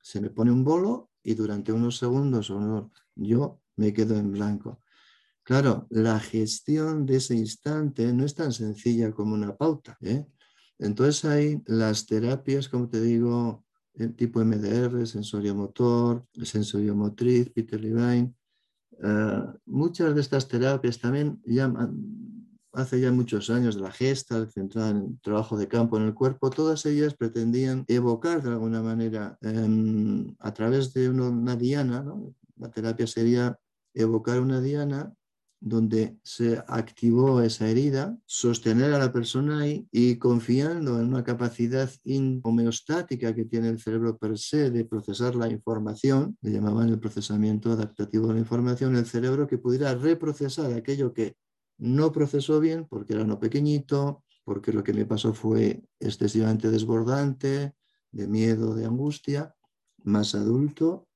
Se 0.06 0.20
me 0.20 0.30
pone 0.30 0.52
un 0.52 0.62
bolo 0.62 1.10
y 1.24 1.34
durante 1.34 1.72
unos 1.72 1.98
segundos 1.98 2.48
o 2.52 2.92
yo 3.16 3.60
me 3.74 3.92
quedo 3.92 4.14
en 4.14 4.30
blanco. 4.30 4.80
Claro, 5.42 5.88
la 5.90 6.20
gestión 6.20 7.04
de 7.04 7.16
ese 7.16 7.34
instante 7.34 8.12
no 8.12 8.24
es 8.24 8.36
tan 8.36 8.52
sencilla 8.52 9.10
como 9.10 9.34
una 9.34 9.56
pauta. 9.56 9.98
¿eh? 10.00 10.24
Entonces 10.78 11.24
hay 11.24 11.60
las 11.66 12.06
terapias, 12.06 12.68
como 12.68 12.88
te 12.88 13.00
digo, 13.00 13.64
el 13.94 14.14
tipo 14.14 14.38
MDR, 14.44 15.04
sensorio-motor, 15.08 16.24
sensorio-motriz, 16.40 17.50
Peter 17.50 17.80
Levine. 17.80 18.32
Eh, 19.02 19.44
muchas 19.64 20.14
de 20.14 20.20
estas 20.20 20.46
terapias 20.46 21.00
también 21.00 21.42
hace 22.76 23.00
ya 23.00 23.10
muchos 23.10 23.48
años 23.50 23.74
de 23.74 23.80
la 23.80 23.90
gesta, 23.90 24.46
centrada 24.50 24.90
en 24.90 24.96
el 24.98 25.20
trabajo 25.20 25.56
de 25.56 25.66
campo 25.66 25.96
en 25.96 26.04
el 26.04 26.14
cuerpo, 26.14 26.50
todas 26.50 26.84
ellas 26.84 27.14
pretendían 27.14 27.84
evocar 27.88 28.42
de 28.42 28.50
alguna 28.50 28.82
manera 28.82 29.38
em, 29.40 30.34
a 30.38 30.52
través 30.52 30.92
de 30.92 31.08
una, 31.08 31.56
diana, 31.56 32.04
la 32.56 32.70
terapia 32.70 33.06
sería 33.06 33.58
evocar 33.94 34.40
una 34.40 34.60
diana 34.60 35.12
donde 35.58 36.18
se 36.22 36.62
activó 36.68 37.40
esa 37.40 37.66
herida, 37.66 38.16
sostener 38.26 38.92
a 38.92 38.98
la 38.98 39.10
persona 39.10 39.60
ahí 39.60 39.88
y 39.90 40.16
confiando 40.16 41.00
en 41.00 41.08
una 41.08 41.24
capacidad 41.24 41.90
homeostática 42.42 43.34
que 43.34 43.46
tiene 43.46 43.70
el 43.70 43.80
cerebro 43.80 44.18
per 44.18 44.38
se 44.38 44.70
de 44.70 44.84
procesar 44.84 45.34
la 45.34 45.48
información, 45.48 46.36
le 46.42 46.52
llamaban 46.52 46.90
el 46.90 47.00
procesamiento 47.00 47.72
adaptativo 47.72 48.28
de 48.28 48.34
la 48.34 48.40
información, 48.40 48.96
el 48.96 49.06
cerebro 49.06 49.46
que 49.46 49.56
pudiera 49.56 49.94
reprocesar 49.94 50.72
aquello 50.74 51.14
que 51.14 51.36
no 51.78 52.12
procesó 52.12 52.60
bien 52.60 52.86
porque 52.86 53.14
era 53.14 53.24
no 53.24 53.38
pequeñito, 53.38 54.24
porque 54.44 54.72
lo 54.72 54.84
que 54.84 54.92
le 54.92 55.06
pasó 55.06 55.34
fue 55.34 55.82
excesivamente 56.00 56.70
desbordante, 56.70 57.74
de 58.12 58.28
miedo, 58.28 58.74
de 58.74 58.86
angustia, 58.86 59.54
más 60.04 60.34
adulto, 60.34 61.08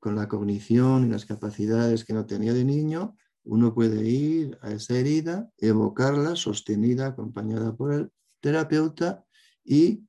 con 0.00 0.16
la 0.16 0.28
cognición 0.28 1.06
y 1.06 1.08
las 1.08 1.26
capacidades 1.26 2.04
que 2.04 2.14
no 2.14 2.26
tenía 2.26 2.54
de 2.54 2.64
niño, 2.64 3.16
uno 3.44 3.74
puede 3.74 4.08
ir 4.08 4.58
a 4.62 4.72
esa 4.72 4.94
herida, 4.94 5.50
evocarla 5.58 6.36
sostenida, 6.36 7.08
acompañada 7.08 7.74
por 7.74 7.92
el 7.92 8.12
terapeuta 8.40 9.24
y 9.64 10.04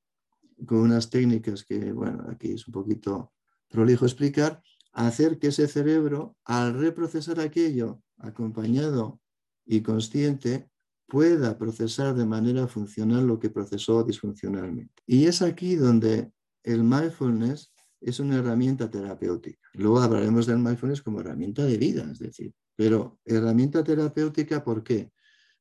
con 0.65 0.79
unas 0.79 1.09
técnicas 1.09 1.63
que, 1.63 1.91
bueno, 1.91 2.25
aquí 2.29 2.51
es 2.51 2.67
un 2.67 2.73
poquito 2.73 3.33
prolijo 3.69 4.05
explicar, 4.05 4.61
hacer 4.91 5.39
que 5.39 5.47
ese 5.47 5.67
cerebro, 5.67 6.35
al 6.43 6.73
reprocesar 6.73 7.39
aquello 7.39 8.01
acompañado 8.17 9.21
y 9.69 9.81
consciente, 9.81 10.67
pueda 11.07 11.57
procesar 11.57 12.15
de 12.15 12.25
manera 12.25 12.67
funcional 12.67 13.27
lo 13.27 13.39
que 13.39 13.51
procesó 13.51 14.03
disfuncionalmente. 14.03 15.03
Y 15.05 15.25
es 15.25 15.41
aquí 15.41 15.75
donde 15.75 16.31
el 16.63 16.83
mindfulness 16.83 17.71
es 18.01 18.19
una 18.19 18.37
herramienta 18.37 18.89
terapéutica. 18.89 19.59
Luego 19.73 19.99
hablaremos 19.99 20.47
del 20.47 20.57
mindfulness 20.57 21.01
como 21.01 21.19
herramienta 21.19 21.65
de 21.65 21.77
vida, 21.77 22.07
es 22.11 22.19
decir, 22.19 22.53
pero 22.75 23.19
herramienta 23.25 23.83
terapéutica, 23.83 24.63
¿por 24.63 24.83
qué? 24.83 25.11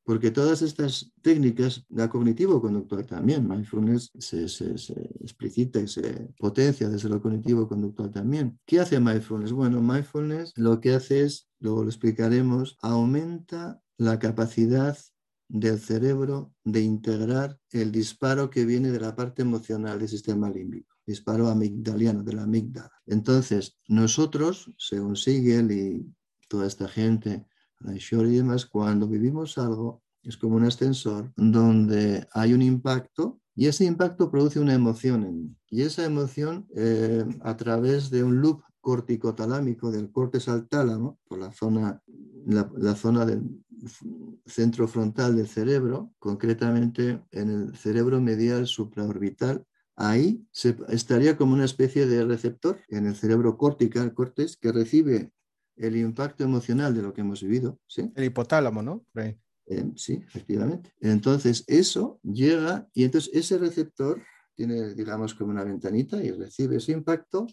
Porque 0.04 0.30
todas 0.30 0.62
estas 0.62 1.12
técnicas, 1.20 1.84
la 1.90 2.08
cognitivo-conductual 2.08 3.04
también, 3.06 3.46
mindfulness 3.46 4.10
se, 4.18 4.48
se, 4.48 4.78
se, 4.78 4.94
y 5.20 5.86
se 5.86 6.28
potencia 6.38 6.88
desde 6.88 7.10
lo 7.10 7.20
cognitivo-conductual 7.20 8.10
también. 8.10 8.58
¿Qué 8.64 8.80
hace 8.80 9.00
mindfulness? 9.00 9.52
Bueno, 9.52 9.82
mindfulness 9.82 10.54
lo 10.56 10.80
que 10.80 10.94
hace 10.94 11.24
es, 11.24 11.50
luego 11.60 11.82
lo 11.82 11.90
explicaremos, 11.90 12.78
aumenta 12.80 13.82
la 13.98 14.18
capacidad 14.18 14.96
del 15.48 15.78
cerebro 15.78 16.52
de 16.64 16.80
integrar 16.80 17.58
el 17.70 17.92
disparo 17.92 18.50
que 18.50 18.64
viene 18.64 18.90
de 18.90 19.00
la 19.00 19.14
parte 19.14 19.42
emocional 19.42 19.98
del 19.98 20.08
sistema 20.08 20.50
límbico, 20.50 20.94
disparo 21.06 21.48
amigdaliano, 21.48 22.22
de 22.22 22.32
la 22.34 22.42
amígdala. 22.44 22.92
Entonces, 23.06 23.76
nosotros, 23.88 24.72
según 24.78 25.16
Siegel 25.16 25.70
y 25.72 26.06
toda 26.48 26.66
esta 26.66 26.88
gente, 26.88 27.46
y 27.80 28.36
demás, 28.36 28.66
cuando 28.66 29.06
vivimos 29.06 29.56
algo, 29.58 30.02
es 30.22 30.36
como 30.36 30.56
un 30.56 30.64
ascensor 30.64 31.32
donde 31.36 32.26
hay 32.32 32.52
un 32.52 32.62
impacto 32.62 33.40
y 33.54 33.66
ese 33.66 33.84
impacto 33.84 34.30
produce 34.30 34.60
una 34.60 34.74
emoción 34.74 35.24
en 35.24 35.42
mí. 35.42 35.56
Y 35.70 35.82
esa 35.82 36.04
emoción, 36.04 36.66
eh, 36.76 37.24
a 37.42 37.56
través 37.56 38.10
de 38.10 38.22
un 38.22 38.40
loop 38.40 38.62
corticotalámico 38.80 39.90
del 39.90 40.10
corte 40.10 40.38
al 40.46 40.68
tálamo, 40.68 41.18
por 41.28 41.38
la 41.38 41.52
zona, 41.52 42.02
la, 42.46 42.94
zona 42.94 43.26
centro 44.46 44.88
frontal 44.88 45.36
del 45.36 45.48
cerebro, 45.48 46.12
concretamente 46.18 47.22
en 47.30 47.50
el 47.50 47.76
cerebro 47.76 48.20
medial 48.20 48.66
supraorbital, 48.66 49.64
ahí 49.96 50.46
se, 50.52 50.76
estaría 50.88 51.36
como 51.36 51.54
una 51.54 51.64
especie 51.64 52.06
de 52.06 52.24
receptor 52.24 52.80
en 52.88 53.06
el 53.06 53.16
cerebro 53.16 53.56
cortical, 53.56 54.14
cortes, 54.14 54.56
que 54.56 54.72
recibe 54.72 55.32
el 55.76 55.96
impacto 55.96 56.44
emocional 56.44 56.94
de 56.94 57.02
lo 57.02 57.12
que 57.12 57.20
hemos 57.20 57.42
vivido. 57.42 57.78
¿sí? 57.86 58.10
El 58.14 58.24
hipotálamo, 58.24 58.82
¿no? 58.82 59.04
Eh, 59.66 59.90
sí, 59.96 60.22
efectivamente. 60.26 60.92
Entonces, 61.00 61.64
eso 61.66 62.20
llega 62.22 62.88
y 62.94 63.04
entonces 63.04 63.30
ese 63.34 63.58
receptor 63.58 64.22
tiene, 64.54 64.94
digamos, 64.94 65.34
como 65.34 65.50
una 65.50 65.62
ventanita 65.64 66.22
y 66.22 66.30
recibe 66.30 66.76
ese 66.76 66.92
impacto 66.92 67.46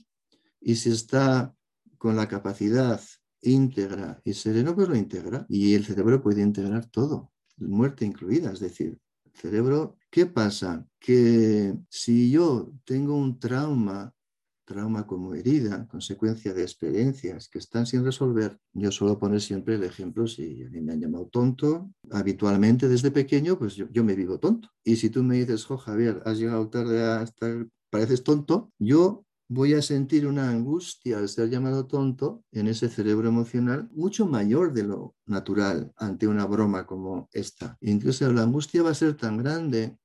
y 0.62 0.76
si 0.76 0.92
está 0.92 1.54
con 1.98 2.16
la 2.16 2.28
capacidad 2.28 3.02
íntegra 3.45 4.21
y 4.23 4.34
sereno, 4.34 4.75
pues 4.75 4.89
lo 4.89 4.95
integra. 4.95 5.45
Y 5.49 5.73
el 5.73 5.86
cerebro 5.86 6.21
puede 6.21 6.41
integrar 6.41 6.86
todo, 6.88 7.31
muerte 7.58 8.05
incluida. 8.05 8.51
Es 8.51 8.60
decir, 8.60 8.97
el 9.25 9.31
cerebro, 9.34 9.97
¿qué 10.10 10.25
pasa? 10.25 10.86
Que 10.99 11.75
si 11.89 12.31
yo 12.31 12.71
tengo 12.86 13.15
un 13.15 13.39
trauma 13.39 14.15
trauma 14.65 15.05
como 15.05 15.34
herida, 15.34 15.88
consecuencia 15.88 16.53
de 16.53 16.63
experiencias 16.63 17.47
que 17.47 17.60
están 17.60 17.86
sin 17.86 18.03
resolver, 18.03 18.60
yo 18.73 18.91
suelo 18.91 19.17
poner 19.17 19.39
siempre 19.39 19.75
el 19.75 19.84
ejemplo, 19.84 20.27
si 20.27 20.63
a 20.63 20.69
mí 20.69 20.81
me 20.81 20.93
han 20.93 21.01
llamado 21.01 21.27
tonto, 21.27 21.91
habitualmente 22.12 22.89
desde 22.89 23.12
pequeño, 23.12 23.58
pues 23.58 23.75
yo, 23.75 24.03
me 24.03 24.15
vivo 24.15 24.39
tonto. 24.39 24.69
Y 24.84 24.97
si 24.97 25.10
tú 25.10 25.23
me 25.23 25.38
dices, 25.38 25.65
jo, 25.65 25.77
Javier, 25.77 26.21
has 26.25 26.38
llegado 26.39 26.67
tarde 26.69 27.01
hasta, 27.03 27.65
pareces 27.89 28.23
tonto, 28.23 28.71
yo 28.79 29.25
voy 29.47 29.73
a 29.73 29.81
sentir 29.81 30.25
una 30.25 30.49
angustia 30.49 31.19
al 31.19 31.29
ser 31.29 31.49
llamado 31.49 31.86
tonto 31.86 32.43
en 32.51 32.67
ese 32.67 32.89
cerebro 32.89 33.29
emocional 33.29 33.89
mucho 33.93 34.25
mayor 34.25 34.73
de 34.73 34.84
lo 34.84 35.15
natural 35.25 35.91
ante 35.97 36.27
una 36.27 36.45
broma 36.45 36.86
como 36.86 37.29
esta. 37.31 37.77
Incluso 37.81 38.31
la 38.31 38.43
angustia 38.43 38.81
va 38.81 38.91
a 38.91 38.95
ser 38.95 39.15
tan 39.15 39.38
grande 39.38 39.97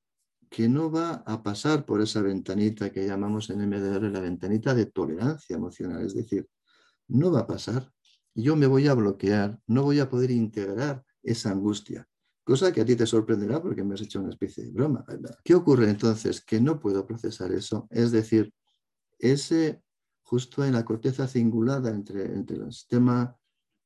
que 0.49 0.67
no 0.67 0.91
va 0.91 1.23
a 1.25 1.41
pasar 1.41 1.85
por 1.85 2.01
esa 2.01 2.21
ventanita 2.21 2.91
que 2.91 3.07
llamamos 3.07 3.49
en 3.49 3.67
MDR 3.67 4.11
la 4.11 4.19
ventanita 4.19 4.75
de 4.75 4.87
tolerancia 4.87 5.55
emocional. 5.55 6.05
Es 6.05 6.13
decir, 6.13 6.47
no 7.07 7.31
va 7.31 7.41
a 7.41 7.47
pasar. 7.47 7.89
Yo 8.35 8.55
me 8.55 8.67
voy 8.67 8.87
a 8.87 8.93
bloquear, 8.93 9.59
no 9.67 9.83
voy 9.83 9.99
a 9.99 10.09
poder 10.09 10.29
integrar 10.29 11.03
esa 11.23 11.51
angustia. 11.51 12.07
Cosa 12.43 12.71
que 12.71 12.81
a 12.81 12.85
ti 12.85 12.95
te 12.95 13.05
sorprenderá 13.05 13.61
porque 13.61 13.83
me 13.83 13.93
has 13.93 14.01
hecho 14.01 14.19
una 14.19 14.29
especie 14.29 14.65
de 14.65 14.71
broma. 14.71 15.05
¿Qué 15.43 15.55
ocurre 15.55 15.89
entonces? 15.89 16.41
Que 16.41 16.59
no 16.59 16.79
puedo 16.79 17.05
procesar 17.05 17.51
eso. 17.53 17.87
Es 17.89 18.11
decir, 18.11 18.53
ese 19.21 19.81
justo 20.23 20.63
en 20.63 20.73
la 20.73 20.85
corteza 20.85 21.27
cingulada 21.27 21.89
entre, 21.91 22.25
entre 22.25 22.57
el 22.57 22.71
sistema 22.71 23.37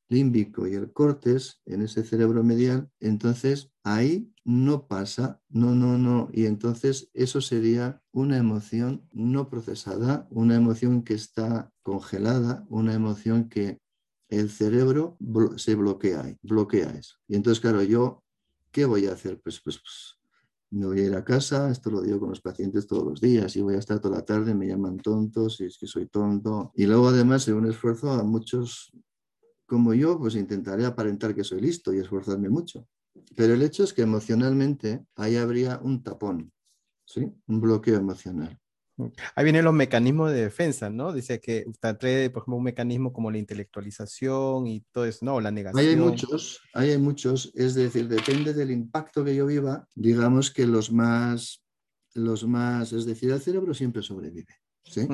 límbico 0.10 0.68
y 0.68 0.76
el 0.76 0.92
cortes, 0.94 1.62
en 1.66 1.82
ese 1.82 2.04
cerebro 2.04 2.44
medial, 2.44 2.90
entonces 3.00 3.72
ahí 3.84 4.32
no 4.44 4.88
pasa, 4.88 5.42
no, 5.50 5.74
no, 5.74 5.98
no. 5.98 6.30
Y 6.32 6.46
entonces 6.46 7.10
eso 7.14 7.42
sería 7.42 8.02
una 8.12 8.38
emoción 8.38 9.08
no 9.12 9.50
procesada, 9.50 10.28
una 10.30 10.56
emoción 10.56 11.04
que 11.04 11.16
está 11.16 11.72
congelada, 11.82 12.66
una 12.70 12.94
emoción 12.94 13.50
que 13.50 13.80
el 14.30 14.50
cerebro 14.50 15.18
se 15.58 15.76
bloquea, 15.76 16.38
bloquea 16.44 16.92
eso. 16.92 17.16
Y 17.28 17.36
entonces, 17.36 17.60
claro, 17.60 17.82
yo, 17.82 18.24
¿qué 18.72 18.86
voy 18.86 19.08
a 19.08 19.14
hacer? 19.14 19.40
Pues, 19.42 19.60
pues, 19.62 19.80
pues 19.80 20.20
me 20.72 20.86
voy 20.86 21.00
a 21.02 21.04
ir 21.04 21.16
a 21.16 21.24
casa, 21.24 21.70
esto 21.70 21.90
lo 21.90 22.02
digo 22.02 22.20
con 22.20 22.30
los 22.30 22.42
pacientes 22.42 22.88
todos 22.88 23.04
los 23.04 23.22
días, 23.22 23.56
y 23.56 23.62
voy 23.62 23.76
a 23.76 23.80
estar 23.80 24.00
toda 24.00 24.18
la 24.18 24.26
tarde, 24.26 24.54
me 24.56 24.68
llaman 24.68 24.98
tontos, 24.98 25.62
y 25.62 25.66
es 25.66 25.78
que 25.78 25.88
soy 25.88 26.08
tonto. 26.08 26.72
Y 26.76 26.86
luego 26.86 27.10
además, 27.10 27.48
en 27.48 27.56
un 27.56 27.68
esfuerzo, 27.68 28.12
a 28.12 28.24
muchos 28.24 28.92
como 29.66 29.94
yo, 29.94 30.20
pues 30.20 30.36
intentaré 30.36 30.86
aparentar 30.86 31.34
que 31.34 31.44
soy 31.44 31.62
listo 31.62 31.94
y 31.94 32.00
esforzarme 32.00 32.50
mucho. 32.50 32.88
Pero 33.36 33.54
el 33.54 33.62
hecho 33.62 33.84
es 33.84 33.94
que 33.94 34.04
emocionalmente 34.04 35.06
ahí 35.16 35.38
habría 35.38 35.80
un 35.82 36.04
tapón, 36.04 36.52
¿sí? 37.06 37.32
Un 37.48 37.62
bloqueo 37.62 37.96
emocional. 37.96 38.60
Ahí 39.36 39.44
vienen 39.44 39.66
los 39.66 39.74
mecanismos 39.74 40.32
de 40.32 40.44
defensa, 40.44 40.90
¿no? 40.90 41.12
Dice 41.12 41.42
que 41.42 41.66
usted 41.68 41.98
trae, 41.98 42.30
por 42.30 42.42
ejemplo, 42.42 42.58
un 42.58 42.64
mecanismo 42.64 43.12
como 43.12 43.30
la 43.30 43.38
intelectualización 43.38 44.68
y 44.68 44.82
todo 44.92 45.06
eso, 45.06 45.26
¿no? 45.26 45.42
La 45.42 45.52
negación. 45.52 45.84
Ahí 45.84 45.90
hay 45.90 45.96
muchos, 45.98 46.62
ahí 46.74 46.92
hay 46.92 46.98
muchos. 46.98 47.52
Es 47.56 47.76
decir, 47.76 48.08
depende 48.08 48.54
del 48.54 48.72
impacto 48.72 49.26
que 49.26 49.36
yo 49.36 49.46
viva, 49.46 49.88
digamos 49.96 50.50
que 50.50 50.66
los 50.66 50.92
más, 50.92 51.62
los 52.14 52.46
más, 52.48 52.94
es 52.94 53.06
decir, 53.06 53.32
el 53.32 53.42
cerebro 53.42 53.74
siempre 53.74 54.02
sobrevive, 54.02 54.56
¿sí? 54.86 55.08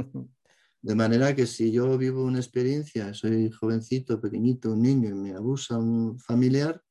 De 0.84 0.96
manera 0.96 1.36
que 1.36 1.46
si 1.46 1.72
yo 1.72 1.96
vivo 1.98 2.24
una 2.24 2.40
experiencia, 2.40 3.14
soy 3.14 3.52
jovencito, 3.52 4.20
pequeñito, 4.20 4.72
un 4.72 4.82
niño 4.82 5.10
y 5.10 5.14
me 5.14 5.32
abusa 5.32 5.78
un 5.78 6.20
familiar, 6.20 6.82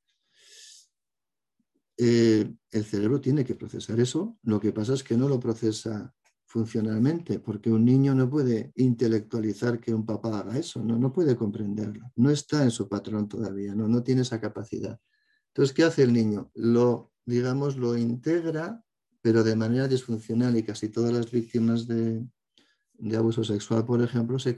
eh, 1.97 2.53
el 2.71 2.85
cerebro 2.85 3.21
tiene 3.21 3.45
que 3.45 3.57
procesar 3.57 3.99
eso. 3.99 4.39
Lo 4.43 4.61
que 4.61 4.73
pasa 4.73 4.95
es 4.95 5.03
que 5.03 5.17
no 5.17 5.29
lo 5.29 5.41
procesa 5.41 6.15
funcionalmente, 6.51 7.39
porque 7.39 7.71
un 7.71 7.85
niño 7.85 8.13
no 8.13 8.29
puede 8.29 8.73
intelectualizar 8.75 9.79
que 9.79 9.95
un 9.95 10.05
papá 10.05 10.41
haga 10.41 10.59
eso, 10.59 10.83
no, 10.83 10.99
no 10.99 11.13
puede 11.13 11.37
comprenderlo, 11.37 12.11
no 12.17 12.29
está 12.29 12.65
en 12.65 12.73
su 12.73 12.89
patrón 12.89 13.29
todavía, 13.29 13.73
no, 13.73 13.87
no 13.87 14.03
tiene 14.03 14.23
esa 14.23 14.41
capacidad. 14.41 14.99
Entonces, 15.47 15.73
¿qué 15.73 15.85
hace 15.85 16.03
el 16.03 16.13
niño? 16.13 16.51
Lo, 16.55 17.13
digamos, 17.25 17.77
lo 17.77 17.97
integra, 17.97 18.85
pero 19.23 19.45
de 19.45 19.55
manera 19.55 19.87
disfuncional 19.87 20.57
y 20.57 20.65
casi 20.65 20.89
todas 20.89 21.13
las 21.13 21.31
víctimas 21.31 21.87
de, 21.87 22.27
de 22.95 23.17
abuso 23.17 23.45
sexual, 23.45 23.85
por 23.87 24.03
ejemplo, 24.03 24.41
se 24.41 24.57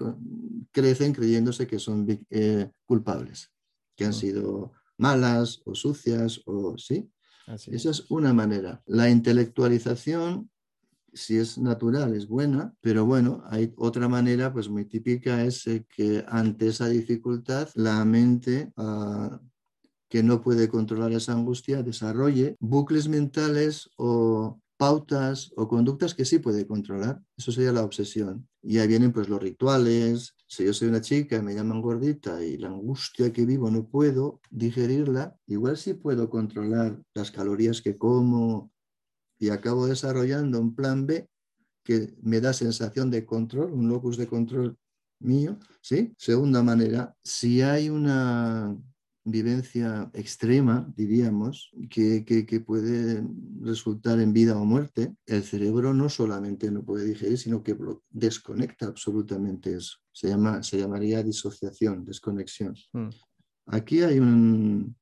crecen 0.71 1.13
creyéndose 1.13 1.67
que 1.67 1.79
son 1.79 2.07
eh, 2.31 2.71
culpables, 2.87 3.53
que 3.97 4.07
han 4.07 4.13
ah. 4.13 4.15
sido 4.15 4.73
malas 4.97 5.61
o 5.67 5.75
sucias 5.75 6.41
o 6.47 6.79
sí. 6.79 7.13
Esa 7.47 7.91
es 7.91 8.11
una 8.11 8.33
manera. 8.33 8.83
La 8.87 9.11
intelectualización, 9.11 10.49
si 11.13 11.37
es 11.37 11.59
natural, 11.59 12.15
es 12.15 12.27
buena, 12.27 12.75
pero 12.81 13.05
bueno, 13.05 13.43
hay 13.47 13.73
otra 13.77 14.09
manera, 14.09 14.53
pues 14.53 14.69
muy 14.69 14.85
típica, 14.85 15.45
es 15.45 15.67
eh, 15.67 15.85
que 15.89 16.25
ante 16.29 16.69
esa 16.69 16.89
dificultad 16.89 17.69
la 17.75 18.05
mente 18.05 18.73
ah, 18.77 19.41
que 20.09 20.23
no 20.23 20.43
puede 20.43 20.69
controlar 20.69 21.13
esa 21.13 21.33
angustia 21.33 21.83
desarrolle 21.83 22.57
bucles 22.61 23.09
mentales 23.09 23.91
o 23.97 24.61
pautas 24.83 25.53
o 25.57 25.69
conductas 25.69 26.13
que 26.13 26.25
sí 26.25 26.41
puede 26.41 26.67
controlar. 26.67 27.23
Eso 27.37 27.53
sería 27.53 27.71
la 27.71 27.85
obsesión. 27.85 28.49
Y 28.63 28.79
ahí 28.79 28.89
vienen 28.89 29.13
pues 29.13 29.29
los 29.29 29.41
rituales. 29.41 30.35
Si 30.49 30.65
yo 30.65 30.73
soy 30.73 30.89
una 30.89 31.01
chica 31.01 31.37
y 31.37 31.43
me 31.43 31.55
llaman 31.55 31.81
gordita 31.81 32.45
y 32.45 32.59
la 32.59 32.67
angustia 32.67 33.33
que 33.33 33.47
vivo 33.47 33.71
no 33.71 33.87
puedo 33.87 34.41
digerirla, 34.51 35.37
igual 35.47 35.77
sí 35.77 35.95
puedo 35.95 36.29
controlar 36.29 37.01
las 37.15 37.31
calorías 37.31 37.81
que 37.81 37.97
como 37.97 38.72
y 39.43 39.51
acabo 39.51 39.89
desarrollando 39.89 40.61
un 40.61 40.73
plan 40.73 41.05
B 41.05 41.29
que 41.83 42.15
me 42.23 42.41
da 42.41 42.53
sensación 42.53 43.11
de 43.11 43.27
control, 43.27 43.73
un 43.73 43.89
locus 43.89 44.17
de 44.17 44.29
control 44.29 44.79
mío, 45.19 45.59
¿sí? 45.81 46.15
Segunda 46.17 46.63
manera, 46.63 47.17
si 47.25 47.61
hay 47.61 47.91
una 47.91 48.79
vivencia 49.25 50.09
extrema, 50.15 50.89
diríamos, 50.97 51.73
que, 51.91 52.65
puede 52.65 53.27
resultar 53.63 54.21
en 54.21 54.33
vida 54.33 54.57
o 54.57 54.65
muerte, 54.65 55.13
el 55.27 55.43
cerebro 55.43 55.93
no 55.93 56.09
solamente 56.09 56.71
no 56.71 56.85
puede 56.85 57.05
digerir, 57.05 57.37
sino 57.37 57.65
que 57.65 57.77
desconecta 58.11 58.87
absolutamente 58.87 59.75
eso. 59.75 59.97
Se, 60.13 60.29
llama, 60.29 60.63
se 60.63 60.79
llamaría 60.79 61.21
disociación, 61.21 62.05
desconexión. 62.05 62.77
Hmm. 62.93 63.11
Aquí 63.67 64.03
hay 64.03 64.21
un, 64.21 64.95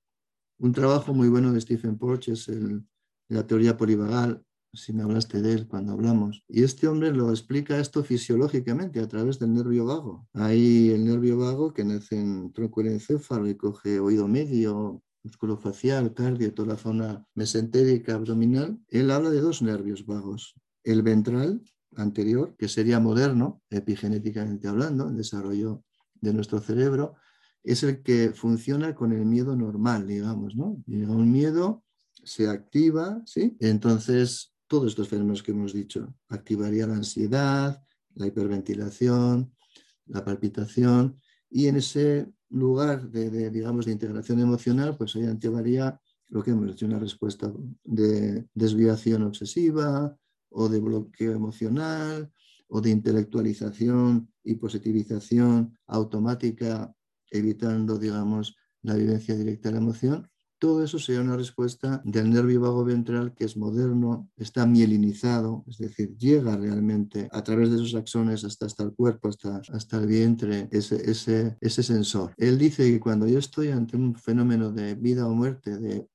un, 0.59 0.73
trabajo 0.73 1.13
muy 1.13 1.29
bueno 1.29 1.53
de 1.53 1.61
Stephen 1.61 1.99
Porges, 1.99 2.49
el, 2.49 2.87
la 3.31 3.47
teoría 3.47 3.77
polivagal, 3.77 4.45
si 4.73 4.93
me 4.93 5.03
hablaste 5.03 5.41
de 5.41 5.53
él 5.53 5.69
cuando 5.69 5.93
hablamos. 5.93 6.45
Y 6.49 6.63
este 6.63 6.89
hombre 6.89 7.13
lo 7.13 7.31
explica 7.31 7.79
esto 7.79 8.05
fisiológicamente 8.05 9.01
a 9.01 9.09
través 9.09 9.39
del 9.39 9.55
nervio 9.55 9.87
vago. 9.87 10.29
Hay 10.33 10.91
el 10.91 11.05
nervio 11.05 11.39
vago 11.39 11.73
que 11.73 11.85
nace 11.85 12.21
en 12.21 12.53
tronco 12.53 12.81
encéfalo 12.83 13.49
y 13.49 13.57
coge 13.57 14.01
oído 14.01 14.29
medio, 14.29 15.03
músculo 15.23 15.57
facial, 15.57 16.15
cardio, 16.15 16.55
toda 16.55 16.75
la 16.75 16.77
zona 16.77 17.25
mesentérica 17.35 18.15
abdominal. 18.15 18.79
Él 18.89 19.11
habla 19.11 19.31
de 19.31 19.41
dos 19.41 19.63
nervios 19.63 20.07
vagos. 20.07 20.55
El 20.85 21.03
ventral 21.03 21.63
anterior, 21.97 22.55
que 22.57 22.69
sería 22.69 23.01
moderno, 23.01 23.63
epigenéticamente 23.71 24.69
hablando, 24.69 25.09
el 25.09 25.17
desarrollo 25.17 25.83
de 26.21 26.33
nuestro 26.33 26.61
cerebro, 26.61 27.15
es 27.63 27.83
el 27.83 28.03
que 28.03 28.33
funciona 28.35 28.95
con 28.95 29.13
el 29.13 29.27
miedo 29.27 29.55
normal, 29.57 30.07
digamos, 30.07 30.57
¿no? 30.57 30.83
Llega 30.87 31.13
un 31.13 31.31
miedo, 31.31 31.85
se 32.25 32.49
activa, 32.49 33.23
¿sí? 33.27 33.57
Entonces 33.61 34.55
todos 34.67 34.87
estos 34.87 35.09
fenómenos 35.09 35.43
que 35.43 35.51
hemos 35.51 35.73
dicho. 35.73 36.15
Activaría 36.29 36.87
la 36.87 36.95
ansiedad, 36.95 37.83
la 38.15 38.27
hiperventilación, 38.27 39.53
la 40.07 40.25
palpitación 40.25 41.21
y 41.51 41.67
en 41.67 41.77
ese 41.77 42.33
lugar 42.51 43.11
de, 43.11 43.51
digamos, 43.51 43.87
de 43.87 43.93
integración 43.93 44.41
emocional, 44.41 44.97
pues 44.97 45.17
ahí 45.17 45.25
activaría 45.25 46.01
lo 46.29 46.43
que 46.43 46.53
hemos 46.53 46.69
dicho, 46.69 46.87
una 46.87 47.01
respuesta 47.01 47.53
de 47.83 48.47
desviación 48.55 49.25
obsesiva 49.25 50.17
o 50.51 50.69
de 50.69 50.81
bloqueo 50.81 51.33
emocional 51.33 52.31
o 52.69 52.81
de 52.81 52.91
intelectualización 52.91 54.33
y 54.45 54.55
positivización 54.55 55.77
automática, 55.89 56.95
evitando, 57.31 57.99
digamos, 57.99 58.57
la 58.83 58.95
vivencia 58.95 59.35
directa 59.35 59.69
de 59.69 59.75
la 59.75 59.81
emoción. 59.81 60.31
Todo 60.61 60.85
eso 60.85 60.99
sería 60.99 61.23
una 61.23 61.39
respuesta 61.39 62.03
del 62.05 62.29
nervio 62.29 62.61
vago 62.61 62.85
ventral 62.85 63.33
que 63.33 63.47
es 63.47 63.57
moderno, 63.57 64.29
está 64.37 64.67
mielinizado, 64.67 65.65
es 65.67 65.79
decir, 65.79 66.15
llega 66.19 66.55
realmente 66.55 67.31
a 67.33 67.43
través 67.43 67.71
de 67.71 67.79
sus 67.79 67.95
axones 67.95 68.45
hasta, 68.45 68.67
el 68.85 68.93
cuerpo, 68.93 69.31
hasta, 69.31 69.97
el 69.97 70.07
vientre, 70.07 70.69
ese, 70.71 71.11
ese, 71.11 71.57
ese 71.63 71.83
sensor. 71.83 72.35
Él 72.37 72.59
dice 72.59 72.91
que 72.91 73.01
cuando 73.01 73.27
yo 73.27 73.39
estoy 73.39 73.69
ante 73.69 73.97
un 73.97 74.15
fenómeno 74.15 74.71
de 74.71 74.97
vida 74.97 75.27
o 75.27 75.33
muerte, 75.33 75.79
de 75.79 76.07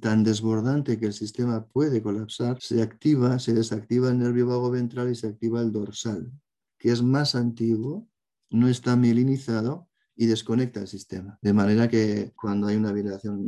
tan 0.00 0.22
desbordante 0.22 0.98
que 0.98 1.06
el 1.06 1.14
sistema 1.14 1.64
puede 1.64 2.02
colapsar, 2.02 2.60
se 2.60 2.82
activa, 2.82 3.38
se 3.38 3.54
desactiva 3.54 4.10
el 4.10 4.18
nervio 4.18 4.48
vago 4.48 4.70
ventral 4.70 5.10
y 5.10 5.14
se 5.14 5.28
activa 5.28 5.62
el 5.62 5.72
dorsal, 5.72 6.30
que 6.78 6.92
es 6.92 7.02
más 7.02 7.34
antiguo, 7.34 8.06
no 8.50 8.68
está 8.68 8.96
mielinizado 8.96 9.87
y 10.20 10.26
desconecta 10.26 10.80
el 10.80 10.88
sistema. 10.88 11.38
De 11.40 11.52
manera 11.52 11.88
que 11.88 12.32
cuando 12.34 12.66
hay 12.66 12.74
una 12.74 12.92
violación 12.92 13.40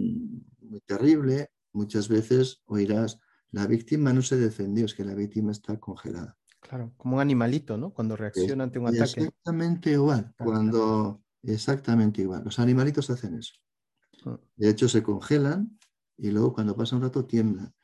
muy 0.61 0.81
terrible, 0.87 1.51
muchas 1.73 2.09
veces 2.09 2.63
oirás, 2.67 3.19
la 3.51 3.67
víctima 3.67 4.13
no 4.13 4.23
se 4.23 4.37
defendió, 4.37 4.85
es 4.85 4.95
que 4.95 5.05
la 5.05 5.15
víctima 5.15 5.51
está 5.51 5.81
congelada. 5.81 6.39
Claro, 6.61 6.93
como 6.97 7.17
un 7.17 7.23
animalito, 7.23 7.77
¿no? 7.77 7.93
Cuando 7.93 8.15
reacciona 8.15 8.63
ante 8.63 8.79
un 8.79 8.87
ataque. 8.87 9.23
Exactamente 9.23 9.91
igual, 9.91 10.33
cuando 10.39 11.25
exactamente 11.43 12.23
igual. 12.23 12.45
Los 12.45 12.61
animalitos 12.61 13.11
hacen 13.11 13.35
eso. 13.35 13.55
Ah. 14.25 14.39
De 14.55 14.71
hecho, 14.71 14.89
se 14.89 15.03
congelan 15.03 15.77
y 16.17 16.31
luego 16.31 16.53
cuando 16.53 16.77
pasa 16.77 16.95
un 16.95 17.03
rato 17.03 17.25
tiemblan. 17.25 17.75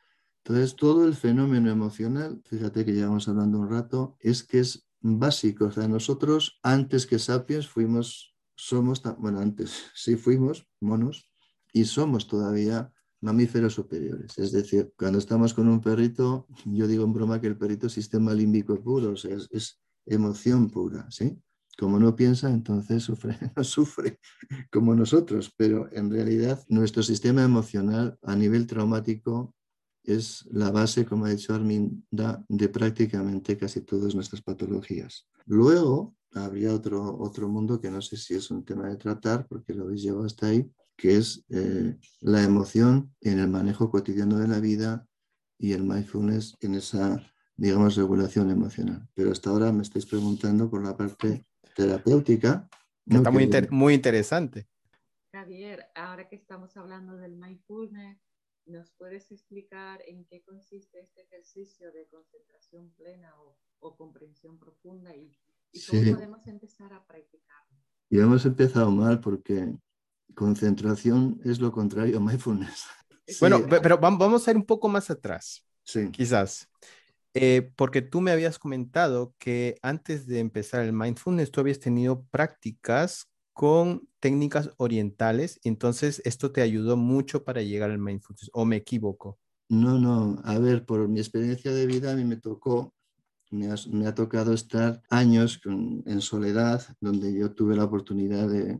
Entonces, 0.44 0.77
todo 0.77 1.09
el 1.09 1.16
fenómeno 1.16 1.72
emocional, 1.72 2.40
fíjate 2.44 2.85
que 2.85 2.92
llevamos 2.92 3.27
hablando 3.27 3.59
un 3.59 3.68
rato, 3.68 4.16
es 4.20 4.44
que 4.44 4.61
es 4.61 4.87
básico. 5.01 5.64
O 5.64 5.72
sea, 5.72 5.88
nosotros 5.88 6.61
antes 6.62 7.05
que 7.05 7.18
sapiens 7.18 7.66
fuimos, 7.66 8.36
somos, 8.57 9.03
bueno, 9.19 9.40
antes 9.40 9.85
sí 9.95 10.16
fuimos 10.16 10.66
monos 10.81 11.31
y 11.73 11.85
somos 11.85 12.27
todavía 12.27 12.92
mamíferos 13.21 13.75
superiores. 13.75 14.38
Es 14.38 14.53
decir, 14.53 14.92
cuando 14.97 15.19
estamos 15.19 15.55
con 15.55 15.69
un 15.69 15.81
perrito, 15.81 16.47
yo 16.64 16.87
digo 16.87 17.05
en 17.05 17.12
broma 17.12 17.40
que 17.40 17.47
el 17.49 17.59
perrito 17.59 17.87
es 17.87 17.92
sistema 17.92 18.35
límbico 18.35 18.81
puro, 18.83 19.12
es, 19.14 19.25
es 19.25 19.81
emoción 20.07 20.71
pura, 20.71 21.07
¿sí? 21.11 21.38
Como 21.79 21.99
no 21.99 22.16
piensa, 22.16 22.51
entonces 22.51 23.03
sufre, 23.03 23.37
no 23.57 23.64
sufre 23.64 24.19
como 24.71 24.95
nosotros, 24.95 25.53
pero 25.57 25.92
en 25.92 26.11
realidad 26.11 26.64
nuestro 26.69 27.03
sistema 27.03 27.42
emocional 27.42 28.19
a 28.23 28.35
nivel 28.35 28.66
traumático 28.66 29.55
es 30.07 30.47
la 30.51 30.71
base, 30.71 31.05
como 31.05 31.27
ha 31.27 31.31
dicho 31.31 31.55
Arminda, 31.55 32.45
de 32.49 32.69
prácticamente 32.69 33.57
casi 33.57 33.81
todas 33.81 34.14
nuestras 34.14 34.42
patologías. 34.42 35.29
Luego 35.47 36.14
habría 36.33 36.75
otro, 36.75 37.19
otro 37.19 37.49
mundo 37.49 37.81
que 37.81 37.90
no 37.90 38.01
sé 38.01 38.16
si 38.16 38.35
es 38.35 38.51
un 38.51 38.64
tema 38.64 38.88
de 38.88 38.97
tratar, 38.97 39.47
porque 39.47 39.75
lo 39.75 39.85
habéis 39.85 40.03
llevado 40.03 40.25
hasta 40.25 40.49
ahí, 40.49 40.71
que 40.97 41.16
es 41.16 41.45
eh, 41.51 41.97
la 42.21 42.42
emoción 42.42 43.14
en 43.21 43.38
el 43.38 43.49
manejo 43.49 43.90
cotidiano 43.90 44.38
de 44.38 44.49
la 44.49 44.61
vida 44.61 45.07
y 45.59 45.73
el 45.73 45.85
mindfulness 45.85 46.57
en 46.61 46.75
esa, 46.75 47.23
digamos, 47.57 47.97
regulación 47.97 48.51
emocional. 48.51 49.07
Pero 49.14 49.33
hasta 49.33 49.51
ahora 49.51 49.73
me 49.73 49.83
estáis 49.83 50.07
preguntando 50.07 50.71
por 50.71 50.83
la 50.85 50.97
parte 50.97 51.47
terapéutica. 51.75 52.69
está 53.07 53.31
muy, 53.31 53.51
muy 53.71 53.95
interesante. 53.95 54.69
Javier, 55.33 55.87
ahora 55.95 56.29
que 56.29 56.37
estamos 56.37 56.77
hablando 56.77 57.16
del 57.16 57.37
mindfulness, 57.37 58.26
¿nos 58.67 58.91
puedes 58.93 59.31
explicar 59.31 60.01
en 60.07 60.25
qué 60.25 60.43
consiste 60.43 61.01
este 61.01 61.23
ejercicio 61.23 61.93
de 61.93 62.07
concentración 62.09 62.91
plena 62.97 63.33
o, 63.81 63.97
comprensión 63.97 64.59
profunda 64.59 65.15
y, 65.15 65.33
cómo 65.89 66.15
podemos 66.15 66.47
empezar 66.49 66.93
a 66.93 67.07
practicarlo? 67.07 67.79
Y 68.11 68.19
hemos 68.19 68.45
empezado 68.45 68.91
mal 68.91 69.21
porque 69.21 69.73
concentración 70.35 71.41
es 71.45 71.61
lo 71.61 71.73
contrario 71.73 72.19
a 72.19 72.21
mindfulness. 72.21 72.85
Bueno, 73.41 73.67
pero 73.69 73.99
vamos 73.99 74.47
a 74.47 74.53
ir 74.53 74.57
un 74.57 74.65
poco 74.65 74.89
más 74.89 75.11
atrás. 75.11 75.67
Sí. 75.83 76.13
Quizás. 76.13 76.69
Eh, 77.35 77.73
porque 77.75 78.01
tú 78.01 78.21
me 78.21 78.31
habías 78.31 78.57
comentado 78.57 79.35
que 79.39 79.77
antes 79.83 80.29
de 80.29 80.39
empezar 80.39 80.85
el 80.85 80.93
mindfulness 80.93 81.51
tú 81.51 81.61
habías 81.61 81.81
tenido 81.81 82.23
prácticas 82.31 83.29
con 83.57 84.07
técnicas 84.21 84.71
orientales, 84.77 85.61
entonces 85.64 86.21
esto 86.27 86.53
te 86.53 86.61
ayudó 86.61 86.99
mucho 86.99 87.42
para 87.42 87.62
llegar 87.62 87.90
al 87.90 87.99
mindfulness, 87.99 88.51
¿o 88.53 88.66
me 88.66 88.77
equivoco? 88.77 89.38
No, 89.71 89.99
no, 89.99 90.38
a 90.45 90.59
ver, 90.59 90.85
por 90.85 91.09
mi 91.09 91.21
experiencia 91.21 91.73
de 91.73 91.87
vida 91.87 92.12
a 92.12 92.16
mí 92.16 92.25
me 92.27 92.37
tocó, 92.37 92.92
me, 93.51 93.69
ha 94.07 94.14
tocado 94.14 94.53
estar 94.53 95.03
años 95.09 95.59
en 95.64 96.21
soledad, 96.21 96.83
donde 97.01 97.33
yo 97.33 97.53
tuve 97.53 97.77
la 97.77 97.85
oportunidad 97.85 98.47
de, 98.47 98.79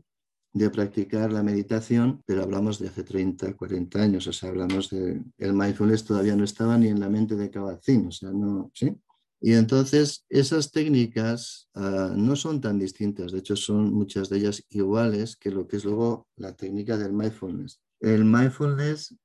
practicar 0.69 1.33
la 1.33 1.41
meditación, 1.41 2.21
pero 2.27 2.43
hablamos 2.43 2.77
de 2.77 2.89
hace 2.89 3.03
30, 3.03 3.55
40 3.55 3.99
años, 3.99 4.27
o 4.27 4.33
sea, 4.33 4.49
hablamos 4.49 4.91
de 4.91 5.23
el 5.39 5.53
mindfulness 5.53 6.05
todavía 6.05 6.35
no 6.35 6.43
estaba 6.43 6.77
ni 6.77 6.89
en 6.89 6.99
la 6.99 7.09
mente 7.09 7.35
de 7.35 7.49
Kabat-Zinn, 7.49 8.07
o 8.07 8.11
sea, 8.11 8.29
no, 8.29 8.69
¿sí? 8.75 8.95
Y 9.39 9.53
entonces 9.53 10.25
esas 10.29 10.71
técnicas 10.71 11.69
ah, 11.75 12.13
no 12.15 12.35
son 12.35 12.59
tan 12.59 12.79
distintas, 12.79 13.31
de 13.31 13.39
hecho 13.39 13.55
son 13.55 13.93
muchas 13.93 14.29
de 14.29 14.37
ellas 14.37 14.63
iguales 14.69 15.35
que 15.35 15.51
lo 15.51 15.67
que 15.67 15.77
es 15.77 15.85
luego 15.85 16.27
la 16.35 16.53
técnica 16.55 16.97
del 16.97 17.13
mindfulness. 17.13 17.79
El 17.99 18.25
mindfulness 18.25 19.15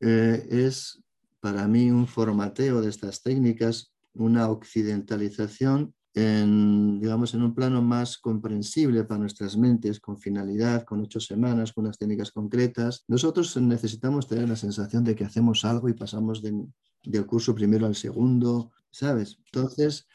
eh, 0.00 0.46
es 0.50 1.00
para 1.40 1.68
mí 1.68 1.90
un 1.90 2.06
formateo 2.06 2.80
de 2.80 2.88
estas 2.88 3.22
técnicas, 3.22 3.92
una 4.14 4.48
occidentalización 4.48 5.94
en, 6.14 7.00
digamos, 7.00 7.34
en 7.34 7.42
un 7.42 7.54
plano 7.54 7.82
más 7.82 8.18
comprensible 8.18 9.04
para 9.04 9.20
nuestras 9.20 9.56
mentes, 9.56 10.00
con 10.00 10.16
finalidad, 10.16 10.84
con 10.84 11.00
ocho 11.00 11.20
semanas, 11.20 11.72
con 11.72 11.84
unas 11.84 11.98
técnicas 11.98 12.30
concretas. 12.30 13.04
Nosotros 13.08 13.56
necesitamos 13.56 14.28
tener 14.28 14.48
la 14.48 14.56
sensación 14.56 15.02
de 15.02 15.16
que 15.16 15.24
hacemos 15.24 15.64
algo 15.64 15.88
y 15.88 15.94
pasamos 15.94 16.40
del 16.40 17.26
curso 17.26 17.54
primero 17.54 17.86
al 17.86 17.96
segundo, 17.96 18.70
¿sabes? 18.94 19.38
Entonces, 19.46 20.06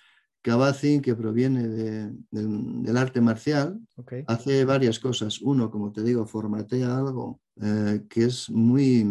Kabat-Zinn, 0.41 1.01
que 1.01 1.15
proviene 1.15 1.67
del 1.67 2.97
arte 2.97 3.19
marcial, 3.19 3.79
hace 4.27 4.65
varias 4.65 4.99
cosas. 4.99 5.41
Uno, 5.41 5.69
como 5.69 5.91
te 5.91 6.01
digo, 6.01 6.25
formatea 6.25 6.97
algo 6.97 7.41
eh, 7.61 8.05
que 8.09 8.25
es 8.25 8.49
muy 8.49 9.05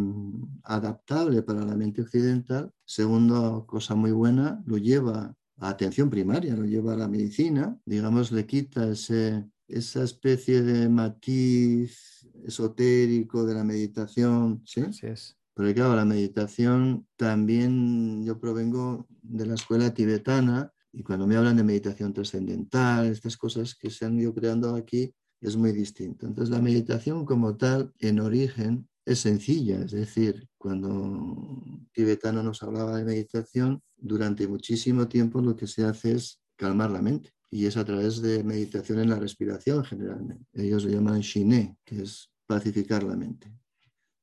adaptable 0.64 1.42
para 1.42 1.64
la 1.64 1.76
mente 1.76 2.00
occidental. 2.02 2.72
Segundo, 2.84 3.66
cosa 3.66 3.94
muy 3.94 4.10
buena, 4.10 4.62
lo 4.66 4.78
lleva 4.78 5.34
a 5.58 5.68
atención 5.68 6.08
primaria, 6.08 6.56
lo 6.56 6.64
lleva 6.64 6.94
a 6.94 6.96
la 6.96 7.08
medicina. 7.08 7.78
Digamos, 7.84 8.32
le 8.32 8.46
quita 8.46 8.88
ese, 8.88 9.44
esa 9.66 10.02
especie 10.02 10.62
de 10.62 10.88
matiz 10.88 12.26
esotérico 12.46 13.44
de 13.44 13.54
la 13.54 13.64
meditación. 13.64 14.62
¿sí? 14.64 14.80
Así 14.80 15.06
es. 15.06 15.37
Porque 15.58 15.74
claro, 15.74 15.96
la 15.96 16.04
meditación 16.04 17.08
también, 17.16 18.24
yo 18.24 18.38
provengo 18.38 19.08
de 19.22 19.44
la 19.44 19.54
escuela 19.54 19.92
tibetana 19.92 20.72
y 20.92 21.02
cuando 21.02 21.26
me 21.26 21.34
hablan 21.34 21.56
de 21.56 21.64
meditación 21.64 22.12
trascendental, 22.12 23.06
estas 23.06 23.36
cosas 23.36 23.74
que 23.74 23.90
se 23.90 24.04
han 24.04 24.16
ido 24.20 24.32
creando 24.32 24.76
aquí, 24.76 25.12
es 25.40 25.56
muy 25.56 25.72
distinto. 25.72 26.28
Entonces 26.28 26.54
la 26.54 26.62
meditación 26.62 27.24
como 27.24 27.56
tal, 27.56 27.92
en 27.98 28.20
origen, 28.20 28.88
es 29.04 29.18
sencilla, 29.18 29.80
es 29.80 29.90
decir, 29.90 30.48
cuando 30.58 30.90
un 30.90 31.88
tibetano 31.92 32.40
nos 32.44 32.62
hablaba 32.62 32.96
de 32.96 33.04
meditación, 33.04 33.82
durante 33.96 34.46
muchísimo 34.46 35.08
tiempo 35.08 35.40
lo 35.40 35.56
que 35.56 35.66
se 35.66 35.84
hace 35.84 36.12
es 36.12 36.40
calmar 36.54 36.92
la 36.92 37.02
mente 37.02 37.32
y 37.50 37.66
es 37.66 37.76
a 37.76 37.84
través 37.84 38.22
de 38.22 38.44
meditación 38.44 39.00
en 39.00 39.10
la 39.10 39.18
respiración 39.18 39.84
generalmente. 39.84 40.46
Ellos 40.52 40.84
lo 40.84 40.90
llaman 40.92 41.18
shine, 41.18 41.76
que 41.84 42.02
es 42.02 42.30
pacificar 42.46 43.02
la 43.02 43.16
mente. 43.16 43.52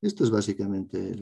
Esto 0.00 0.24
es 0.24 0.30
básicamente 0.30 1.12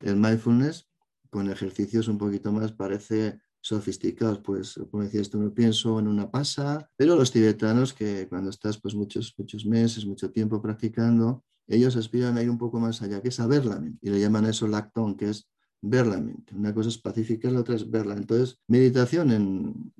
el, 0.00 0.16
mindfulness 0.16 0.86
con 1.30 1.50
ejercicios 1.50 2.08
un 2.08 2.18
poquito 2.18 2.52
más, 2.52 2.72
parece 2.72 3.40
sofisticados, 3.60 4.40
pues 4.40 4.78
como 4.90 5.02
decía 5.02 5.22
esto, 5.22 5.38
no 5.38 5.52
pienso 5.52 5.98
en 5.98 6.06
una 6.06 6.30
pasa, 6.30 6.90
pero 6.96 7.16
los 7.16 7.32
tibetanos 7.32 7.94
que 7.94 8.28
cuando 8.28 8.50
estás 8.50 8.78
pues 8.78 8.94
muchos, 8.94 9.34
muchos 9.38 9.64
meses, 9.64 10.04
mucho 10.04 10.30
tiempo 10.30 10.60
practicando, 10.60 11.42
ellos 11.66 11.96
aspiran 11.96 12.36
a 12.36 12.42
ir 12.42 12.50
un 12.50 12.58
poco 12.58 12.78
más 12.78 13.00
allá, 13.00 13.22
que 13.22 13.28
es 13.28 13.36
saber 13.36 13.64
la 13.64 13.80
mente, 13.80 13.98
y 14.02 14.10
le 14.10 14.20
llaman 14.20 14.44
eso 14.44 14.68
lactón, 14.68 15.16
que 15.16 15.30
es 15.30 15.48
ver 15.80 16.06
la 16.06 16.20
mente. 16.20 16.54
Una 16.54 16.74
cosa 16.74 16.90
es 16.90 16.98
pacífica, 16.98 17.50
la 17.50 17.60
otra 17.60 17.74
es 17.74 17.90
verla. 17.90 18.14
Entonces, 18.14 18.58
meditación 18.68 19.30
en, 19.30 19.92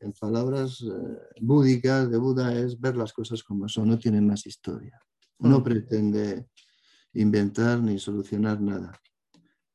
en 0.00 0.12
palabras 0.12 0.82
eh, 0.82 1.18
búdicas 1.40 2.10
de 2.10 2.16
Buda 2.16 2.54
es 2.58 2.78
ver 2.80 2.96
las 2.96 3.12
cosas 3.12 3.42
como 3.42 3.68
son, 3.68 3.88
no 3.88 3.98
tiene 3.98 4.20
más 4.20 4.46
historia. 4.46 4.98
No 5.38 5.60
mm. 5.60 5.62
pretende 5.62 6.46
inventar 7.12 7.82
ni 7.82 7.98
solucionar 7.98 8.60
nada. 8.60 8.92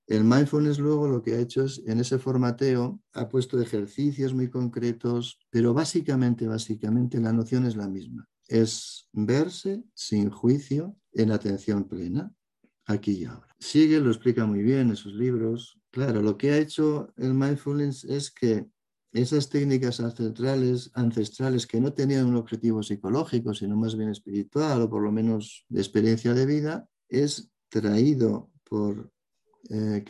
El 0.07 0.23
mindfulness 0.23 0.77
luego 0.77 1.07
lo 1.07 1.23
que 1.23 1.33
ha 1.33 1.39
hecho 1.39 1.63
es, 1.63 1.81
en 1.87 1.99
ese 1.99 2.19
formateo, 2.19 3.01
ha 3.13 3.27
puesto 3.27 3.59
ejercicios 3.59 4.33
muy 4.33 4.49
concretos, 4.49 5.39
pero 5.49 5.73
básicamente, 5.73 6.47
básicamente 6.47 7.19
la 7.19 7.33
noción 7.33 7.65
es 7.65 7.75
la 7.75 7.87
misma. 7.87 8.27
Es 8.47 9.09
verse 9.13 9.83
sin 9.95 10.29
juicio 10.29 10.95
en 11.11 11.31
atención 11.31 11.87
plena, 11.87 12.31
aquí 12.85 13.13
y 13.13 13.25
ahora. 13.25 13.55
Sigue, 13.59 13.99
lo 13.99 14.11
explica 14.11 14.45
muy 14.45 14.61
bien 14.61 14.89
en 14.89 14.95
sus 14.95 15.13
libros. 15.13 15.79
Claro, 15.89 16.21
lo 16.21 16.37
que 16.37 16.51
ha 16.51 16.57
hecho 16.59 17.11
el 17.17 17.33
mindfulness 17.33 18.03
es 18.03 18.29
que 18.29 18.67
esas 19.11 19.49
técnicas 19.49 19.99
ancestrales, 20.01 20.91
ancestrales 20.93 21.65
que 21.65 21.79
no 21.79 21.93
tenían 21.93 22.25
un 22.25 22.35
objetivo 22.35 22.83
psicológico, 22.83 23.53
sino 23.53 23.75
más 23.75 23.95
bien 23.95 24.09
espiritual 24.09 24.81
o 24.81 24.89
por 24.89 25.01
lo 25.01 25.11
menos 25.11 25.65
de 25.69 25.79
experiencia 25.79 26.33
de 26.33 26.45
vida, 26.45 26.87
es 27.09 27.49
traído 27.69 28.51
por 28.63 29.11
eh, 29.69 30.03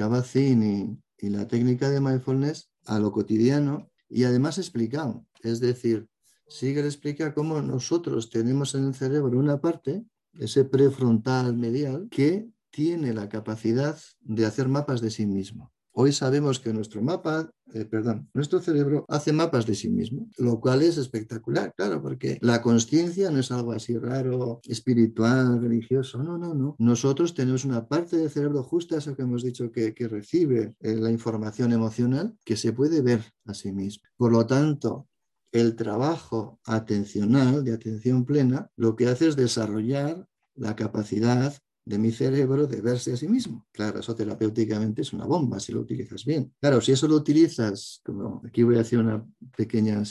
y, 1.17 1.29
la 1.29 1.47
técnica 1.47 1.89
de 1.89 2.01
mindfulness 2.01 2.69
a 2.85 2.99
lo 2.99 3.11
cotidiano 3.11 3.89
y 4.09 4.25
además 4.25 4.57
explicado. 4.57 5.25
Es 5.41 5.59
decir, 5.59 6.07
sigue 6.47 6.81
explica 6.81 7.33
cómo 7.33 7.61
nosotros 7.61 8.29
tenemos 8.29 8.75
en 8.75 8.85
el 8.85 8.93
cerebro 8.93 9.39
una 9.39 9.59
parte, 9.59 10.05
ese 10.33 10.65
prefrontal 10.65 11.55
medial, 11.55 12.07
que 12.11 12.49
tiene 12.69 13.13
la 13.13 13.29
capacidad 13.29 13.97
de 14.19 14.45
hacer 14.45 14.67
mapas 14.67 15.01
de 15.01 15.09
sí 15.09 15.25
mismo. 15.25 15.71
Hoy 15.97 16.11
sabemos 16.11 16.59
que 16.59 16.73
nuestro 16.73 17.01
mapa, 17.01 17.49
eh, 17.73 17.85
perdón, 17.85 18.29
nuestro 18.33 18.59
cerebro 18.59 19.05
hace 19.07 19.31
mapas 19.31 19.65
de 19.65 19.75
sí 19.75 19.87
mismo, 19.87 20.27
lo 20.37 20.59
cual 20.59 20.81
es 20.81 20.97
espectacular, 20.97 21.73
claro, 21.73 22.01
porque 22.01 22.37
la 22.41 22.61
conciencia 22.61 23.31
no 23.31 23.39
es 23.39 23.49
algo 23.49 23.71
así 23.71 23.97
raro, 23.97 24.59
espiritual, 24.65 25.61
religioso, 25.61 26.21
no, 26.21 26.37
no, 26.37 26.53
no. 26.53 26.75
Nosotros 26.79 27.33
tenemos 27.33 27.63
una 27.63 27.87
parte 27.87 28.17
del 28.17 28.29
cerebro 28.29 28.61
justa, 28.61 28.97
eso 28.97 29.15
que 29.15 29.21
hemos 29.21 29.41
dicho, 29.41 29.71
que, 29.71 29.93
recibe 30.09 30.75
eh, 30.81 30.95
la 30.95 31.11
información 31.11 31.71
emocional, 31.71 32.37
que 32.43 32.57
se 32.57 32.73
puede 32.73 33.01
ver 33.01 33.23
a 33.45 33.53
sí 33.53 33.71
mismo. 33.71 34.03
Por 34.17 34.33
lo 34.33 34.45
tanto, 34.45 35.07
el 35.53 35.77
trabajo 35.77 36.59
atencional, 36.65 37.63
de 37.63 37.71
atención 37.71 38.25
plena, 38.25 38.69
lo 38.75 38.97
que 38.97 39.07
hace 39.07 39.29
es 39.29 39.37
desarrollar 39.37 40.27
la 40.55 40.75
capacidad 40.75 41.55
de 41.85 41.99
mi 41.99 42.11
cerebro 42.11 42.65
de 42.65 42.81
verse 42.81 43.13
a 43.13 43.17
sí 43.17 43.27
mismo. 43.27 43.67
Claro, 43.71 43.99
eso 43.99 44.15
terapéuticamente 44.15 45.03
es 45.03 45.13
una 45.13 45.25
bomba 45.25 45.59
si 45.59 45.71
lo 45.71 45.81
utilizas 45.81 46.25
bien. 46.25 46.51
Claro, 46.59 46.81
si 46.81 46.91
eso 46.91 47.07
lo 47.07 47.15
utilizas, 47.15 48.01
como 48.03 48.41
aquí 48.45 48.63
voy 48.63 48.77
a 48.77 48.81
hacer 48.81 48.99
una 48.99 49.23
pequeña, 49.55 50.01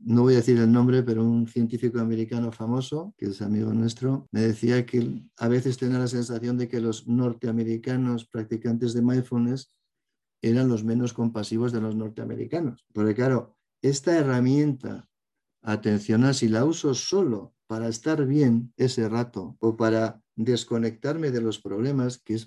no 0.00 0.22
voy 0.22 0.34
a 0.34 0.38
decir 0.38 0.58
el 0.58 0.72
nombre, 0.72 1.02
pero 1.02 1.22
un 1.22 1.46
científico 1.46 2.00
americano 2.00 2.50
famoso, 2.50 3.14
que 3.18 3.26
es 3.26 3.42
amigo 3.42 3.72
nuestro, 3.74 4.26
me 4.32 4.40
decía 4.40 4.86
que 4.86 5.22
a 5.36 5.48
veces 5.48 5.76
tenía 5.76 5.98
la 5.98 6.08
sensación 6.08 6.56
de 6.56 6.68
que 6.68 6.80
los 6.80 7.06
norteamericanos 7.06 8.26
practicantes 8.26 8.94
de 8.94 9.02
mindfulness 9.02 9.70
eran 10.40 10.68
los 10.68 10.82
menos 10.82 11.12
compasivos 11.12 11.72
de 11.72 11.80
los 11.82 11.94
norteamericanos. 11.94 12.86
Porque 12.92 13.14
claro, 13.14 13.58
esta 13.82 14.16
herramienta 14.16 15.08
atencional, 15.62 16.34
si 16.34 16.48
la 16.48 16.64
uso 16.64 16.94
solo 16.94 17.54
para 17.72 17.88
estar 17.88 18.26
bien 18.26 18.70
ese 18.76 19.08
rato 19.08 19.56
o 19.58 19.78
para 19.78 20.20
desconectarme 20.36 21.30
de 21.30 21.40
los 21.40 21.58
problemas, 21.58 22.18
que 22.18 22.38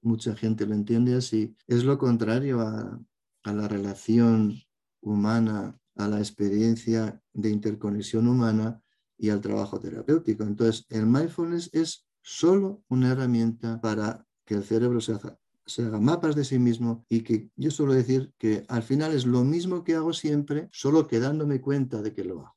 mucha 0.00 0.34
gente 0.34 0.64
lo 0.64 0.72
entiende 0.72 1.14
así, 1.14 1.54
es 1.66 1.84
lo 1.84 1.98
contrario 1.98 2.62
a, 2.62 2.98
la 3.44 3.68
relación 3.68 4.54
humana, 5.02 5.78
a 5.96 6.08
la 6.08 6.18
experiencia 6.18 7.20
de 7.34 7.50
interconexión 7.50 8.26
humana 8.26 8.80
y 9.18 9.28
al 9.28 9.42
trabajo 9.42 9.78
terapéutico. 9.78 10.44
Entonces, 10.44 10.86
el 10.88 11.04
mindfulness 11.04 11.68
es 11.74 12.06
solo 12.22 12.82
una 12.88 13.12
herramienta 13.12 13.82
para 13.82 14.26
que 14.46 14.54
el 14.54 14.64
cerebro 14.64 15.02
se 15.02 15.12
haga, 15.12 16.00
mapas 16.00 16.36
de 16.36 16.44
sí 16.44 16.58
mismo 16.58 17.04
y 17.10 17.20
que 17.20 17.50
yo 17.54 17.70
suelo 17.70 17.92
decir 17.92 18.32
que 18.38 18.64
al 18.68 18.82
final 18.82 19.12
es 19.12 19.26
lo 19.26 19.44
mismo 19.44 19.84
que 19.84 19.94
hago 19.94 20.14
siempre, 20.14 20.70
solo 20.72 21.06
que 21.06 21.20
dándome 21.20 21.60
cuenta 21.60 22.00
de 22.00 22.14
que 22.14 22.24
lo 22.24 22.40
hago. 22.40 22.54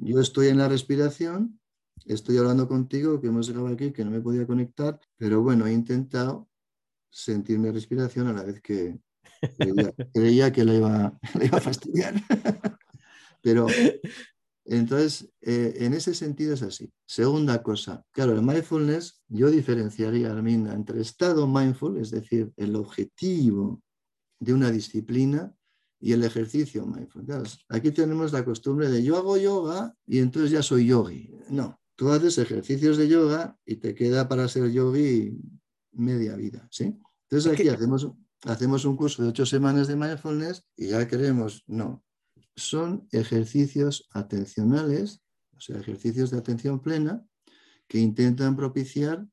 Yo 0.00 0.20
estoy 0.20 0.48
en 0.48 0.58
la 0.58 0.68
respiración 0.68 1.60
estoy 2.06 2.38
hablando 2.38 2.68
contigo, 2.68 3.20
que 3.20 3.28
hemos 3.28 3.46
llegado 3.48 3.68
aquí, 3.68 3.92
que 3.92 4.04
no 4.04 4.10
me 4.10 4.20
podía 4.20 4.46
conectar, 4.46 5.00
pero 5.16 5.42
bueno, 5.42 5.66
he 5.66 5.72
intentado 5.72 6.48
sentir 7.10 7.58
mi 7.58 7.70
respiración 7.70 8.28
a 8.28 8.32
la 8.32 8.44
vez 8.44 8.60
que 8.60 8.98
creía, 10.12 10.52
que 10.52 10.62
iba, 10.62 11.18
iba, 11.42 11.58
a 11.58 11.60
fastidiar. 11.60 12.14
pero 13.42 13.66
entonces, 14.64 15.32
eh, 15.40 15.74
en 15.78 15.94
ese 15.94 16.14
sentido 16.14 16.54
es 16.54 16.62
así. 16.62 16.92
Segunda 17.06 17.62
cosa, 17.62 18.04
claro, 18.12 18.32
el 18.32 18.42
mindfulness, 18.42 19.22
yo 19.28 19.50
diferenciaría, 19.50 20.30
Arminda, 20.30 20.74
entre 20.74 21.00
estado 21.00 21.46
mindful, 21.46 21.98
es 21.98 22.10
decir, 22.10 22.52
el 22.56 22.76
objetivo 22.76 23.82
de 24.38 24.54
una 24.54 24.70
disciplina, 24.70 25.54
y 26.00 26.12
el 26.12 26.24
ejercicio 26.24 26.86
mindful. 26.86 27.26
aquí 27.68 27.90
tenemos 27.90 28.32
la 28.32 28.44
costumbre 28.44 28.88
de 28.88 29.02
yo 29.02 29.18
hago 29.18 29.36
yoga 29.36 29.94
y 30.06 30.18
entonces 30.18 30.50
ya 30.50 30.62
soy 30.62 30.86
yogi. 30.86 31.30
No, 31.50 31.78
tú 31.94 32.10
haces 32.10 32.38
ejercicios 32.38 32.96
de 32.96 33.08
yoga 33.08 33.58
y 33.66 33.76
te 33.76 33.94
queda 33.94 34.26
para 34.26 34.48
ser 34.48 34.70
yogi 34.70 35.38
media 35.92 36.36
vida, 36.36 36.66
¿sí? 36.70 36.98
Entonces 37.28 37.52
aquí 37.52 37.68
hacemos, 37.68 38.10
hacemos 38.44 38.84
un 38.86 38.96
curso 38.96 39.22
de 39.22 39.28
ocho 39.28 39.44
semanas 39.44 39.88
de 39.88 39.96
mindfulness 39.96 40.64
y 40.76 40.88
ya 40.88 41.06
queremos, 41.06 41.62
no, 41.66 42.02
son 42.56 43.06
ejercicios 43.12 44.08
atencionales, 44.12 45.22
o 45.56 45.60
sea, 45.60 45.78
ejercicios 45.78 46.30
de 46.30 46.38
atención 46.38 46.80
plena 46.80 47.24
que 47.86 47.98
intentan 47.98 48.56
propiciar 48.56 49.26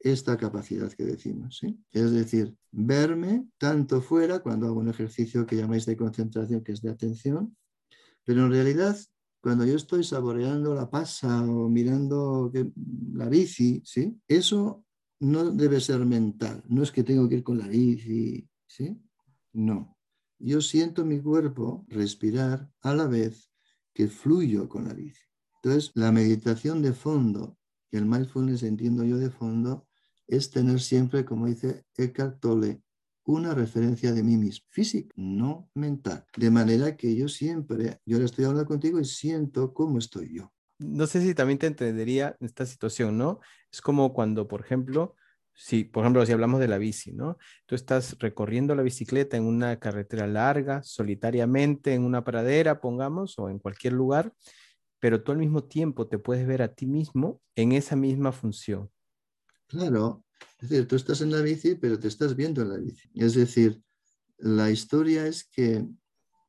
esta 0.00 0.36
capacidad 0.36 0.92
que 0.92 1.04
decimos. 1.04 1.60
Es 1.92 2.10
decir, 2.12 2.54
verme 2.70 3.46
tanto 3.58 4.00
fuera 4.00 4.40
cuando 4.40 4.66
hago 4.66 4.80
un 4.80 4.88
ejercicio 4.88 5.46
que 5.46 5.56
llamáis 5.56 5.86
de 5.86 5.96
concentración, 5.96 6.62
que 6.62 6.72
es 6.72 6.82
de 6.82 6.90
atención, 6.90 7.56
pero 8.24 8.44
en 8.44 8.52
realidad 8.52 8.96
cuando 9.40 9.64
yo 9.64 9.76
estoy 9.76 10.04
saboreando 10.04 10.74
la 10.74 10.90
pasa 10.90 11.42
o 11.42 11.68
mirando 11.68 12.52
la 13.14 13.28
bici, 13.28 13.80
¿sí? 13.84 14.20
Eso 14.26 14.84
no 15.20 15.50
debe 15.50 15.80
ser 15.80 16.04
mental, 16.04 16.62
no 16.68 16.82
es 16.82 16.92
que 16.92 17.02
tengo 17.02 17.28
que 17.28 17.36
ir 17.36 17.42
con 17.42 17.58
la 17.58 17.66
bici, 17.66 18.48
¿sí? 18.66 19.00
No. 19.52 19.96
Yo 20.38 20.60
siento 20.60 21.04
mi 21.04 21.20
cuerpo 21.20 21.84
respirar 21.88 22.70
a 22.82 22.94
la 22.94 23.06
vez 23.06 23.50
que 23.92 24.06
fluyo 24.06 24.68
con 24.68 24.86
la 24.86 24.94
bici. 24.94 25.22
Entonces, 25.62 25.90
la 25.94 26.12
meditación 26.12 26.82
de 26.82 26.92
fondo, 26.92 27.58
el 27.90 28.06
mindfulness 28.06 28.62
entiendo 28.62 29.02
yo 29.02 29.16
de 29.16 29.30
fondo, 29.30 29.87
es 30.28 30.50
tener 30.50 30.80
siempre, 30.80 31.24
como 31.24 31.46
dice 31.46 31.84
Eckhart 31.96 32.38
Tolle, 32.38 32.82
una 33.24 33.54
referencia 33.54 34.12
de 34.12 34.22
mí 34.22 34.36
mismo, 34.36 34.66
física, 34.70 35.12
no 35.16 35.68
mental. 35.74 36.24
De 36.36 36.50
manera 36.50 36.96
que 36.96 37.14
yo 37.14 37.28
siempre, 37.28 37.98
yo 38.06 38.16
ahora 38.16 38.26
estoy 38.26 38.44
hablando 38.44 38.66
contigo 38.66 39.00
y 39.00 39.04
siento 39.04 39.74
cómo 39.74 39.98
estoy 39.98 40.34
yo. 40.34 40.52
No 40.78 41.06
sé 41.06 41.20
si 41.20 41.34
también 41.34 41.58
te 41.58 41.66
entendería 41.66 42.36
esta 42.40 42.64
situación, 42.64 43.18
¿no? 43.18 43.40
Es 43.70 43.80
como 43.82 44.14
cuando, 44.14 44.48
por 44.48 44.60
ejemplo, 44.60 45.16
si, 45.52 45.84
por 45.84 46.04
ejemplo, 46.04 46.24
si 46.24 46.32
hablamos 46.32 46.60
de 46.60 46.68
la 46.68 46.78
bici, 46.78 47.12
¿no? 47.12 47.36
Tú 47.66 47.74
estás 47.74 48.16
recorriendo 48.20 48.74
la 48.76 48.82
bicicleta 48.82 49.36
en 49.36 49.44
una 49.44 49.78
carretera 49.80 50.26
larga, 50.26 50.82
solitariamente, 50.82 51.94
en 51.94 52.04
una 52.04 52.22
pradera, 52.22 52.80
pongamos, 52.80 53.38
o 53.38 53.50
en 53.50 53.58
cualquier 53.58 53.92
lugar, 53.92 54.32
pero 55.00 55.22
tú 55.22 55.32
al 55.32 55.38
mismo 55.38 55.64
tiempo 55.64 56.06
te 56.06 56.18
puedes 56.18 56.46
ver 56.46 56.62
a 56.62 56.74
ti 56.74 56.86
mismo 56.86 57.42
en 57.56 57.72
esa 57.72 57.96
misma 57.96 58.32
función. 58.32 58.88
Claro, 59.68 60.24
es 60.60 60.70
decir, 60.70 60.88
tú 60.88 60.96
estás 60.96 61.20
en 61.20 61.30
la 61.30 61.40
bici, 61.40 61.74
pero 61.74 61.98
te 61.98 62.08
estás 62.08 62.34
viendo 62.34 62.62
en 62.62 62.70
la 62.70 62.78
bici. 62.78 63.08
Es 63.14 63.34
decir, 63.34 63.82
la 64.38 64.70
historia 64.70 65.26
es 65.26 65.44
que 65.44 65.86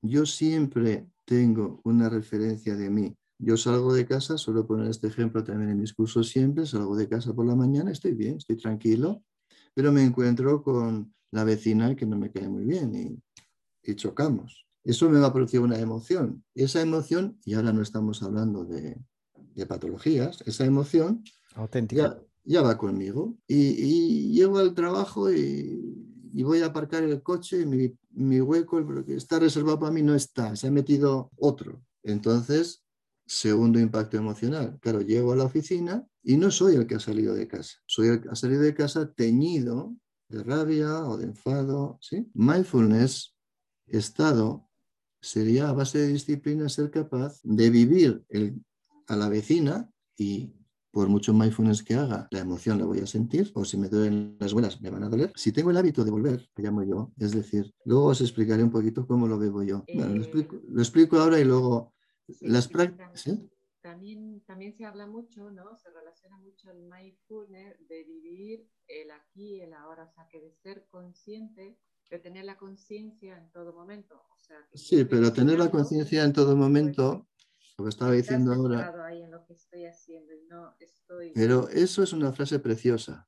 yo 0.01 0.25
siempre 0.25 1.07
tengo 1.25 1.81
una 1.83 2.09
referencia 2.09 2.75
de 2.75 2.89
mí. 2.89 3.15
Yo 3.37 3.57
salgo 3.57 3.93
de 3.93 4.05
casa, 4.05 4.37
suelo 4.37 4.65
poner 4.65 4.89
este 4.89 5.07
ejemplo 5.07 5.43
también 5.43 5.71
en 5.71 5.79
mis 5.79 5.93
cursos 5.93 6.29
siempre, 6.29 6.65
salgo 6.65 6.95
de 6.95 7.07
casa 7.07 7.33
por 7.33 7.45
la 7.45 7.55
mañana, 7.55 7.91
estoy 7.91 8.13
bien, 8.13 8.37
estoy 8.37 8.57
tranquilo, 8.57 9.23
pero 9.73 9.91
me 9.91 10.03
encuentro 10.03 10.63
con 10.63 11.13
la 11.31 11.43
vecina 11.43 11.95
que 11.95 12.05
no 12.05 12.17
me 12.17 12.31
cae 12.31 12.49
muy 12.49 12.65
bien 12.65 12.95
y, 12.95 13.21
chocamos. 13.95 14.67
Eso 14.83 15.09
me 15.09 15.19
va 15.19 15.27
a 15.27 15.33
producir 15.33 15.61
una 15.61 15.79
emoción. 15.79 16.43
Esa 16.53 16.79
emoción, 16.79 17.39
y 17.43 17.55
ahora 17.55 17.73
no 17.73 17.81
estamos 17.81 18.21
hablando 18.21 18.63
de, 18.63 18.95
patologías, 19.67 20.41
esa 20.45 20.63
emoción 20.63 21.23
auténtica 21.55 22.01
ya 22.03 22.28
va 22.57 22.77
conmigo. 22.77 23.37
Y, 23.47 24.33
llego 24.33 24.57
al 24.57 24.73
trabajo 24.73 25.31
y, 25.31 25.95
voy 26.43 26.61
a 26.61 26.67
aparcar 26.67 27.03
el 27.03 27.21
coche 27.21 27.61
y 27.61 27.65
mi, 27.65 28.41
hueco, 28.41 28.79
el 28.79 29.05
que 29.05 29.15
está 29.15 29.39
reservado 29.39 29.79
para 29.79 29.91
mí, 29.91 30.01
no 30.01 30.15
está, 30.15 30.55
se 30.55 30.67
ha 30.67 30.71
metido 30.71 31.31
otro. 31.37 31.81
Entonces, 32.03 32.83
segundo 33.25 33.79
impacto 33.79 34.17
emocional. 34.17 34.79
Claro, 34.81 35.01
llego 35.01 35.33
a 35.33 35.35
la 35.35 35.43
oficina 35.43 36.05
y 36.23 36.37
no 36.37 36.49
soy 36.49 36.75
el 36.75 36.87
que 36.87 36.95
ha 36.95 36.99
salido 36.99 37.33
de 37.35 37.47
casa, 37.47 37.77
soy 37.85 38.07
el 38.09 38.21
que 38.21 38.29
ha 38.29 38.35
salido 38.35 38.61
de 38.61 38.73
casa 38.73 39.11
teñido 39.13 39.95
de 40.29 40.43
rabia 40.43 41.05
o 41.05 41.17
de 41.17 41.25
enfado. 41.25 41.99
Mindfulness, 42.33 43.35
estado, 43.87 44.69
sería 45.21 45.69
a 45.69 45.73
base 45.73 45.99
de 45.99 46.07
disciplina 46.07 46.69
ser 46.69 46.91
capaz 46.91 47.39
de 47.43 47.69
vivir 47.69 48.23
el, 48.29 48.63
a 49.07 49.15
la 49.15 49.27
vecina 49.27 49.91
y 50.17 50.53
por 50.91 51.07
mucho 51.07 51.33
mindfulness 51.33 51.83
que 51.83 51.95
haga, 51.95 52.27
la 52.31 52.39
emoción 52.39 52.79
la 52.79 52.85
voy 52.85 52.99
a 52.99 53.07
sentir, 53.07 53.51
o 53.53 53.63
si 53.63 53.77
me 53.77 53.89
duelen 53.89 54.37
las 54.39 54.53
buenas, 54.53 54.81
me 54.81 54.89
van 54.89 55.03
a 55.03 55.09
doler. 55.09 55.31
Si 55.35 55.51
tengo 55.51 55.71
el 55.71 55.77
hábito 55.77 56.03
de 56.03 56.11
volver, 56.11 56.49
que 56.55 56.63
llamo 56.63 56.83
yo, 56.83 57.11
es 57.17 57.31
decir, 57.31 57.73
luego 57.85 58.07
os 58.07 58.21
explicaré 58.21 58.63
un 58.63 58.71
poquito 58.71 59.05
cómo 59.05 59.27
lo 59.27 59.37
veo 59.37 59.61
yo. 59.63 59.85
lo, 59.87 60.81
explico, 60.81 61.17
ahora 61.17 61.39
y 61.39 61.45
luego 61.45 61.93
las 62.41 62.67
prácticas. 62.67 63.29
También, 63.81 64.43
también 64.45 64.75
se 64.75 64.83
habla 64.83 65.07
mucho, 65.07 65.49
¿no? 65.51 65.77
Se 65.77 65.89
relaciona 65.89 66.37
mucho 66.37 66.69
el 66.69 66.83
mindfulness 66.83 67.77
de 67.87 68.03
vivir 68.03 68.67
el 68.87 69.09
aquí 69.11 69.55
y 69.55 69.61
el 69.61 69.73
ahora, 69.73 70.03
o 70.03 70.11
sea, 70.11 70.27
que 70.29 70.41
de 70.41 70.51
ser 70.51 70.85
consciente, 70.89 71.77
de 72.09 72.19
tener 72.19 72.43
la 72.43 72.57
conciencia 72.57 73.37
en 73.37 73.49
todo 73.51 73.73
momento. 73.73 74.21
sí, 74.73 75.05
pero 75.05 75.31
tener 75.31 75.57
la 75.57 75.71
conciencia 75.71 76.23
en 76.23 76.33
todo 76.33 76.57
momento 76.57 77.29
lo 77.79 77.85
que 77.85 77.89
estaba 77.89 78.11
diciendo 78.11 78.53
ahora. 78.53 78.93
Pero 81.33 81.69
eso 81.69 82.03
es 82.03 82.13
una 82.13 82.31
frase 82.33 82.59
preciosa. 82.59 83.27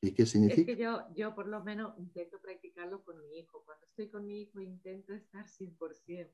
¿Y 0.00 0.12
qué 0.12 0.26
significa? 0.26 0.72
Es 0.72 0.76
que 0.76 0.82
yo, 0.82 1.06
yo 1.14 1.34
por 1.34 1.48
lo 1.48 1.62
menos 1.62 1.96
intento 1.98 2.40
practicarlo 2.40 3.02
con 3.04 3.20
mi 3.20 3.38
hijo. 3.38 3.62
Cuando 3.64 3.86
estoy 3.86 4.08
con 4.08 4.26
mi 4.26 4.42
hijo 4.42 4.60
intento 4.60 5.12
estar 5.12 5.46
100%. 5.46 6.30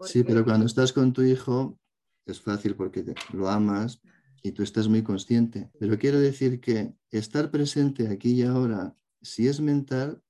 Sí, 0.00 0.24
pero 0.24 0.44
cuando 0.44 0.66
estás 0.66 0.92
con 0.92 1.12
tu 1.12 1.22
hijo 1.22 1.78
es 2.26 2.40
fácil 2.40 2.74
porque 2.76 3.04
lo 3.32 3.48
amas 3.48 4.00
y 4.42 4.52
tú 4.52 4.62
estás 4.62 4.88
muy 4.88 5.02
consciente. 5.02 5.70
Pero 5.78 5.98
quiero 5.98 6.18
decir 6.18 6.60
que 6.60 6.94
estar 7.10 7.50
presente 7.50 8.08
aquí 8.08 8.32
y 8.32 8.42
ahora, 8.42 8.96
si 9.22 9.48
es 9.48 9.60
mental, 9.60 10.22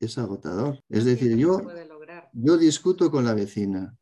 es 0.00 0.16
agotador. 0.18 0.82
Es 0.88 1.04
decir, 1.04 1.36
yo, 1.36 1.60
yo 2.32 2.56
discuto 2.56 3.10
con 3.10 3.24
la 3.24 3.34
vecina 3.34 3.99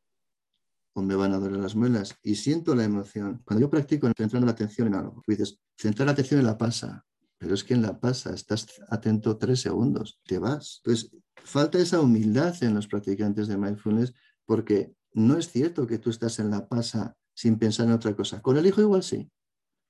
o 0.99 1.03
me 1.03 1.14
van 1.14 1.32
a 1.32 1.38
doler 1.38 1.61
las 1.61 1.76
muelas 1.76 2.16
y 2.22 2.34
siento 2.34 2.74
la 2.74 2.82
emoción. 2.82 3.40
Cuando 3.44 3.61
yo 3.61 3.70
practico 3.70 4.11
centrando 4.16 4.46
la 4.46 4.53
atención 4.53 4.88
en 4.88 4.94
algo, 4.94 5.22
tú 5.24 5.30
dices, 5.30 5.61
centrar 5.76 6.07
la 6.07 6.12
atención 6.12 6.40
en 6.40 6.46
la 6.46 6.59
pasa, 6.59 7.07
pero 7.38 7.55
es 7.55 7.62
que 7.62 7.74
en 7.74 7.82
la 7.82 8.01
pasa 8.01 8.34
estás 8.34 8.66
atento 8.88 9.36
tres 9.38 9.61
segundos, 9.61 10.20
te 10.26 10.38
vas. 10.38 10.80
Entonces, 10.82 11.12
falta 11.36 11.78
esa 11.78 12.01
humildad 12.01 12.61
en 12.64 12.74
los 12.74 12.88
practicantes 12.88 13.46
de 13.46 13.57
mindfulness 13.57 14.12
porque 14.44 14.92
no 15.12 15.38
es 15.38 15.51
cierto 15.51 15.86
que 15.86 15.99
tú 15.99 16.11
estás 16.11 16.40
en 16.40 16.51
la 16.51 16.66
pasa 16.66 17.16
sin 17.32 17.59
pensar 17.59 17.86
en 17.86 17.92
otra 17.92 18.16
cosa. 18.16 18.42
Con 18.42 18.57
el 18.57 18.66
hijo 18.66 18.80
igual 18.80 19.05
sí, 19.05 19.30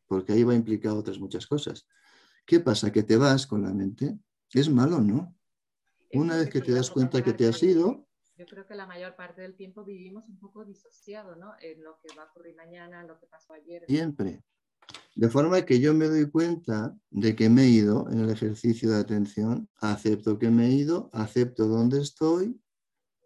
porque 0.07 0.35
ahí 0.35 0.45
va 0.45 0.55
implicado 0.55 0.99
otras 0.99 1.19
muchas 1.19 1.47
cosas. 1.47 1.87
¿Qué 2.45 2.61
pasa? 2.61 2.93
Que 2.93 3.03
te 3.03 3.17
vas 3.17 3.47
con 3.47 3.63
la 3.63 3.73
mente. 3.73 4.19
Es 4.53 4.69
malo, 4.69 5.01
¿no? 5.01 5.35
Una 6.13 6.37
vez 6.37 6.51
que 6.51 6.61
te 6.61 6.73
das 6.73 6.91
cuenta 6.91 7.23
que 7.23 7.33
te 7.33 7.49
has 7.49 7.63
ido... 7.63 8.08
Yo 8.39 8.47
creo 8.47 8.65
que 8.65 8.77
la 8.77 8.87
mayor 8.87 9.17
parte 9.17 9.43
del 9.43 9.57
tiempo 9.57 9.85
vivimos 9.85 10.29
un 10.29 10.39
poco 10.39 10.65
disociado, 10.65 11.35
¿no? 11.35 11.55
En 11.61 11.83
lo 11.83 11.99
que 11.99 12.15
va 12.17 12.23
a 12.23 12.27
ocurrir 12.27 12.55
mañana, 12.55 13.03
lo 13.03 13.19
que 13.19 13.27
pasó 13.27 13.53
ayer. 13.53 13.85
Siempre. 13.89 14.45
De 15.17 15.29
forma 15.29 15.63
que 15.63 15.81
yo 15.81 15.93
me 15.93 16.07
doy 16.07 16.31
cuenta 16.31 16.97
de 17.11 17.35
que 17.35 17.51
me 17.51 17.65
he 17.65 17.69
ido 17.69 18.09
en 18.09 18.21
el 18.21 18.31
ejercicio 18.31 18.91
de 18.91 19.01
atención, 19.01 19.69
acepto 19.81 20.39
que 20.39 20.51
me 20.51 20.67
he 20.67 20.71
ido, 20.71 21.11
acepto 21.13 21.67
dónde 21.67 22.01
estoy 22.01 22.61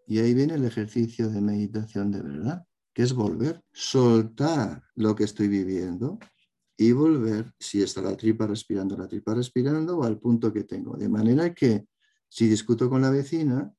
y 0.06 0.18
ahí 0.20 0.32
viene 0.32 0.54
el 0.54 0.64
ejercicio 0.64 1.28
de 1.28 1.42
meditación 1.42 2.10
de 2.10 2.22
verdad, 2.22 2.66
que 2.94 3.02
es 3.02 3.12
volver, 3.12 3.62
soltar 3.70 4.82
lo 4.94 5.14
que 5.14 5.24
estoy 5.24 5.48
viviendo 5.48 6.18
y 6.74 6.92
volver, 6.92 7.52
si 7.58 7.82
está 7.82 8.00
la 8.00 8.16
tripa 8.16 8.46
respirando, 8.46 8.96
la 8.96 9.08
tripa 9.08 9.34
respirando 9.34 9.98
o 9.98 10.04
al 10.04 10.18
punto 10.18 10.50
que 10.54 10.64
tengo. 10.64 10.96
De 10.96 11.10
manera 11.10 11.52
que 11.52 11.86
si 12.28 12.48
discuto 12.48 12.88
con 12.88 13.02
la 13.02 13.10
vecina, 13.10 13.70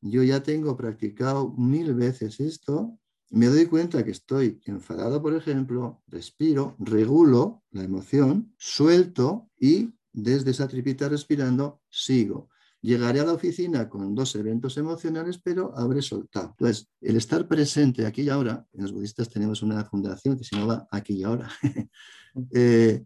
yo 0.00 0.22
ya 0.22 0.42
tengo 0.42 0.76
practicado 0.76 1.52
mil 1.56 1.94
veces 1.94 2.40
esto 2.40 2.98
me 3.30 3.46
doy 3.46 3.66
cuenta 3.66 4.04
que 4.04 4.12
estoy 4.12 4.60
enfadado, 4.66 5.20
por 5.20 5.34
ejemplo, 5.34 6.02
respiro, 6.06 6.76
regulo 6.78 7.64
la 7.72 7.82
emoción, 7.82 8.54
suelto 8.56 9.50
y 9.58 9.94
desde 10.12 10.52
esa 10.52 10.68
tripita 10.68 11.08
respirando 11.08 11.82
sigo. 11.90 12.48
Llegaré 12.80 13.20
a 13.20 13.24
la 13.24 13.32
oficina 13.32 13.88
con 13.88 14.14
dos 14.14 14.36
eventos 14.36 14.76
emocionales, 14.76 15.38
pero 15.42 15.76
habré 15.76 16.02
soltado. 16.02 16.50
Entonces, 16.50 16.88
el 17.00 17.16
estar 17.16 17.48
presente 17.48 18.06
aquí 18.06 18.22
y 18.22 18.28
ahora, 18.28 18.64
en 18.72 18.82
los 18.82 18.92
budistas 18.92 19.28
tenemos 19.28 19.62
una 19.62 19.84
fundación 19.84 20.38
que 20.38 20.44
se 20.44 20.56
llama 20.56 20.86
Aquí 20.90 21.14
y 21.14 21.24
Ahora. 21.24 21.50
Eh, 22.52 23.02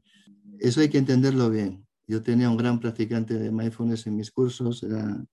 eso 0.58 0.80
hay 0.80 0.88
que 0.88 0.98
entenderlo 0.98 1.50
bien. 1.50 1.86
Yo 2.08 2.20
tenía 2.20 2.50
un 2.50 2.56
gran 2.56 2.80
practicante 2.80 3.34
de 3.34 3.52
mindfulness 3.52 4.08
en 4.08 4.16
mis 4.16 4.32
cursos, 4.32 4.82
era 4.82 5.24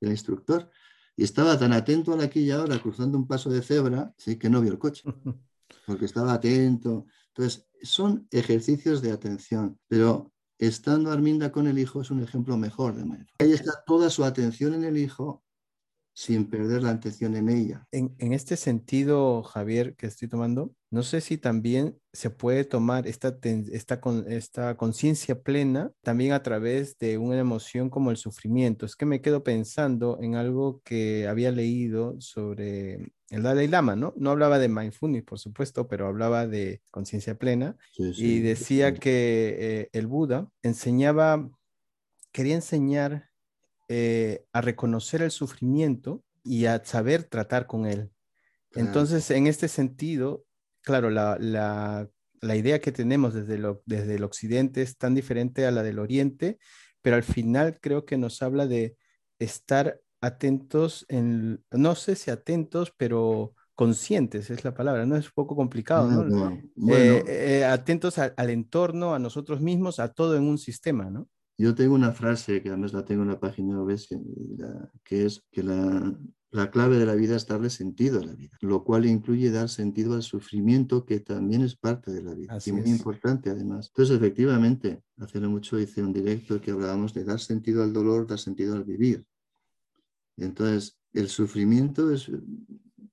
el 0.00 0.10
instructor, 0.10 0.70
y 1.16 1.24
estaba 1.24 1.58
tan 1.58 1.72
atento 1.72 2.12
a 2.12 2.16
la 2.16 2.24
aquí 2.24 2.40
y 2.40 2.50
ahora, 2.50 2.78
cruzando 2.78 3.16
un 3.16 3.26
paso 3.26 3.50
de 3.50 3.62
cebra, 3.62 4.12
¿sí? 4.18 4.38
que 4.38 4.50
no 4.50 4.60
vio 4.60 4.72
el 4.72 4.78
coche, 4.78 5.02
porque 5.86 6.04
estaba 6.04 6.34
atento. 6.34 7.06
Entonces, 7.28 7.68
son 7.82 8.26
ejercicios 8.30 9.02
de 9.02 9.12
atención, 9.12 9.78
pero 9.88 10.32
estando 10.58 11.10
Arminda 11.10 11.52
con 11.52 11.66
el 11.66 11.78
hijo 11.78 12.02
es 12.02 12.10
un 12.10 12.22
ejemplo 12.22 12.56
mejor 12.56 12.94
de 12.94 13.04
mindfulness. 13.04 13.34
Ahí 13.38 13.52
está 13.52 13.82
toda 13.86 14.10
su 14.10 14.24
atención 14.24 14.74
en 14.74 14.84
el 14.84 14.96
hijo 14.96 15.42
sin 16.16 16.48
perder 16.48 16.82
la 16.82 16.90
atención 16.90 17.36
en 17.36 17.50
ella. 17.50 17.86
En, 17.92 18.32
este 18.32 18.56
sentido, 18.56 19.42
Javier, 19.42 19.94
que 19.96 20.06
estoy 20.06 20.28
tomando, 20.28 20.74
no 20.96 21.02
sé 21.02 21.20
si 21.20 21.36
también 21.36 22.00
se 22.10 22.30
puede 22.30 22.64
tomar 22.64 23.06
esta, 23.06 23.38
esta, 23.70 24.00
esta 24.28 24.76
conciencia 24.78 25.42
plena 25.42 25.92
también 26.02 26.32
a 26.32 26.42
través 26.42 26.96
de 26.96 27.18
una 27.18 27.38
emoción 27.38 27.90
como 27.90 28.10
el 28.10 28.16
sufrimiento. 28.16 28.86
Es 28.86 28.96
que 28.96 29.04
me 29.04 29.20
quedo 29.20 29.44
pensando 29.44 30.18
en 30.22 30.36
algo 30.36 30.80
que 30.86 31.28
había 31.28 31.52
leído 31.52 32.18
sobre 32.18 33.12
el 33.28 33.42
Dalai 33.42 33.68
Lama, 33.68 33.94
¿no? 33.94 34.14
No 34.16 34.30
hablaba 34.30 34.58
de 34.58 34.70
mindfulness, 34.70 35.24
por 35.24 35.38
supuesto, 35.38 35.86
pero 35.86 36.06
hablaba 36.06 36.46
de 36.46 36.80
conciencia 36.90 37.34
plena 37.34 37.76
y 37.98 38.40
decía 38.40 38.94
que 38.94 39.56
eh, 39.58 39.88
el 39.92 40.06
Buda 40.06 40.48
enseñaba, 40.62 41.46
quería 42.32 42.54
enseñar 42.54 43.28
eh, 43.88 44.46
a 44.50 44.62
reconocer 44.62 45.20
el 45.20 45.30
sufrimiento 45.30 46.24
y 46.42 46.64
a 46.64 46.82
saber 46.82 47.24
tratar 47.24 47.66
con 47.66 47.84
él. 47.84 48.10
Entonces, 48.74 49.30
en 49.30 49.46
este 49.46 49.68
sentido, 49.68 50.46
claro, 50.86 51.10
la, 51.10 51.36
la, 51.40 52.56
idea 52.56 52.80
que 52.80 52.92
tenemos 52.92 53.34
desde, 53.34 53.58
lo, 53.58 53.82
desde 53.86 54.14
el 54.14 54.22
occidente 54.22 54.82
es 54.82 54.96
tan 54.96 55.16
diferente 55.16 55.66
a 55.66 55.72
la 55.72 55.82
del 55.82 55.98
oriente, 55.98 56.58
pero 57.02 57.16
al 57.16 57.24
final 57.24 57.80
creo 57.80 58.04
que 58.04 58.16
nos 58.16 58.40
habla 58.40 58.68
de 58.68 58.96
estar 59.40 60.00
atentos, 60.20 61.04
en, 61.08 61.60
no 61.72 61.96
sé 61.96 62.14
si 62.14 62.30
atentos, 62.30 62.92
pero 62.96 63.52
conscientes 63.74 64.48
es 64.48 64.64
la 64.64 64.74
palabra, 64.74 65.04
¿no? 65.06 65.16
Es 65.16 65.26
un 65.26 65.32
poco 65.34 65.56
complicado, 65.56 66.24
¿no? 66.24 66.50
Eh, 66.88 67.24
eh, 67.26 67.64
atentos 67.64 68.18
al 68.18 68.50
entorno, 68.50 69.12
a 69.12 69.18
nosotros 69.18 69.60
mismos, 69.60 69.98
a 69.98 70.12
todo 70.12 70.36
en 70.36 70.44
un 70.44 70.56
sistema, 70.56 71.10
¿no? 71.10 71.28
Yo 71.58 71.74
tengo 71.74 71.94
una 71.94 72.12
frase 72.12 72.62
que 72.62 72.68
además 72.68 72.92
la 72.92 73.04
tengo 73.04 73.22
en 73.22 73.30
la 73.30 73.40
página 73.40 73.82
web, 73.82 73.98
que 75.02 75.26
es 75.26 75.44
que 75.50 75.62
la, 75.64 76.16
la, 76.50 76.70
clave 76.70 76.98
de 76.98 77.06
la 77.06 77.14
vida 77.14 77.36
es 77.36 77.46
darle 77.46 77.70
sentido 77.70 78.20
a 78.20 78.24
la 78.24 78.34
vida, 78.34 78.56
lo 78.60 78.84
cual 78.84 79.06
incluye 79.06 79.50
dar 79.50 79.68
sentido 79.68 80.14
al 80.14 80.22
sufrimiento, 80.22 81.04
que 81.04 81.20
también 81.20 81.62
es 81.62 81.76
parte 81.76 82.12
de 82.12 82.22
la 82.22 82.34
vida 82.34 82.58
y 82.64 82.72
muy 82.72 82.90
importante 82.90 83.50
además. 83.50 83.88
Entonces, 83.88 84.16
efectivamente, 84.16 85.02
hace 85.18 85.40
mucho 85.40 85.78
hice 85.78 86.02
un 86.02 86.12
directo 86.12 86.60
que 86.60 86.70
hablábamos 86.70 87.14
de 87.14 87.24
dar 87.24 87.40
sentido 87.40 87.82
al 87.82 87.92
dolor, 87.92 88.26
dar 88.26 88.38
sentido 88.38 88.74
al 88.74 88.84
vivir. 88.84 89.24
Entonces, 90.36 90.98
el 91.12 91.28
sufrimiento 91.28 92.10
es 92.10 92.30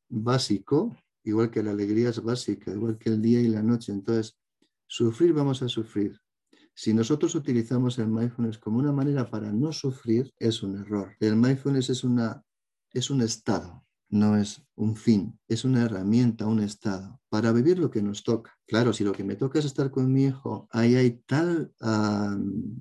básico, 0.09 0.95
igual 1.23 1.49
que 1.49 1.63
la 1.63 1.71
alegría 1.71 2.09
es 2.09 2.21
básica, 2.21 2.71
igual 2.71 2.97
que 2.97 3.09
el 3.09 3.21
día 3.21 3.41
y 3.41 3.47
la 3.47 3.63
noche. 3.63 3.91
Entonces, 3.91 4.37
sufrir 4.87 5.33
vamos 5.33 5.61
a 5.63 5.69
sufrir, 5.69 6.19
si 6.75 6.93
nosotros 6.93 7.35
utilizamos 7.35 7.99
el 7.99 8.07
mindfulness 8.07 8.57
como 8.57 8.79
una 8.79 8.91
manera 8.91 9.29
para 9.29 9.51
no 9.51 9.71
sufrir, 9.71 10.33
es 10.39 10.63
un 10.63 10.79
error. 10.79 11.15
El 11.19 11.35
mindfulness 11.35 11.91
es, 11.91 12.03
una, 12.03 12.43
es 12.93 13.09
un 13.09 13.21
estado, 13.21 13.83
no 14.09 14.37
es 14.37 14.61
un 14.75 14.95
fin, 14.95 15.39
es 15.47 15.65
una 15.65 15.83
herramienta, 15.83 16.45
un 16.45 16.61
estado, 16.61 17.19
para 17.29 17.51
vivir 17.51 17.79
lo 17.79 17.89
que 17.89 18.01
nos 18.01 18.23
toca. 18.23 18.57
Claro, 18.67 18.93
si 18.93 19.03
lo 19.03 19.11
que 19.11 19.23
me 19.23 19.35
toca 19.35 19.59
es 19.59 19.65
estar 19.65 19.89
con 19.91 20.11
mi 20.11 20.25
hijo, 20.25 20.67
ahí 20.71 20.95
hay 20.95 21.23
tal, 21.25 21.73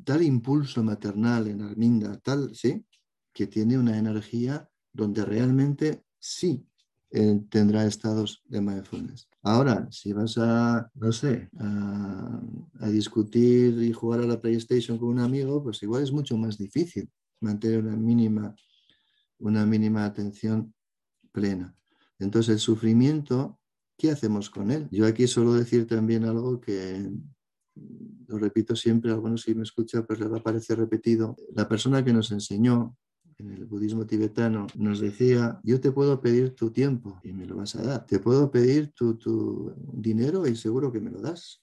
tal 0.05 0.23
impulso 0.23 0.83
maternal 0.83 1.49
en 1.49 1.63
Arminda, 1.63 2.19
tal, 2.19 2.55
¿sí? 2.55 2.85
Que 3.33 3.47
tiene 3.47 3.79
una 3.79 3.99
energía 3.99 4.69
donde 4.93 5.25
realmente 5.25 6.05
sí 6.19 6.67
eh, 7.15 7.41
tendrá 7.51 7.85
estados 7.85 8.43
de 8.47 8.63
mindfulness. 8.63 9.29
Ahora, 9.43 9.87
si 9.91 10.15
vas 10.15 10.39
a, 10.39 10.91
no 10.95 11.13
sé, 11.13 11.51
a, 11.59 12.41
discutir 12.89 13.83
y 13.83 13.93
jugar 13.93 14.21
a 14.21 14.27
la 14.27 14.41
PlayStation 14.41 14.97
con 14.97 15.09
un 15.09 15.19
amigo, 15.21 15.63
pues 15.63 15.83
igual 15.83 16.03
es 16.03 16.11
mucho 16.11 16.39
más 16.39 16.57
difícil 16.57 17.11
mantener 17.41 17.81
una 17.81 17.97
mínima, 17.97 18.55
una 19.43 19.67
mínima 19.67 20.05
atención 20.05 20.75
plena. 21.33 21.75
Entonces, 22.19 22.55
el 22.55 22.59
sufrimiento, 22.61 23.59
¿qué 23.99 24.11
hacemos 24.11 24.51
con 24.51 24.71
él? 24.71 24.89
Yo 24.91 25.07
aquí 25.07 25.27
suelo 25.27 25.55
decir 25.55 25.87
también 25.87 26.25
algo 26.25 26.61
que 26.61 27.11
lo 28.27 28.39
repito 28.39 28.77
siempre, 28.77 29.11
algunos 29.11 29.43
si 29.43 29.55
me 29.55 29.63
escucha 29.63 30.05
pues 30.05 30.21
le 30.21 30.29
va 30.29 30.39
a 30.39 30.43
parecer 30.43 30.79
repetido. 30.79 31.37
La 31.55 31.69
persona 31.69 32.05
que 32.05 32.13
nos 32.13 32.31
enseñó 32.31 32.97
en 33.39 33.51
el 33.51 33.65
budismo 33.65 34.07
tibetano, 34.07 34.67
nos 34.77 35.01
decía, 35.01 35.61
yo 35.65 35.81
te 35.81 35.91
puedo 35.91 36.21
pedir 36.21 36.55
tu 36.55 36.71
tiempo 36.71 37.19
y 37.25 37.33
me 37.33 37.47
lo 37.47 37.57
vas 37.57 37.75
a 37.75 37.83
dar. 37.83 38.07
Te 38.07 38.19
puedo 38.19 38.51
pedir 38.51 38.93
tu, 38.93 39.17
tu 39.17 39.75
dinero 39.93 40.47
y 40.47 40.55
seguro 40.55 40.93
que 40.93 41.01
me 41.01 41.11
lo 41.11 41.21
das. 41.21 41.63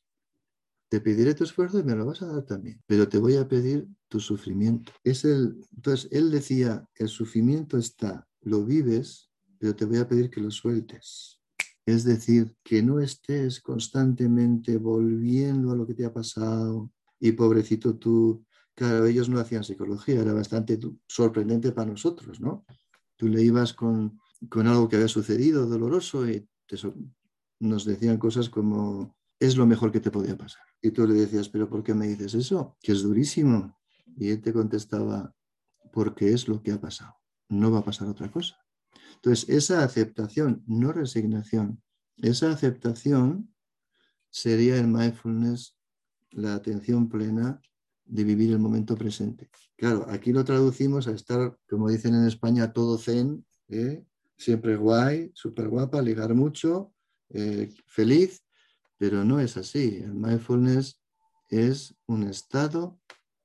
Te 0.89 0.99
pediré 1.01 1.35
tu 1.35 1.43
esfuerzo 1.43 1.79
y 1.79 1.83
me 1.83 1.95
lo 1.95 2.05
vas 2.05 2.21
a 2.21 2.27
dar 2.27 2.43
también. 2.43 2.81
Pero 2.87 3.07
te 3.07 3.19
voy 3.19 3.35
a 3.35 3.47
pedir 3.47 3.87
tu 4.07 4.19
sufrimiento. 4.19 4.91
Es 5.03 5.23
el, 5.23 5.63
entonces, 5.75 6.09
él 6.11 6.31
decía, 6.31 6.87
el 6.95 7.07
sufrimiento 7.07 7.77
está, 7.77 8.27
lo 8.41 8.65
vives, 8.65 9.29
pero 9.59 9.75
te 9.75 9.85
voy 9.85 9.99
a 9.99 10.07
pedir 10.07 10.29
que 10.29 10.41
lo 10.41 10.51
sueltes. 10.51 11.39
Es 11.85 12.03
decir, 12.03 12.55
que 12.63 12.83
no 12.83 12.99
estés 12.99 13.61
constantemente 13.61 14.77
volviendo 14.77 15.71
a 15.71 15.75
lo 15.75 15.87
que 15.87 15.93
te 15.93 16.05
ha 16.05 16.13
pasado 16.13 16.91
y 17.19 17.31
pobrecito 17.33 17.95
tú, 17.97 18.45
Claro, 18.79 19.05
ellos 19.07 19.27
no 19.27 19.41
hacían 19.41 19.65
psicología, 19.65 20.21
era 20.21 20.31
bastante 20.31 20.79
sorprendente 21.05 21.73
para 21.73 21.91
nosotros, 21.91 22.39
¿no? 22.39 22.63
Tú 23.17 23.27
le 23.27 23.43
ibas 23.43 23.73
con, 23.73 24.17
algo 24.53 24.87
que 24.87 24.95
había 24.95 25.09
sucedido 25.09 25.65
doloroso 25.65 26.25
y 26.29 26.47
nos 27.59 27.83
decían 27.83 28.17
cosas 28.17 28.49
como, 28.49 29.17
es 29.39 29.55
lo 29.55 29.65
mejor 29.65 29.91
que 29.91 29.99
te 29.99 30.11
podía 30.11 30.37
pasar. 30.37 30.63
Y 30.81 30.91
tú 30.91 31.07
le 31.07 31.13
decías, 31.13 31.49
pero 31.49 31.69
¿por 31.69 31.83
qué 31.83 31.93
me 31.93 32.07
dices 32.07 32.33
eso? 32.33 32.77
Que 32.81 32.91
es 32.91 33.01
durísimo. 33.01 33.77
Y 34.17 34.29
él 34.29 34.41
te 34.41 34.51
contestaba, 34.51 35.33
porque 35.93 36.33
es 36.33 36.47
lo 36.47 36.61
que 36.61 36.73
ha 36.73 36.81
pasado. 36.81 37.15
No 37.47 37.71
va 37.71 37.79
a 37.79 37.85
pasar 37.85 38.07
otra 38.07 38.29
cosa. 38.29 38.57
Entonces, 39.15 39.49
esa 39.49 39.83
aceptación, 39.83 40.63
no 40.67 40.91
resignación, 40.91 41.81
esa 42.17 42.51
aceptación 42.51 43.53
sería 44.29 44.77
el 44.77 44.87
mindfulness, 44.87 45.77
la 46.31 46.55
atención 46.55 47.09
plena 47.09 47.61
de 48.05 48.23
vivir 48.23 48.51
el 48.51 48.59
momento 48.59 48.95
presente. 48.95 49.49
Claro, 49.77 50.05
aquí 50.09 50.33
lo 50.33 50.43
traducimos 50.43 51.07
a 51.07 51.11
estar, 51.11 51.57
como 51.69 51.89
dicen 51.89 52.15
en 52.15 52.27
España, 52.27 52.73
todo 52.73 52.97
zen, 52.97 53.45
¿eh? 53.69 54.03
siempre 54.35 54.75
guay, 54.75 55.31
súper 55.33 55.69
guapa, 55.69 56.01
ligar 56.01 56.33
mucho, 56.33 56.93
eh, 57.29 57.71
feliz, 57.85 58.43
pero 58.99 59.23
no 59.23 59.39
es 59.39 59.57
así. 59.57 60.01
El 60.03 60.13
mindfulness 60.13 61.01
es 61.47 61.95
un 62.05 62.23
estado 62.23 62.99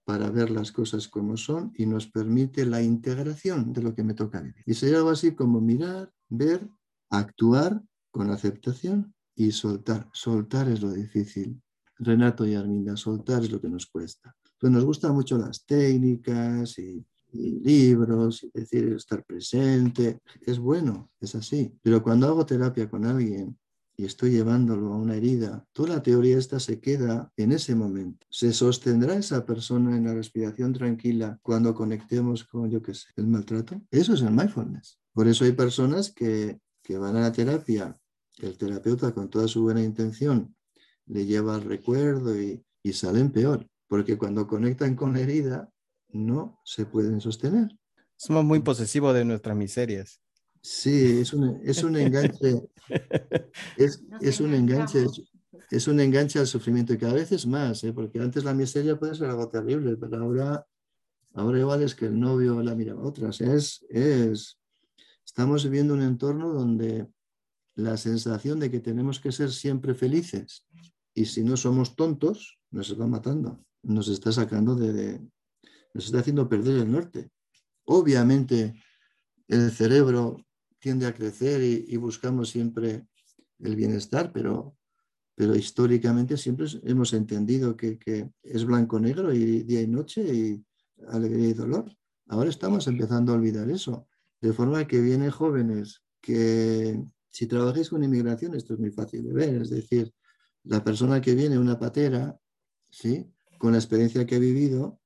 para 0.05 0.29
ver 0.29 0.51
las 0.51 0.71
cosas 0.73 1.09
como 1.09 1.39
son 1.39 1.73
y 1.77 1.87
nos 1.87 2.07
permite 2.09 2.67
la 2.67 2.83
integración 2.83 3.73
de 3.73 3.83
lo 3.83 3.95
que 3.95 4.03
me 4.03 4.13
toca 4.13 4.41
vivir. 4.41 4.63
Y 4.67 4.75
sería 4.75 4.99
algo 4.99 5.11
así 5.11 5.35
como 5.35 5.61
mirar, 5.63 6.13
ver, 6.29 6.69
actuar 7.09 7.83
con 8.11 8.31
aceptación 8.31 9.15
y 9.35 9.53
soltar. 9.53 10.11
Soltar 10.13 10.69
es 10.69 10.83
lo 10.83 10.93
difícil. 10.93 11.63
Renato 11.99 12.45
y 12.45 12.55
Arminda, 12.55 12.97
soltar 12.97 13.45
es 13.45 13.53
lo 13.53 13.61
que 13.61 13.69
nos 13.69 13.87
cuesta. 13.87 14.35
Pues 14.59 14.73
nos 14.73 14.85
gustan 14.85 15.15
mucho 15.15 15.39
las 15.39 15.65
técnicas 15.65 16.79
y, 16.79 17.07
y 17.33 17.61
libros, 17.61 18.43
y 18.43 18.51
decir, 18.53 18.93
estar 18.93 19.25
presente. 19.25 20.19
Es 20.45 20.59
bueno, 20.59 21.13
es 21.21 21.37
así. 21.37 21.73
Pero 21.81 22.03
cuando 22.03 22.27
hago 22.27 22.45
terapia 22.45 22.91
con 22.91 23.07
alguien 23.07 23.57
y 23.97 24.05
estoy 24.05 24.31
llevándolo 24.31 24.93
a 24.93 24.97
una 24.97 25.17
herida, 25.17 25.67
toda 25.73 25.91
la 25.91 26.03
teoría 26.03 26.39
esta 26.39 26.59
se 26.59 26.81
queda 26.81 27.33
en 27.37 27.53
ese 27.53 27.75
momento. 27.75 28.27
¿Se 28.31 28.53
sostendrá 28.53 29.17
esa 29.17 29.47
persona 29.47 29.97
en 29.97 30.05
la 30.05 30.15
respiración 30.15 30.73
tranquila 30.73 31.39
cuando 31.43 31.75
conectemos 31.75 32.45
con, 32.45 32.71
yo 32.71 32.83
qué 32.83 32.95
sé, 32.95 33.09
el 33.17 33.27
maltrato? 33.27 33.81
Eso 33.91 34.15
es 34.15 34.23
el 34.23 34.31
mindfulness. 34.31 34.99
Por 35.13 35.29
eso 35.29 35.45
hay 35.45 35.53
personas 35.53 36.13
que, 36.13 36.59
que 36.83 36.99
van 36.99 37.17
a 37.17 37.21
la 37.21 37.33
terapia, 37.33 37.97
el 38.39 38.57
terapeuta 38.59 39.13
con 39.13 39.31
toda 39.31 39.47
su 39.47 39.63
buena 39.63 39.83
intención 39.83 40.55
le 41.07 41.27
lleva 41.27 41.55
al 41.55 41.63
recuerdo 41.63 42.41
y, 42.41 42.65
y 42.83 42.93
salen 42.93 43.31
peor, 43.31 43.67
porque 43.89 44.19
cuando 44.19 44.47
conectan 44.47 44.97
con 44.97 45.13
la 45.13 45.21
herida 45.21 45.71
no 46.09 46.61
se 46.65 46.87
pueden 46.87 47.21
sostener. 47.21 47.77
Somos 48.17 48.45
muy 48.45 48.61
posesivos 48.61 49.15
de 49.15 49.25
nuestras 49.25 49.57
miserias. 49.57 50.21
Sí, 50.67 51.21
es 51.21 51.35
un, 51.35 51.61
es 51.63 51.83
un 51.83 51.95
enganche, 51.95 52.63
es, 53.77 54.03
es 54.23 54.41
un 54.41 54.55
enganche, 54.55 55.05
es 55.71 55.89
un 55.89 56.01
enganche 56.01 56.39
al 56.39 56.47
sufrimiento 56.47 56.95
y 56.95 56.97
cada 56.97 57.13
vez 57.13 57.33
es 57.33 57.47
más, 57.47 57.85
¿eh? 57.85 57.93
porque 57.93 58.19
antes 58.19 58.45
la 58.45 58.55
miseria 58.55 58.99
puede 58.99 59.15
ser 59.15 59.29
algo 59.29 59.47
terrible, 59.51 59.99
pero 59.99 60.17
ahora, 60.23 60.67
ahora 61.35 61.59
igual 61.59 61.83
es 61.83 61.95
que 61.95 62.07
el 62.07 62.19
novio 62.19 62.63
la 62.63 62.75
mira 62.75 62.95
a 62.95 62.99
otras. 62.99 63.43
Es, 63.43 63.85
es, 63.91 64.59
estamos 65.23 65.65
viviendo 65.65 65.93
un 65.93 66.01
entorno 66.01 66.49
donde 66.55 67.09
la 67.75 67.99
sensación 67.99 68.59
de 68.59 68.71
que 68.71 68.81
tenemos 68.81 69.21
que 69.21 69.33
ser 69.33 69.53
siempre 69.53 69.95
felices 69.95 70.67
y 71.13 71.27
si 71.27 71.45
no 71.45 71.59
somos 71.59 71.95
tontos, 71.95 72.59
nos 72.71 72.89
está 72.89 73.07
matando, 73.07 73.63
nos 73.83 74.09
está 74.09 74.33
sacando 74.33 74.75
de, 74.77 74.95
de 74.95 75.21
nos 75.93 76.07
está 76.07 76.21
haciendo 76.21 76.49
perder 76.49 76.79
el 76.79 76.91
norte. 76.91 77.29
Obviamente 77.85 78.73
el 79.47 79.71
cerebro 79.71 80.39
tiende 80.85 81.07
a 81.07 81.15
crecer 81.15 81.63
y, 81.63 81.87
y 81.89 81.97
buscamos 81.97 82.51
siempre 82.51 83.07
el 83.59 83.75
bienestar, 83.75 84.31
pero, 84.35 84.77
pero 85.35 85.57
históricamente 85.57 86.37
siempre 86.37 86.67
hemos 86.83 87.15
entendido 87.15 87.75
que, 87.75 87.99
que 87.99 88.29
es 88.43 88.67
blanco-negro 88.67 89.33
y 89.33 89.63
día 89.63 89.81
y 89.81 89.87
noche 89.87 90.21
y 90.23 90.63
alegría 91.09 91.49
y 91.49 91.55
dolor. 91.55 91.91
Ahora 92.29 92.51
estamos 92.51 92.87
empezando 92.87 93.33
a 93.33 93.37
olvidar 93.37 93.71
eso, 93.71 94.07
de 94.43 94.53
forma 94.53 94.87
que 94.87 95.01
vienen 95.01 95.31
jóvenes 95.31 96.03
que 96.21 97.03
si 97.31 97.47
trabajáis 97.47 97.89
con 97.89 98.05
inmigración, 98.05 98.55
esto 98.55 98.75
es 98.75 98.79
muy 98.79 98.91
fácil 98.91 99.25
de 99.25 99.33
ver, 99.33 99.63
es 99.63 99.71
decir, 99.71 100.13
la 100.65 100.85
persona 100.85 101.19
que 101.23 101.35
viene 101.35 101.59
una 101.59 101.79
patera, 101.79 102.39
¿sí? 102.91 103.27
con 103.57 103.73
la 103.73 103.79
experiencia 103.79 104.27
que 104.27 104.37
ha 104.37 104.39
vivido, 104.39 105.01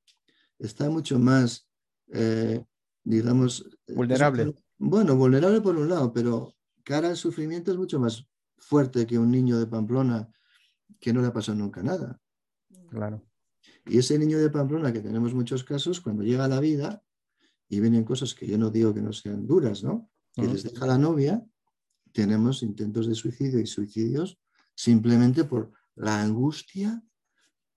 está 0.58 0.90
mucho 0.90 1.20
más, 1.20 1.68
eh, 2.08 2.64
digamos... 3.04 3.64
Vulnerable. 3.86 4.56
Bueno, 4.78 5.16
vulnerable 5.16 5.60
por 5.60 5.76
un 5.76 5.88
lado, 5.88 6.12
pero 6.12 6.54
cara 6.84 7.08
al 7.08 7.16
sufrimiento 7.16 7.70
es 7.70 7.76
mucho 7.76 7.98
más 7.98 8.28
fuerte 8.56 9.06
que 9.06 9.18
un 9.18 9.30
niño 9.30 9.58
de 9.58 9.66
Pamplona 9.66 10.30
que 11.00 11.12
no 11.12 11.20
le 11.20 11.28
ha 11.28 11.32
pasado 11.32 11.58
nunca 11.58 11.82
nada. 11.82 12.20
Claro. 12.88 13.22
Y 13.86 13.98
ese 13.98 14.18
niño 14.18 14.38
de 14.38 14.50
Pamplona, 14.50 14.92
que 14.92 15.00
tenemos 15.00 15.34
muchos 15.34 15.64
casos, 15.64 16.00
cuando 16.00 16.22
llega 16.22 16.44
a 16.44 16.48
la 16.48 16.60
vida 16.60 17.02
y 17.68 17.80
vienen 17.80 18.04
cosas 18.04 18.34
que 18.34 18.46
yo 18.46 18.58
no 18.58 18.70
digo 18.70 18.94
que 18.94 19.02
no 19.02 19.12
sean 19.12 19.46
duras, 19.46 19.82
¿no? 19.82 20.10
Que 20.32 20.42
Ujú. 20.42 20.52
les 20.52 20.62
deja 20.62 20.86
la 20.86 20.98
novia, 20.98 21.44
tenemos 22.12 22.62
intentos 22.62 23.06
de 23.06 23.14
suicidio 23.14 23.60
y 23.60 23.66
suicidios 23.66 24.38
simplemente 24.74 25.44
por 25.44 25.72
la 25.96 26.22
angustia 26.22 27.02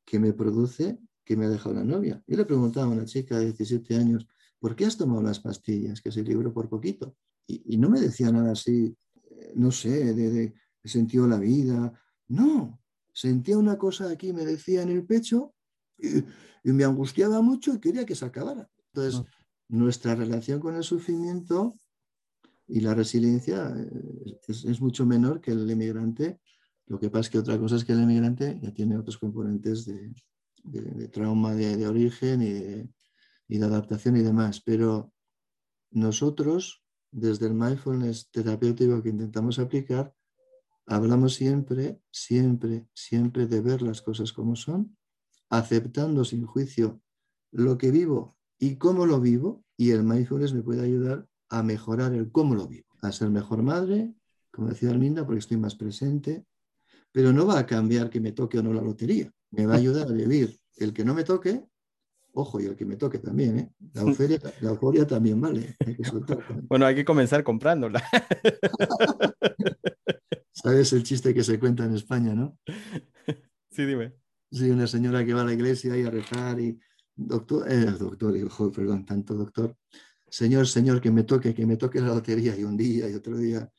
que 0.05 0.19
me 0.19 0.33
produce 0.33 0.99
que 1.23 1.35
me 1.35 1.45
ha 1.45 1.49
dejado 1.49 1.75
la 1.75 1.83
novia. 1.83 2.23
Yo 2.27 2.37
le 2.37 2.45
preguntaba 2.45 2.87
a 2.87 2.89
una 2.89 3.05
chica 3.05 3.37
de 3.37 3.45
17 3.45 3.95
años, 3.95 4.27
¿por 4.61 4.75
qué 4.75 4.85
has 4.85 4.95
tomado 4.95 5.21
las 5.23 5.39
pastillas? 5.39 5.99
Que 6.01 6.11
se 6.11 6.23
libró 6.23 6.53
por 6.53 6.69
poquito. 6.69 7.15
Y, 7.47 7.73
y 7.73 7.77
no 7.77 7.89
me 7.89 7.99
decía 7.99 8.31
nada 8.31 8.51
así, 8.51 8.95
eh, 9.31 9.53
no 9.55 9.71
sé, 9.71 10.13
de, 10.13 10.29
de 10.29 10.53
sentido 10.85 11.27
la 11.27 11.39
vida. 11.39 11.91
No, 12.27 12.79
sentía 13.11 13.57
una 13.57 13.77
cosa 13.77 14.09
aquí, 14.09 14.31
me 14.31 14.45
decía 14.45 14.83
en 14.83 14.89
el 14.89 15.03
pecho, 15.05 15.53
y, 15.97 16.19
y 16.63 16.71
me 16.71 16.83
angustiaba 16.83 17.41
mucho 17.41 17.73
y 17.73 17.79
quería 17.79 18.05
que 18.05 18.15
se 18.15 18.23
acabara. 18.25 18.69
Entonces, 18.93 19.23
nuestra 19.67 20.15
relación 20.15 20.59
con 20.59 20.75
el 20.75 20.83
sufrimiento 20.83 21.75
y 22.67 22.79
la 22.81 22.93
resiliencia 22.93 23.73
eh, 23.75 24.39
es, 24.47 24.63
es 24.65 24.79
mucho 24.79 25.05
menor 25.05 25.41
que 25.41 25.51
el 25.51 25.69
inmigrante. 25.69 26.39
Lo 26.87 26.99
que 26.99 27.09
pasa 27.09 27.21
es 27.21 27.29
que 27.29 27.39
otra 27.39 27.57
cosa 27.57 27.75
es 27.77 27.85
que 27.85 27.93
el 27.93 28.01
inmigrante 28.01 28.59
ya 28.61 28.71
tiene 28.73 28.97
otros 28.97 29.17
componentes 29.17 29.85
de, 29.85 30.13
de- 30.63 30.81
de 30.81 31.07
trauma 31.07 31.55
de, 31.55 31.75
de 31.77 31.87
origen 31.87 32.41
y 32.41 32.51
de, 32.51 32.89
y 33.51 33.57
de 33.57 33.65
adaptación 33.65 34.15
y 34.15 34.21
demás. 34.21 34.61
Pero 34.61 35.11
nosotros, 35.91 36.85
desde 37.11 37.47
el 37.47 37.53
mindfulness 37.53 38.31
terapéutico 38.31 39.03
que 39.03 39.09
intentamos 39.09 39.59
aplicar, 39.59 40.15
hablamos 40.85 41.33
siempre, 41.35 42.01
siempre, 42.11 42.87
siempre 42.93 43.47
de 43.47 43.59
ver 43.59 43.81
las 43.81 44.01
cosas 44.01 44.31
como 44.31 44.55
son, 44.55 44.95
aceptando 45.49 46.23
sin 46.23 46.45
juicio 46.45 47.01
lo 47.51 47.77
que 47.77 47.91
vivo 47.91 48.37
y 48.57 48.77
cómo 48.77 49.05
lo 49.05 49.19
vivo, 49.19 49.65
y 49.75 49.91
el 49.91 50.03
mindfulness 50.03 50.53
me 50.53 50.61
puede 50.61 50.85
ayudar 50.85 51.27
a 51.49 51.61
mejorar 51.61 52.13
el 52.13 52.31
cómo 52.31 52.55
lo 52.55 52.67
vivo, 52.67 52.87
a 53.01 53.11
ser 53.11 53.31
mejor 53.31 53.63
madre, 53.63 54.13
como 54.49 54.69
decía 54.69 54.91
Arminda, 54.91 55.25
porque 55.25 55.39
estoy 55.39 55.57
más 55.57 55.75
presente, 55.75 56.45
pero 57.11 57.33
no 57.33 57.45
va 57.45 57.59
a 57.59 57.65
cambiar 57.65 58.09
que 58.09 58.21
me 58.21 58.31
toque 58.31 58.59
o 58.59 58.63
no 58.63 58.71
la 58.71 58.81
lotería, 58.81 59.29
me 59.49 59.65
va 59.65 59.73
a 59.73 59.77
ayudar 59.77 60.07
a 60.07 60.13
vivir 60.13 60.57
el 60.77 60.93
que 60.93 61.03
no 61.03 61.13
me 61.13 61.25
toque, 61.25 61.65
ojo, 62.33 62.59
y 62.59 62.65
el 62.65 62.75
que 62.75 62.85
me 62.85 62.95
toque 62.95 63.19
también, 63.19 63.59
¿eh? 63.59 63.71
la, 63.93 64.01
euforia, 64.01 64.39
la 64.61 64.69
euforia 64.69 65.05
también 65.05 65.39
vale, 65.39 65.75
hay 65.85 65.95
que 65.95 66.03
soltar 66.03 66.37
también. 66.47 66.67
Bueno, 66.67 66.85
hay 66.85 66.95
que 66.95 67.05
comenzar 67.05 67.43
comprándola. 67.43 68.03
¿Sabes 70.51 70.93
el 70.93 71.03
chiste 71.03 71.33
que 71.33 71.43
se 71.43 71.59
cuenta 71.59 71.85
en 71.85 71.95
España, 71.95 72.35
no? 72.35 72.57
Sí, 73.71 73.85
dime. 73.85 74.13
Sí, 74.51 74.69
una 74.69 74.85
señora 74.85 75.25
que 75.25 75.33
va 75.33 75.41
a 75.41 75.45
la 75.45 75.53
iglesia 75.53 75.97
y 75.97 76.03
a 76.03 76.11
rezar 76.11 76.59
y 76.59 76.77
doctor, 77.15 77.71
eh, 77.71 77.85
doctor, 77.85 78.33
digo, 78.33 78.49
joder, 78.49 78.73
perdón, 78.73 79.05
tanto 79.05 79.33
doctor, 79.33 79.75
señor, 80.29 80.67
señor, 80.67 81.01
que 81.01 81.11
me 81.11 81.23
toque, 81.23 81.53
que 81.53 81.65
me 81.65 81.77
toque 81.77 82.01
la 82.01 82.07
lotería 82.07 82.57
y 82.57 82.63
un 82.63 82.77
día 82.77 83.09
y 83.09 83.13
otro 83.13 83.37
día. 83.37 83.69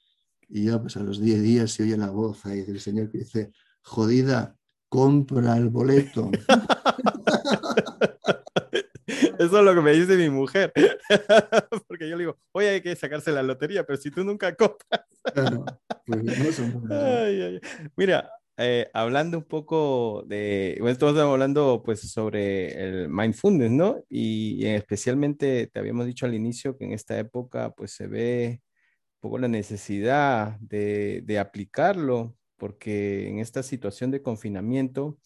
Y 0.48 0.64
ya 0.64 0.80
pues 0.80 0.96
a 0.96 1.02
los 1.02 1.20
10 1.20 1.42
días 1.42 1.72
se 1.72 1.84
oye 1.84 1.96
la 1.96 2.10
voz 2.10 2.44
ahí 2.46 2.62
del 2.62 2.80
señor 2.80 3.10
que 3.10 3.18
dice, 3.18 3.52
jodida, 3.82 4.56
compra 4.88 5.56
el 5.56 5.70
boleto. 5.70 6.30
Eso 9.42 9.58
es 9.58 9.64
lo 9.64 9.74
que 9.74 9.80
me 9.80 9.92
dice 9.92 10.16
mi 10.16 10.30
mujer. 10.30 10.72
Porque 11.88 12.08
yo 12.08 12.16
le 12.16 12.24
digo, 12.24 12.38
oye, 12.52 12.68
hay 12.68 12.80
que 12.80 12.94
sacarse 12.96 13.32
la 13.32 13.42
lotería, 13.42 13.84
pero 13.84 13.98
si 13.98 14.10
tú 14.10 14.24
nunca 14.24 14.54
compras. 14.54 15.02
Claro, 15.34 15.64
pues 16.06 16.60
no 16.60 16.94
Ay, 16.94 17.42
ay. 17.42 17.60
Mira, 17.96 18.30
eh, 18.58 18.88
hablando 18.92 19.38
un 19.38 19.44
poco 19.44 20.24
de, 20.26 20.76
bueno, 20.78 20.92
estamos 20.92 21.16
hablando 21.16 21.82
pues 21.84 22.00
sobre 22.00 22.72
el 22.84 23.08
mindfulness, 23.08 23.70
¿no? 23.70 24.04
Y, 24.08 24.64
eh, 24.66 24.76
especialmente 24.76 25.68
te 25.68 25.78
habíamos 25.78 26.06
dicho 26.06 26.26
al 26.26 26.34
inicio 26.34 26.76
que 26.76 26.84
en 26.84 26.92
esta 26.92 27.18
época 27.18 27.72
pues 27.74 27.92
se 27.92 28.06
ve 28.06 28.60
un 29.16 29.20
poco 29.20 29.38
la 29.38 29.48
necesidad 29.48 30.58
de, 30.60 31.22
de 31.24 31.38
aplicarlo, 31.38 32.36
porque 32.56 33.28
en 33.28 33.38
esta 33.38 33.62
situación 33.62 34.10
de 34.10 34.22
confinamiento, 34.22 35.18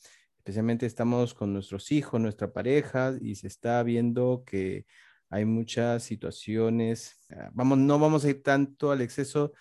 especialmente 0.47 0.87
estamos 0.87 1.35
con 1.35 1.53
nuestros 1.53 1.91
hijos, 1.91 2.21
nuestra 2.21 2.53
pareja, 2.53 3.15
y 3.21 3.35
se 3.35 3.49
está 3.49 3.83
viendo 3.83 4.45
que 4.47 4.87
hay 5.29 5.45
muchas 5.45 6.05
situaciones, 6.05 7.27
ah, 7.31 7.51
vamos, 7.53 7.79
no 7.79 7.99
vamos 7.99 8.25
a 8.25 8.31
ir 8.31 8.45
tanto 8.45 8.93
al 8.93 9.01
exceso 9.01 9.53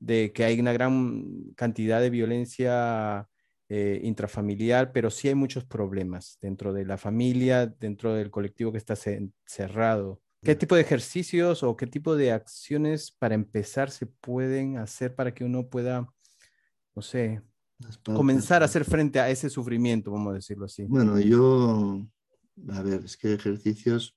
de 0.00 0.32
que 0.32 0.42
hay 0.44 0.58
una 0.58 0.72
gran 0.72 1.52
cantidad 1.54 2.00
de 2.00 2.10
violencia 2.10 3.28
eh, 3.68 4.00
intrafamiliar, 4.02 4.90
pero 4.90 5.10
sí 5.12 5.28
hay 5.28 5.36
muchos 5.36 5.64
problemas 5.64 6.38
dentro 6.40 6.72
de 6.72 6.86
la 6.86 6.98
familia, 6.98 7.66
dentro 7.66 8.12
del 8.14 8.32
colectivo 8.32 8.72
que 8.72 8.78
está 8.78 8.96
ce- 8.96 9.30
cerrado. 9.46 10.20
¿Qué 10.42 10.56
tipo 10.56 10.74
de 10.74 10.80
ejercicios 10.80 11.62
o 11.62 11.76
qué 11.76 11.86
tipo 11.86 12.16
de 12.16 12.32
acciones 12.32 13.12
para 13.12 13.36
empezar 13.36 13.92
se 13.92 14.06
pueden 14.06 14.76
hacer 14.76 15.14
para 15.14 15.32
que 15.32 15.44
uno 15.44 15.68
pueda, 15.68 16.08
no 16.96 17.02
sé. 17.02 17.42
Comenzar 18.04 18.62
a 18.62 18.66
hacer 18.66 18.84
frente 18.84 19.20
a 19.20 19.30
ese 19.30 19.50
sufrimiento, 19.50 20.10
vamos 20.10 20.32
a 20.32 20.34
decirlo 20.34 20.66
así? 20.66 20.84
Bueno, 20.84 21.18
yo 21.20 22.06
a 22.70 22.82
ver, 22.82 23.04
es 23.04 23.16
que 23.16 23.34
ejercicios, 23.34 24.16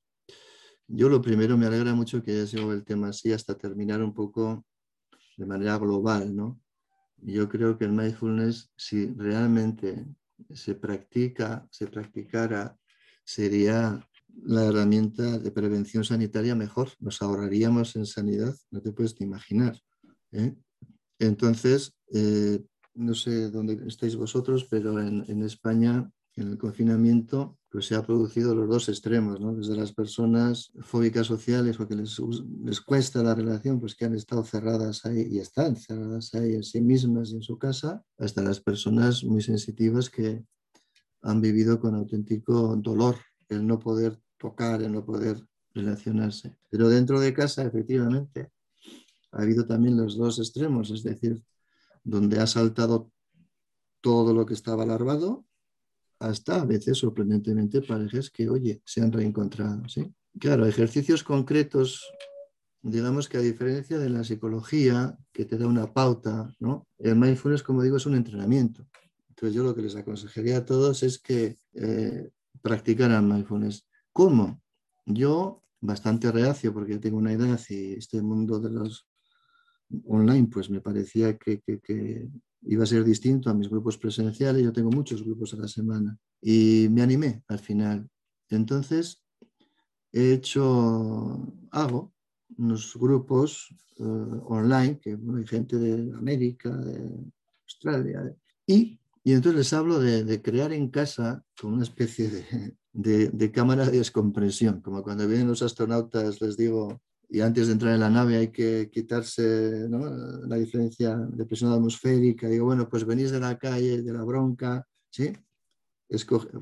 yo 0.88 1.10
lo 1.10 1.22
primero 1.22 1.58
me 1.58 1.66
alegra 1.66 1.94
mucho 1.96 2.22
que 2.22 2.32
hayas 2.32 2.52
llevado 2.52 2.74
el 2.74 2.84
tema 2.84 3.10
así 3.10 3.32
hasta 3.32 3.58
terminar 3.58 4.02
un 4.02 4.14
poco 4.14 4.66
de 5.38 5.46
manera 5.46 5.78
global, 5.78 6.36
¿no? 6.36 6.60
Yo 7.18 7.50
creo 7.50 7.78
que 7.78 7.86
el 7.86 7.92
mindfulness, 7.92 8.72
si 8.76 9.08
realmente 9.14 10.06
se 10.54 10.76
practica, 10.76 11.68
se 11.72 11.88
practicara, 11.88 12.78
sería 13.24 14.08
la 14.44 14.66
herramienta 14.66 15.40
de 15.40 15.52
prevención 15.52 16.04
sanitaria 16.04 16.56
mejor. 16.56 16.90
Nos 17.00 17.22
ahorraríamos 17.22 17.96
en 17.96 18.06
sanidad, 18.06 18.54
no 18.70 18.82
te 18.82 18.92
puedes 18.92 19.20
ni 19.20 19.26
imaginar. 19.26 19.80
¿eh? 20.34 20.54
Entonces, 21.20 21.96
eh, 22.14 22.62
no 22.96 23.14
sé 23.14 23.52
dónde 23.52 23.80
estáis 23.88 24.16
vosotros, 24.16 24.66
pero 24.70 25.00
en, 25.00 25.44
España, 25.44 26.10
en 26.36 26.48
el 26.50 26.58
confinamiento, 26.58 27.58
pues 27.70 27.86
se 27.88 27.96
ha 27.96 28.06
producido 28.06 28.56
los 28.56 28.70
dos 28.70 28.90
extremos, 28.90 29.40
¿no? 29.40 29.54
Desde 29.54 29.76
las 29.76 29.94
personas 29.94 30.72
fóbicas 30.82 31.28
sociales 31.28 31.80
o 31.80 31.88
que 31.88 31.96
les, 31.96 32.18
les 32.64 32.82
cuesta 32.82 33.22
la 33.22 33.36
relación, 33.36 33.80
pues 33.80 33.96
que 33.96 34.06
han 34.06 34.16
estado 34.16 34.44
cerradas 34.44 35.06
ahí 35.06 35.28
y 35.30 35.40
están 35.40 35.76
cerradas 35.76 36.34
ahí 36.34 36.56
en 36.56 36.64
sí 36.64 36.82
mismas 36.82 37.32
y 37.32 37.36
en 37.36 37.42
su 37.42 37.58
casa, 37.58 38.04
hasta 38.18 38.42
las 38.42 38.62
personas 38.62 39.24
muy 39.24 39.42
sensitivas 39.42 40.10
que 40.10 40.44
han 41.22 41.42
vivido 41.42 41.80
con 41.80 41.96
auténtico 41.96 42.76
dolor 42.78 43.16
el 43.50 43.66
no 43.66 43.80
poder 43.80 44.20
tocar, 44.38 44.82
el 44.82 44.92
no 44.92 45.06
poder 45.06 45.38
relacionarse. 45.74 46.56
Pero 46.70 46.90
dentro 46.90 47.20
de 47.20 47.34
casa, 47.34 47.64
efectivamente, 47.64 48.52
ha 49.32 49.42
habido 49.42 49.66
también 49.66 49.98
los 49.98 50.18
dos 50.18 50.40
extremos, 50.40 50.92
es 50.92 51.04
decir, 51.04 51.44
donde 52.06 52.40
ha 52.40 52.48
saltado 52.48 53.12
todo 54.00 54.34
lo 54.34 54.46
que 54.46 54.54
estaba 54.54 54.86
larvado, 54.86 55.46
hasta 56.20 56.62
a 56.62 56.66
veces 56.66 57.00
sorprendentemente 57.00 57.82
parejas 57.82 58.30
que, 58.30 58.48
oye, 58.48 58.82
se 58.86 59.02
han 59.02 59.12
reencontrado. 59.12 59.90
¿sí? 59.90 60.14
Claro, 60.40 60.66
ejercicios 60.66 61.24
concretos, 61.24 62.08
digamos 62.82 63.28
que 63.28 63.38
a 63.38 63.42
diferencia 63.42 63.98
de 63.98 64.10
la 64.10 64.24
psicología, 64.24 65.18
que 65.34 65.46
te 65.46 65.58
da 65.58 65.68
una 65.68 65.92
pauta, 65.92 66.54
¿no? 66.60 66.88
el 67.00 67.16
mindfulness, 67.16 67.64
como 67.64 67.82
digo, 67.82 67.98
es 67.98 68.06
un 68.06 68.16
entrenamiento. 68.16 68.88
Entonces 69.30 69.56
yo 69.56 69.64
lo 69.64 69.76
que 69.76 69.82
les 69.82 69.96
aconsejaría 69.96 70.58
a 70.58 70.66
todos 70.66 71.04
es 71.04 71.20
que 71.20 71.58
eh, 71.74 72.30
practicaran 72.62 73.28
mindfulness. 73.28 73.86
¿Cómo? 74.14 74.62
Yo, 75.06 75.64
bastante 75.82 76.32
reacio, 76.32 76.72
porque 76.74 77.00
tengo 77.00 77.18
una 77.18 77.34
edad 77.34 77.60
y 77.70 77.94
este 77.94 78.22
mundo 78.22 78.60
de 78.60 78.70
los 78.70 79.08
online, 80.08 80.48
pues 80.52 80.70
me 80.70 80.82
parecía 80.82 81.38
que, 81.38 81.62
iba 82.68 82.84
a 82.84 82.88
ser 82.88 83.04
distinto 83.04 83.50
a 83.50 83.54
mis 83.54 83.70
grupos 83.70 83.98
presenciales. 83.98 84.64
Yo 84.64 84.74
tengo 84.74 84.90
muchos 84.90 85.24
grupos 85.24 85.54
a 85.54 85.58
la 85.58 85.68
semana 85.68 86.18
y 86.42 86.88
me 86.90 87.02
animé 87.02 87.44
al 87.48 87.60
final. 87.60 88.10
Entonces, 88.50 89.24
he 90.12 90.34
hecho, 90.34 91.54
hago 91.72 92.14
unos 92.58 92.96
grupos 92.96 93.74
eh, 93.98 94.04
online, 94.04 95.00
que 95.00 95.12
hay 95.12 95.48
gente 95.48 95.78
de 95.78 96.16
América, 96.16 96.70
de 96.70 97.10
Australia, 97.64 98.36
y, 98.68 99.00
y 99.24 99.34
entonces 99.34 99.58
les 99.58 99.74
hablo 99.74 100.00
de, 100.00 100.42
crear 100.42 100.72
en 100.72 100.90
casa 100.90 101.44
con 101.60 101.74
una 101.74 101.84
especie 101.84 102.30
de, 102.94 103.30
de, 103.30 103.52
cámara 103.52 103.86
de 103.86 103.98
descompresión, 103.98 104.82
como 104.82 105.02
cuando 105.02 105.28
vienen 105.28 105.48
los 105.48 105.62
astronautas, 105.62 106.42
les 106.42 106.56
digo, 106.58 107.02
y 107.30 107.42
antes 107.42 107.68
de 107.68 107.74
entrar 107.74 107.94
en 107.94 108.00
la 108.00 108.10
nave 108.10 108.38
hay 108.38 108.48
que 108.50 108.90
quitarse 108.92 109.88
la 109.90 110.56
diferencia 110.56 111.16
de 111.16 111.46
presión 111.46 111.72
atmosférica. 111.72 112.48
Digo, 112.48 112.66
bueno, 112.66 112.88
pues 112.88 113.06
venís 113.06 113.32
de 113.32 113.40
la 113.40 113.58
calle, 113.58 114.02
de 114.02 114.14
la 114.14 114.24
bronca, 114.24 114.86
¿sí? 115.10 115.34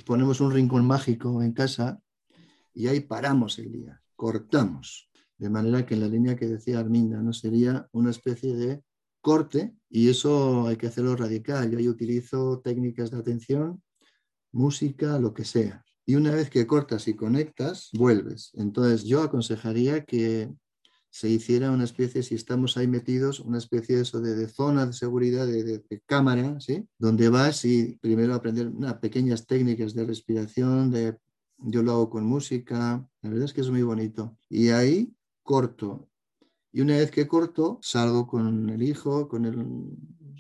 ponemos 0.06 0.40
un 0.40 0.52
rincón 0.52 0.86
mágico 0.86 1.42
en 1.44 1.52
casa 1.52 2.00
y 2.74 2.88
ahí 2.88 3.02
paramos 3.02 3.60
el 3.60 3.72
día, 3.72 4.02
cortamos. 4.16 5.10
De 5.38 5.50
manera 5.50 5.86
que 5.86 5.96
la 5.96 6.08
línea 6.08 6.36
que 6.36 6.48
decía 6.48 6.80
Arminda, 6.80 7.22
¿no? 7.22 7.34
sería 7.34 7.88
una 7.92 8.12
especie 8.12 8.56
de 8.56 8.84
corte 9.20 9.76
y 9.90 10.10
eso 10.10 10.68
hay 10.68 10.78
que 10.78 10.88
hacerlo 10.88 11.16
radical. 11.16 11.70
Yo 11.70 11.78
ahí 11.78 11.90
utilizo 11.90 12.62
técnicas 12.62 13.12
de 13.12 13.18
atención, 13.18 13.84
música, 14.52 15.20
lo 15.20 15.34
que 15.34 15.44
sea 15.44 15.84
y 16.06 16.16
una 16.16 16.32
vez 16.32 16.50
que 16.50 16.68
cortas 16.68 17.08
y 17.08 17.16
conectas, 17.16 17.90
vuelves. 17.94 18.52
Entonces 18.56 19.04
yo 19.04 19.22
aconsejaría 19.22 20.04
que 20.04 20.54
se 21.10 21.30
hiciera 21.30 21.70
una 21.70 21.84
especie, 21.84 22.24
si 22.24 22.34
estamos 22.34 22.76
ahí 22.76 22.88
metidos, 22.88 23.40
una 23.40 23.60
especie 23.60 23.96
de, 23.96 24.02
eso 24.02 24.20
de, 24.20 24.48
zona 24.48 24.88
de 24.88 24.94
seguridad, 24.94 25.46
de, 25.46 26.02
cámara, 26.08 26.60
¿sí? 26.60 26.88
Donde 26.98 27.30
vas 27.30 27.66
y 27.66 27.98
primero 28.02 28.34
aprender 28.34 28.68
unas 28.68 28.96
pequeñas 28.96 29.46
técnicas 29.46 29.94
de 29.94 30.06
respiración, 30.06 30.90
de, 30.90 31.16
yo 31.60 31.84
lo 31.84 31.92
hago 31.92 32.10
con 32.10 32.26
música, 32.26 33.08
la 33.22 33.30
verdad 33.30 33.46
es 33.46 33.54
que 33.54 33.62
es 33.62 33.70
muy 33.70 33.84
bonito. 33.84 34.36
Y 34.50 34.70
ahí 34.70 35.14
corto. 35.44 36.10
Y 36.72 36.82
una 36.82 36.98
vez 36.98 37.12
que 37.12 37.28
corto, 37.28 37.78
salgo 37.84 38.26
con 38.26 38.72
el 38.72 38.82
hijo, 38.82 39.28
con 39.28 39.46
el 39.46 39.64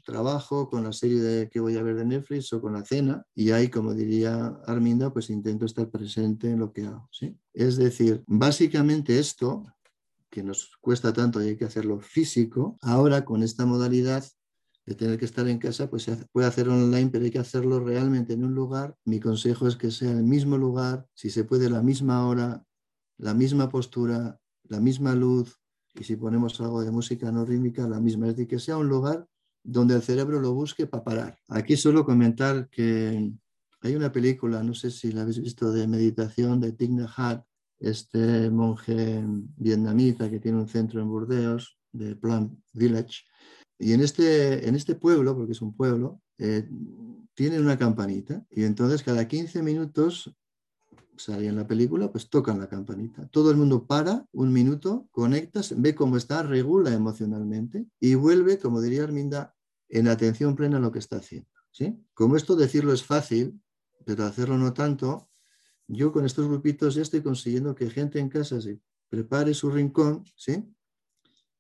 trabajo, 0.06 0.70
con 0.70 0.84
la 0.84 0.94
serie 0.94 1.22
de 1.22 1.50
que 1.50 1.60
voy 1.60 1.78
a 1.78 1.84
ver 1.84 1.96
de 1.96 2.06
Netflix 2.06 2.52
o 2.54 2.62
con 2.62 2.74
la 2.74 2.84
cena 2.84 3.26
y 3.36 3.52
ahí, 3.52 3.70
como 3.70 3.94
diría 3.94 4.60
Arminda, 4.66 5.12
pues 5.12 5.30
intento 5.30 5.66
estar 5.66 5.90
presente 5.90 6.50
en 6.50 6.60
lo 6.60 6.72
que 6.72 6.86
hago. 6.86 7.10
Es 7.54 7.78
decir, 7.78 8.24
básicamente 8.28 9.20
esto, 9.20 9.64
que 10.30 10.44
nos 10.44 10.78
cuesta 10.82 11.14
tanto 11.14 11.44
y 11.44 11.50
hay 11.50 11.58
que 11.58 11.66
hacerlo 11.66 12.00
físico, 12.00 12.78
ahora 12.82 13.24
con 13.24 13.44
esta 13.44 13.66
modalidad 13.66 14.26
de 14.86 14.96
tener 14.96 15.18
que 15.18 15.26
estar 15.26 15.48
en 15.48 15.60
casa, 15.60 15.90
pues 15.90 16.04
se 16.04 16.16
puede 16.32 16.48
hacer 16.48 16.68
online, 16.68 17.10
pero 17.10 17.24
hay 17.24 17.32
que 17.32 17.40
hacerlo 17.40 17.80
realmente 17.80 18.34
en 18.34 18.44
un 18.44 18.54
lugar. 18.54 18.98
Mi 19.06 19.20
consejo 19.20 19.68
es 19.68 19.76
que 19.76 19.92
sea 19.92 20.12
el 20.12 20.24
mismo 20.24 20.58
lugar, 20.58 21.08
si 21.14 21.30
se 21.30 21.46
puede 21.46 21.70
la 21.70 21.82
misma 21.82 22.28
hora, 22.28 22.66
la 23.18 23.34
misma 23.34 23.70
postura, 23.70 24.40
la 24.64 24.80
misma 24.80 25.16
luz, 25.16 25.60
y 25.94 26.04
si 26.04 26.16
ponemos 26.16 26.60
algo 26.60 26.82
de 26.84 26.92
música 26.92 27.32
no 27.32 27.46
rítmica, 27.46 27.88
la 27.88 28.00
misma. 28.00 28.28
Es 28.28 28.36
decir, 28.36 28.48
que 28.48 28.60
sea 28.60 28.78
un 28.78 28.90
lugar 28.90 29.28
donde 29.64 29.96
el 29.96 30.02
cerebro 30.02 30.40
lo 30.40 30.54
busque 30.54 30.88
para 30.88 31.04
parar. 31.04 31.40
Aquí 31.48 31.78
solo 31.78 32.06
comentar 32.06 32.70
que 32.70 33.32
hay 33.82 33.96
una 33.96 34.12
película, 34.12 34.64
no 34.64 34.74
sé 34.74 34.92
si 34.92 35.12
la 35.12 35.22
habéis 35.22 35.40
visto, 35.40 35.72
de 35.72 35.88
meditación 35.88 36.60
de 36.60 36.74
Thich 36.74 36.92
Nhat, 36.92 37.44
este 37.80 38.50
monje 38.50 39.24
vietnamita 39.58 40.30
que 40.30 40.40
tiene 40.40 40.60
un 40.60 40.68
centro 40.68 41.02
en 41.02 41.10
Burdeos, 41.10 41.78
de 41.92 42.16
Plant 42.16 42.54
Village. 42.74 43.24
Y 43.78 43.94
en 43.94 44.02
este, 44.02 44.68
en 44.68 44.76
este 44.76 44.96
pueblo, 44.96 45.36
porque 45.36 45.52
es 45.52 45.62
un 45.62 45.76
pueblo, 45.76 46.22
eh, 46.38 46.68
tiene 47.34 47.60
una 47.60 47.78
campanita 47.78 48.46
y 48.52 48.64
entonces 48.64 49.04
cada 49.04 49.28
15 49.28 49.64
minutos 49.64 50.34
sale 51.18 51.48
en 51.48 51.56
la 51.56 51.68
película, 51.68 52.12
pues 52.12 52.30
tocan 52.30 52.60
la 52.60 52.68
campanita. 52.68 53.28
Todo 53.28 53.52
el 53.52 53.58
mundo 53.58 53.86
para 53.86 54.26
un 54.32 54.52
minuto, 54.52 55.08
conecta, 55.12 55.62
ve 55.78 55.96
cómo 55.96 56.18
está, 56.18 56.44
regula 56.44 56.94
emocionalmente 56.94 57.88
y 58.00 58.16
vuelve, 58.16 58.60
como 58.60 58.82
diría 58.82 59.04
Arminda, 59.04 59.56
en 59.90 60.08
atención 60.08 60.56
plena 60.56 60.78
a 60.78 60.80
lo 60.80 60.92
que 60.92 61.00
está 61.00 61.18
haciendo. 61.18 61.50
¿sí? 61.72 61.98
Como 62.14 62.36
esto 62.36 62.56
decirlo 62.56 62.94
es 62.94 63.04
fácil, 63.04 63.62
pero 64.06 64.26
hacerlo 64.26 64.58
no 64.58 64.74
tanto, 64.74 65.30
yo 65.88 66.12
con 66.12 66.26
estos 66.26 66.48
grupitos 66.48 66.98
estoy 66.98 67.22
consiguiendo 67.22 67.76
que 67.76 67.90
gente 67.90 68.20
en 68.20 68.30
casa 68.30 68.60
se 68.62 68.80
prepare 69.10 69.54
su 69.54 69.70
rincón, 69.70 70.24
¿sí? 70.36 70.64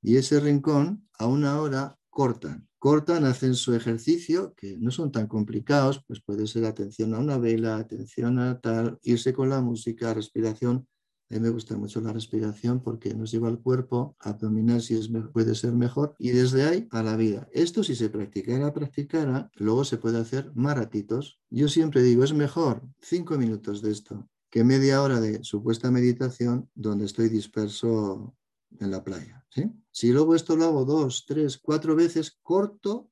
Y 0.01 0.17
ese 0.17 0.39
rincón 0.39 1.07
a 1.17 1.27
una 1.27 1.61
hora 1.61 1.99
cortan 2.09 2.67
cortan, 2.83 3.23
hacen 3.23 3.55
su 3.55 3.73
ejercicio, 3.73 4.53
que 4.57 4.75
no 4.77 4.91
son 4.91 5.09
tan 5.09 5.27
complicados, 5.27 6.03
pues 6.05 6.19
puede 6.19 6.47
ser 6.47 6.65
atención 6.65 7.13
a 7.13 7.19
una 7.19 7.37
vela, 7.37 7.77
atención 7.77 8.39
a 8.39 8.59
tal, 8.59 8.99
irse 9.03 9.31
con 9.31 9.47
la 9.47 9.61
música, 9.61 10.13
respiración. 10.13 10.85
A 11.29 11.35
mí 11.35 11.39
me 11.39 11.47
gusta 11.47 11.77
mucho 11.77 12.01
la 12.01 12.11
respiración 12.11 12.83
porque 12.83 13.13
nos 13.13 13.31
lleva 13.31 13.47
al 13.47 13.61
cuerpo, 13.61 14.17
abdominal 14.19 14.81
si 14.81 14.95
es, 14.95 15.09
puede 15.31 15.55
ser 15.55 15.71
mejor, 15.71 16.17
y 16.19 16.31
desde 16.31 16.63
ahí 16.65 16.85
a 16.91 17.01
la 17.03 17.15
vida. 17.15 17.47
Esto 17.53 17.85
si 17.85 17.95
se 17.95 18.09
practicara, 18.09 18.73
practicara, 18.73 19.49
luego 19.55 19.85
se 19.85 19.95
puede 19.95 20.19
hacer 20.19 20.51
maratitos. 20.53 21.39
Yo 21.49 21.69
siempre 21.69 22.03
digo, 22.03 22.25
es 22.25 22.33
mejor 22.33 22.81
cinco 22.99 23.37
minutos 23.37 23.81
de 23.81 23.91
esto 23.91 24.27
que 24.51 24.65
media 24.65 25.01
hora 25.01 25.21
de 25.21 25.41
supuesta 25.45 25.89
meditación 25.89 26.69
donde 26.75 27.05
estoy 27.05 27.29
disperso 27.29 28.35
en 28.79 28.91
la 28.91 29.03
playa. 29.03 29.45
¿sí? 29.49 29.69
Si 29.91 30.11
luego 30.11 30.35
esto 30.35 30.55
lo 30.55 30.65
hago 30.65 30.85
dos, 30.85 31.25
tres, 31.27 31.57
cuatro 31.57 31.95
veces, 31.95 32.37
corto, 32.41 33.09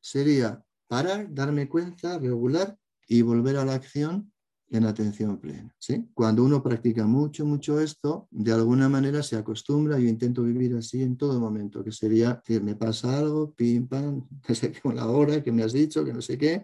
sería 0.00 0.64
parar, 0.86 1.32
darme 1.32 1.68
cuenta, 1.68 2.18
regular 2.18 2.78
y 3.06 3.22
volver 3.22 3.56
a 3.56 3.64
la 3.64 3.74
acción 3.74 4.32
en 4.72 4.86
atención 4.86 5.38
plena. 5.38 5.74
¿sí? 5.78 6.08
Cuando 6.14 6.42
uno 6.42 6.62
practica 6.62 7.06
mucho, 7.06 7.44
mucho 7.44 7.78
esto, 7.80 8.26
de 8.30 8.52
alguna 8.52 8.88
manera 8.88 9.22
se 9.22 9.36
acostumbra, 9.36 9.98
yo 9.98 10.08
intento 10.08 10.42
vivir 10.42 10.74
así 10.76 11.02
en 11.02 11.16
todo 11.16 11.38
momento, 11.38 11.84
que 11.84 11.92
sería, 11.92 12.42
que 12.42 12.58
me 12.58 12.74
pasa 12.74 13.18
algo, 13.18 13.52
pim, 13.52 13.86
pam, 13.86 14.26
no 14.48 14.54
sé 14.54 14.72
qué, 14.72 14.80
la 14.94 15.06
hora 15.06 15.42
que 15.42 15.52
me 15.52 15.62
has 15.62 15.74
dicho, 15.74 16.04
que 16.04 16.14
no 16.14 16.22
sé 16.22 16.38
qué, 16.38 16.62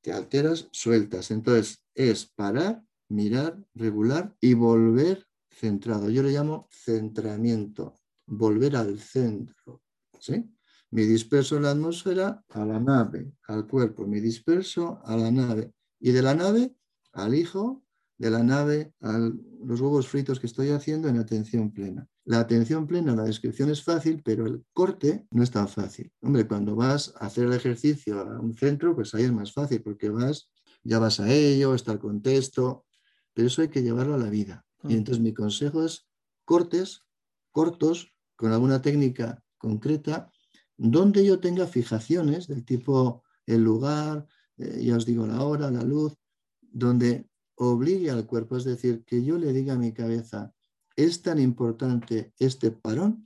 te 0.00 0.12
alteras, 0.12 0.68
sueltas. 0.72 1.30
Entonces, 1.30 1.84
es 1.94 2.26
parar, 2.26 2.82
mirar, 3.08 3.64
regular 3.74 4.34
y 4.40 4.54
volver 4.54 5.27
centrado. 5.58 6.08
Yo 6.08 6.22
le 6.22 6.32
llamo 6.32 6.68
centramiento, 6.70 7.94
volver 8.26 8.76
al 8.76 8.98
centro. 8.98 9.82
¿sí? 10.18 10.44
Me 10.90 11.02
disperso 11.02 11.56
en 11.56 11.64
la 11.64 11.72
atmósfera 11.72 12.44
a 12.48 12.64
la 12.64 12.80
nave, 12.80 13.32
al 13.48 13.66
cuerpo, 13.66 14.06
me 14.06 14.20
disperso 14.20 15.00
a 15.04 15.16
la 15.16 15.30
nave. 15.30 15.72
Y 16.00 16.12
de 16.12 16.22
la 16.22 16.34
nave 16.34 16.74
al 17.12 17.34
hijo, 17.34 17.82
de 18.16 18.30
la 18.30 18.42
nave 18.42 18.92
a 19.00 19.18
los 19.64 19.80
huevos 19.80 20.08
fritos 20.08 20.40
que 20.40 20.46
estoy 20.46 20.70
haciendo 20.70 21.08
en 21.08 21.18
atención 21.18 21.72
plena. 21.72 22.08
La 22.24 22.40
atención 22.40 22.86
plena, 22.86 23.14
la 23.14 23.24
descripción 23.24 23.70
es 23.70 23.82
fácil, 23.82 24.22
pero 24.24 24.46
el 24.46 24.64
corte 24.72 25.26
no 25.30 25.42
es 25.42 25.50
tan 25.50 25.68
fácil. 25.68 26.12
Hombre, 26.20 26.46
cuando 26.46 26.74
vas 26.76 27.14
a 27.18 27.26
hacer 27.26 27.46
el 27.46 27.54
ejercicio 27.54 28.20
a 28.20 28.40
un 28.40 28.54
centro, 28.54 28.94
pues 28.94 29.14
ahí 29.14 29.24
es 29.24 29.32
más 29.32 29.52
fácil 29.52 29.82
porque 29.82 30.10
vas, 30.10 30.50
ya 30.82 30.98
vas 30.98 31.20
a 31.20 31.32
ello, 31.32 31.74
está 31.74 31.92
el 31.92 31.98
contexto, 31.98 32.84
pero 33.32 33.48
eso 33.48 33.62
hay 33.62 33.68
que 33.68 33.82
llevarlo 33.82 34.14
a 34.14 34.18
la 34.18 34.30
vida. 34.30 34.66
Y 34.84 34.88
mm. 34.88 34.98
entonces 34.98 35.22
mi 35.22 35.32
consejo 35.32 35.84
es 35.84 36.06
cortes, 36.44 37.02
cortos, 37.50 38.12
con 38.36 38.52
alguna 38.52 38.80
técnica 38.80 39.42
concreta, 39.58 40.30
donde 40.76 41.26
yo 41.26 41.40
tenga 41.40 41.66
fijaciones 41.66 42.46
del 42.46 42.64
tipo 42.64 43.24
el 43.46 43.62
lugar, 43.62 44.26
eh, 44.58 44.84
ya 44.84 44.96
os 44.96 45.04
digo 45.04 45.26
la 45.26 45.42
hora, 45.42 45.70
la 45.70 45.82
luz, 45.82 46.14
donde 46.60 47.28
obligue 47.56 48.10
al 48.10 48.26
cuerpo, 48.26 48.56
es 48.56 48.64
decir, 48.64 49.04
que 49.04 49.24
yo 49.24 49.38
le 49.38 49.52
diga 49.52 49.74
a 49.74 49.78
mi 49.78 49.92
cabeza, 49.92 50.54
es 50.94 51.22
tan 51.22 51.38
importante 51.38 52.32
este 52.38 52.70
parón 52.70 53.24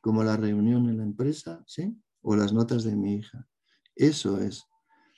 como 0.00 0.22
la 0.22 0.36
reunión 0.36 0.88
en 0.88 0.98
la 0.98 1.02
empresa, 1.02 1.64
¿sí? 1.66 2.00
O 2.22 2.36
las 2.36 2.52
notas 2.52 2.84
de 2.84 2.94
mi 2.94 3.16
hija. 3.16 3.48
Eso 3.96 4.40
es. 4.40 4.64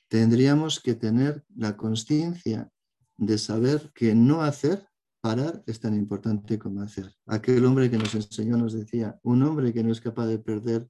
Tendríamos 0.08 0.80
que 0.80 0.94
tener 0.94 1.44
la 1.54 1.76
conciencia 1.76 2.70
de 3.18 3.36
saber 3.36 3.92
que 3.94 4.14
no 4.14 4.42
hacer, 4.42 4.87
parar, 5.20 5.62
es 5.66 5.80
tan 5.80 5.94
importante 5.94 6.58
como 6.58 6.82
hacer. 6.82 7.14
Aquel 7.26 7.64
hombre 7.64 7.90
que 7.90 7.98
nos 7.98 8.14
enseñó 8.14 8.56
nos 8.56 8.72
decía, 8.72 9.18
un 9.22 9.42
hombre 9.42 9.72
que 9.72 9.82
no 9.82 9.92
es 9.92 10.00
capaz 10.00 10.26
de 10.26 10.38
perder 10.38 10.88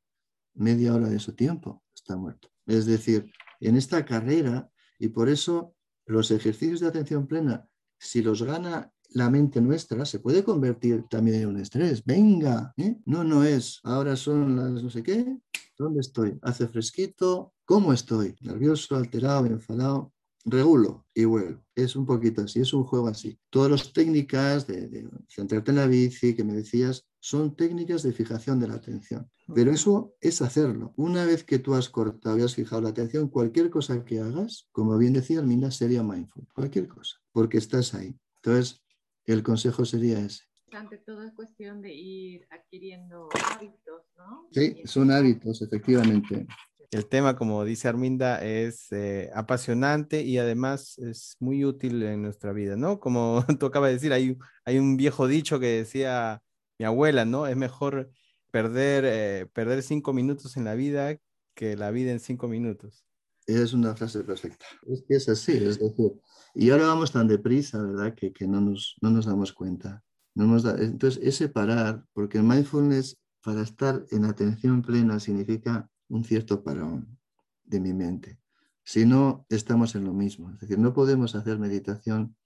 media 0.54 0.94
hora 0.94 1.08
de 1.08 1.18
su 1.18 1.32
tiempo 1.32 1.82
está 1.94 2.16
muerto. 2.16 2.48
Es 2.66 2.86
decir, 2.86 3.30
en 3.60 3.76
esta 3.76 4.04
carrera, 4.04 4.70
y 4.98 5.08
por 5.08 5.28
eso 5.28 5.74
los 6.06 6.30
ejercicios 6.30 6.80
de 6.80 6.88
atención 6.88 7.26
plena, 7.26 7.68
si 7.98 8.22
los 8.22 8.42
gana 8.42 8.92
la 9.10 9.30
mente 9.30 9.60
nuestra, 9.60 10.04
se 10.04 10.20
puede 10.20 10.44
convertir 10.44 11.04
también 11.08 11.42
en 11.42 11.48
un 11.48 11.60
estrés. 11.60 12.04
Venga, 12.04 12.74
¿eh? 12.76 12.98
no, 13.06 13.24
no 13.24 13.44
es, 13.44 13.80
ahora 13.84 14.16
son 14.16 14.56
las 14.56 14.82
no 14.82 14.90
sé 14.90 15.02
qué, 15.02 15.38
¿dónde 15.78 16.00
estoy? 16.00 16.38
Hace 16.42 16.68
fresquito, 16.68 17.54
¿cómo 17.64 17.92
estoy? 17.92 18.36
Nervioso, 18.40 18.96
alterado, 18.96 19.46
enfadado 19.46 20.12
regulo 20.45 21.07
y 21.14 21.24
vuelvo. 21.24 21.62
Es 21.74 21.97
un 21.97 22.07
poquito 22.07 22.43
así, 22.43 22.61
es 22.61 22.72
un 22.72 22.84
juego 22.84 23.09
así. 23.09 23.39
Todas 23.51 23.70
las 23.70 23.93
técnicas 23.93 24.66
de, 24.66 24.89
de, 24.89 25.09
centrarte 25.28 25.70
en 25.70 25.76
la 25.76 25.86
bici 25.86 26.34
que 26.34 26.45
me 26.45 26.55
decías 26.55 27.07
son 27.20 27.57
técnicas 27.57 28.03
de 28.03 28.12
fijación 28.12 28.61
de 28.61 28.68
la 28.68 28.74
atención. 28.74 29.28
Pero 29.55 29.70
eso 29.70 30.14
es 30.20 30.43
hacerlo. 30.43 30.93
Una 30.97 31.24
vez 31.24 31.43
que 31.43 31.59
tú 31.59 31.74
has 31.74 31.89
cortado 31.89 32.39
y 32.39 32.43
has 32.43 32.55
fijado 32.55 32.82
la 32.82 32.91
atención, 32.91 33.28
cualquier 33.28 33.70
cosa 33.70 34.05
que 34.05 34.20
hagas, 34.20 34.68
como 34.72 34.97
bien 34.99 35.14
decía 35.14 35.41
Almina, 35.41 35.70
sería 35.70 36.03
mindful. 36.03 36.47
Cualquier 36.55 36.86
cosa, 36.86 37.16
porque 37.32 37.59
estás 37.59 37.95
ahí. 37.95 38.14
Entonces, 38.43 38.82
el 39.24 39.43
consejo 39.43 39.84
sería 39.84 40.18
ese. 40.20 40.45
Ante 40.72 40.99
todo 40.99 41.22
es 41.22 41.32
cuestión 41.32 41.80
de 41.80 41.95
ir 41.95 42.47
adquiriendo 42.51 43.30
hábitos, 43.55 44.03
¿no? 44.16 44.49
Sí, 44.53 44.82
son 44.84 45.11
hábitos, 45.11 45.62
efectivamente. 45.62 46.47
El 46.91 47.07
tema, 47.07 47.36
como 47.36 47.64
dice 47.64 47.86
Arminda, 47.89 48.43
es 48.43 48.91
eh, 48.93 49.30
apasionante 49.34 50.22
y 50.22 50.39
además 50.39 50.97
es 50.99 51.36
muy 51.39 51.64
útil 51.64 52.03
en 52.03 52.22
nuestra 52.22 52.53
vida, 52.53 52.76
¿no? 52.76 52.99
Como 52.99 53.45
tú 53.61 53.66
acabas 53.66 53.91
de 53.91 53.95
decir, 53.95 54.12
hay, 54.12 54.39
hay 54.64 54.78
un 54.78 54.97
viejo 54.97 55.26
dicho 55.26 55.61
que 55.61 55.66
decía 55.66 56.43
mi 56.78 56.86
abuela, 56.86 57.26
¿no? 57.26 57.47
Es 57.47 57.57
mejor 57.57 58.11
perder, 58.51 59.05
eh, 59.07 59.47
perder 59.53 59.82
cinco 59.82 60.14
minutos 60.14 60.57
en 60.57 60.64
la 60.64 60.74
vida 60.74 61.18
que 61.55 61.76
la 61.76 61.91
vida 61.91 62.12
en 62.12 62.20
cinco 62.20 62.49
minutos. 62.49 63.05
Es 63.47 63.72
una 63.72 63.95
frase 63.95 64.24
perfecta. 64.24 64.64
Es 64.86 65.05
es 65.09 65.28
así, 65.28 65.53
es 65.53 65.78
decir, 65.78 66.12
y 66.55 66.70
ahora 66.70 66.86
vamos 66.86 67.12
tan 67.12 67.28
deprisa, 67.28 67.82
¿verdad? 67.82 68.14
Que, 68.14 68.32
que 68.32 68.47
no, 68.47 68.61
nos, 68.61 68.97
no 69.01 69.11
nos 69.11 69.26
damos 69.26 69.53
cuenta. 69.53 70.03
No 70.34 70.47
nos 70.47 70.62
da, 70.62 70.76
entonces, 70.78 71.20
ese 71.22 71.49
parar, 71.49 72.05
porque 72.12 72.39
el 72.39 72.45
mindfulness, 72.45 73.18
para 73.43 73.62
estar 73.62 74.05
en 74.11 74.24
atención 74.24 74.82
plena, 74.82 75.20
significa 75.20 75.89
un 76.09 76.24
cierto 76.24 76.62
parón 76.62 77.18
de 77.64 77.80
mi 77.80 77.92
mente. 77.92 78.40
Si 78.84 79.04
no, 79.04 79.46
estamos 79.48 79.94
en 79.94 80.04
lo 80.04 80.14
mismo. 80.14 80.50
Es 80.50 80.61
decir, 80.61 80.78
no 80.78 80.94
podemos 80.94 81.34
hacer 81.34 81.59
meditación 81.59 82.36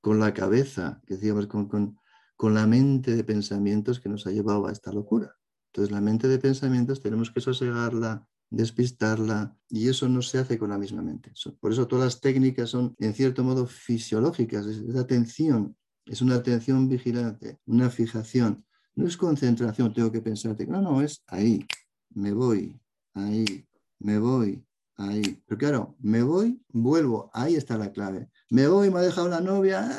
con 0.00 0.20
la 0.20 0.32
cabeza, 0.32 1.02
decíamos, 1.06 1.46
con, 1.48 1.68
con, 1.68 1.98
con 2.36 2.54
la 2.54 2.66
mente 2.66 3.16
de 3.16 3.24
pensamientos 3.24 3.98
que 3.98 4.08
nos 4.08 4.26
ha 4.26 4.30
llevado 4.30 4.66
a 4.66 4.72
esta 4.72 4.92
locura. 4.92 5.36
Entonces, 5.72 5.90
la 5.90 6.00
mente 6.00 6.28
de 6.28 6.38
pensamientos 6.38 7.00
tenemos 7.00 7.30
que 7.30 7.40
sosegarla, 7.40 8.26
despistarla, 8.50 9.56
y 9.68 9.88
eso 9.88 10.08
no 10.08 10.22
se 10.22 10.38
hace 10.38 10.58
con 10.58 10.70
la 10.70 10.78
misma 10.78 11.02
mente. 11.02 11.32
Por 11.60 11.72
eso 11.72 11.86
todas 11.86 12.04
las 12.04 12.20
técnicas 12.20 12.70
son, 12.70 12.94
en 12.98 13.14
cierto 13.14 13.44
modo, 13.44 13.66
fisiológicas, 13.66 14.66
es, 14.66 14.96
atención, 14.96 15.76
es 16.06 16.22
una 16.22 16.36
atención 16.36 16.88
vigilante, 16.88 17.58
una 17.66 17.90
fijación. 17.90 18.64
No 18.94 19.06
es 19.06 19.16
concentración, 19.16 19.92
tengo 19.92 20.10
que 20.10 20.22
pensarte, 20.22 20.66
no, 20.66 20.80
no, 20.80 21.02
es 21.02 21.22
ahí, 21.26 21.66
me 22.10 22.32
voy, 22.32 22.80
ahí, 23.14 23.66
me 23.98 24.18
voy, 24.18 24.64
ahí. 24.96 25.42
Pero 25.46 25.58
claro, 25.58 25.96
me 26.00 26.22
voy, 26.22 26.60
vuelvo, 26.68 27.30
ahí 27.32 27.54
está 27.54 27.78
la 27.78 27.92
clave. 27.92 28.28
Me 28.50 28.66
voy, 28.66 28.90
me 28.90 28.98
ha 28.98 29.02
dejado 29.02 29.28
la 29.28 29.40
novia, 29.40 29.90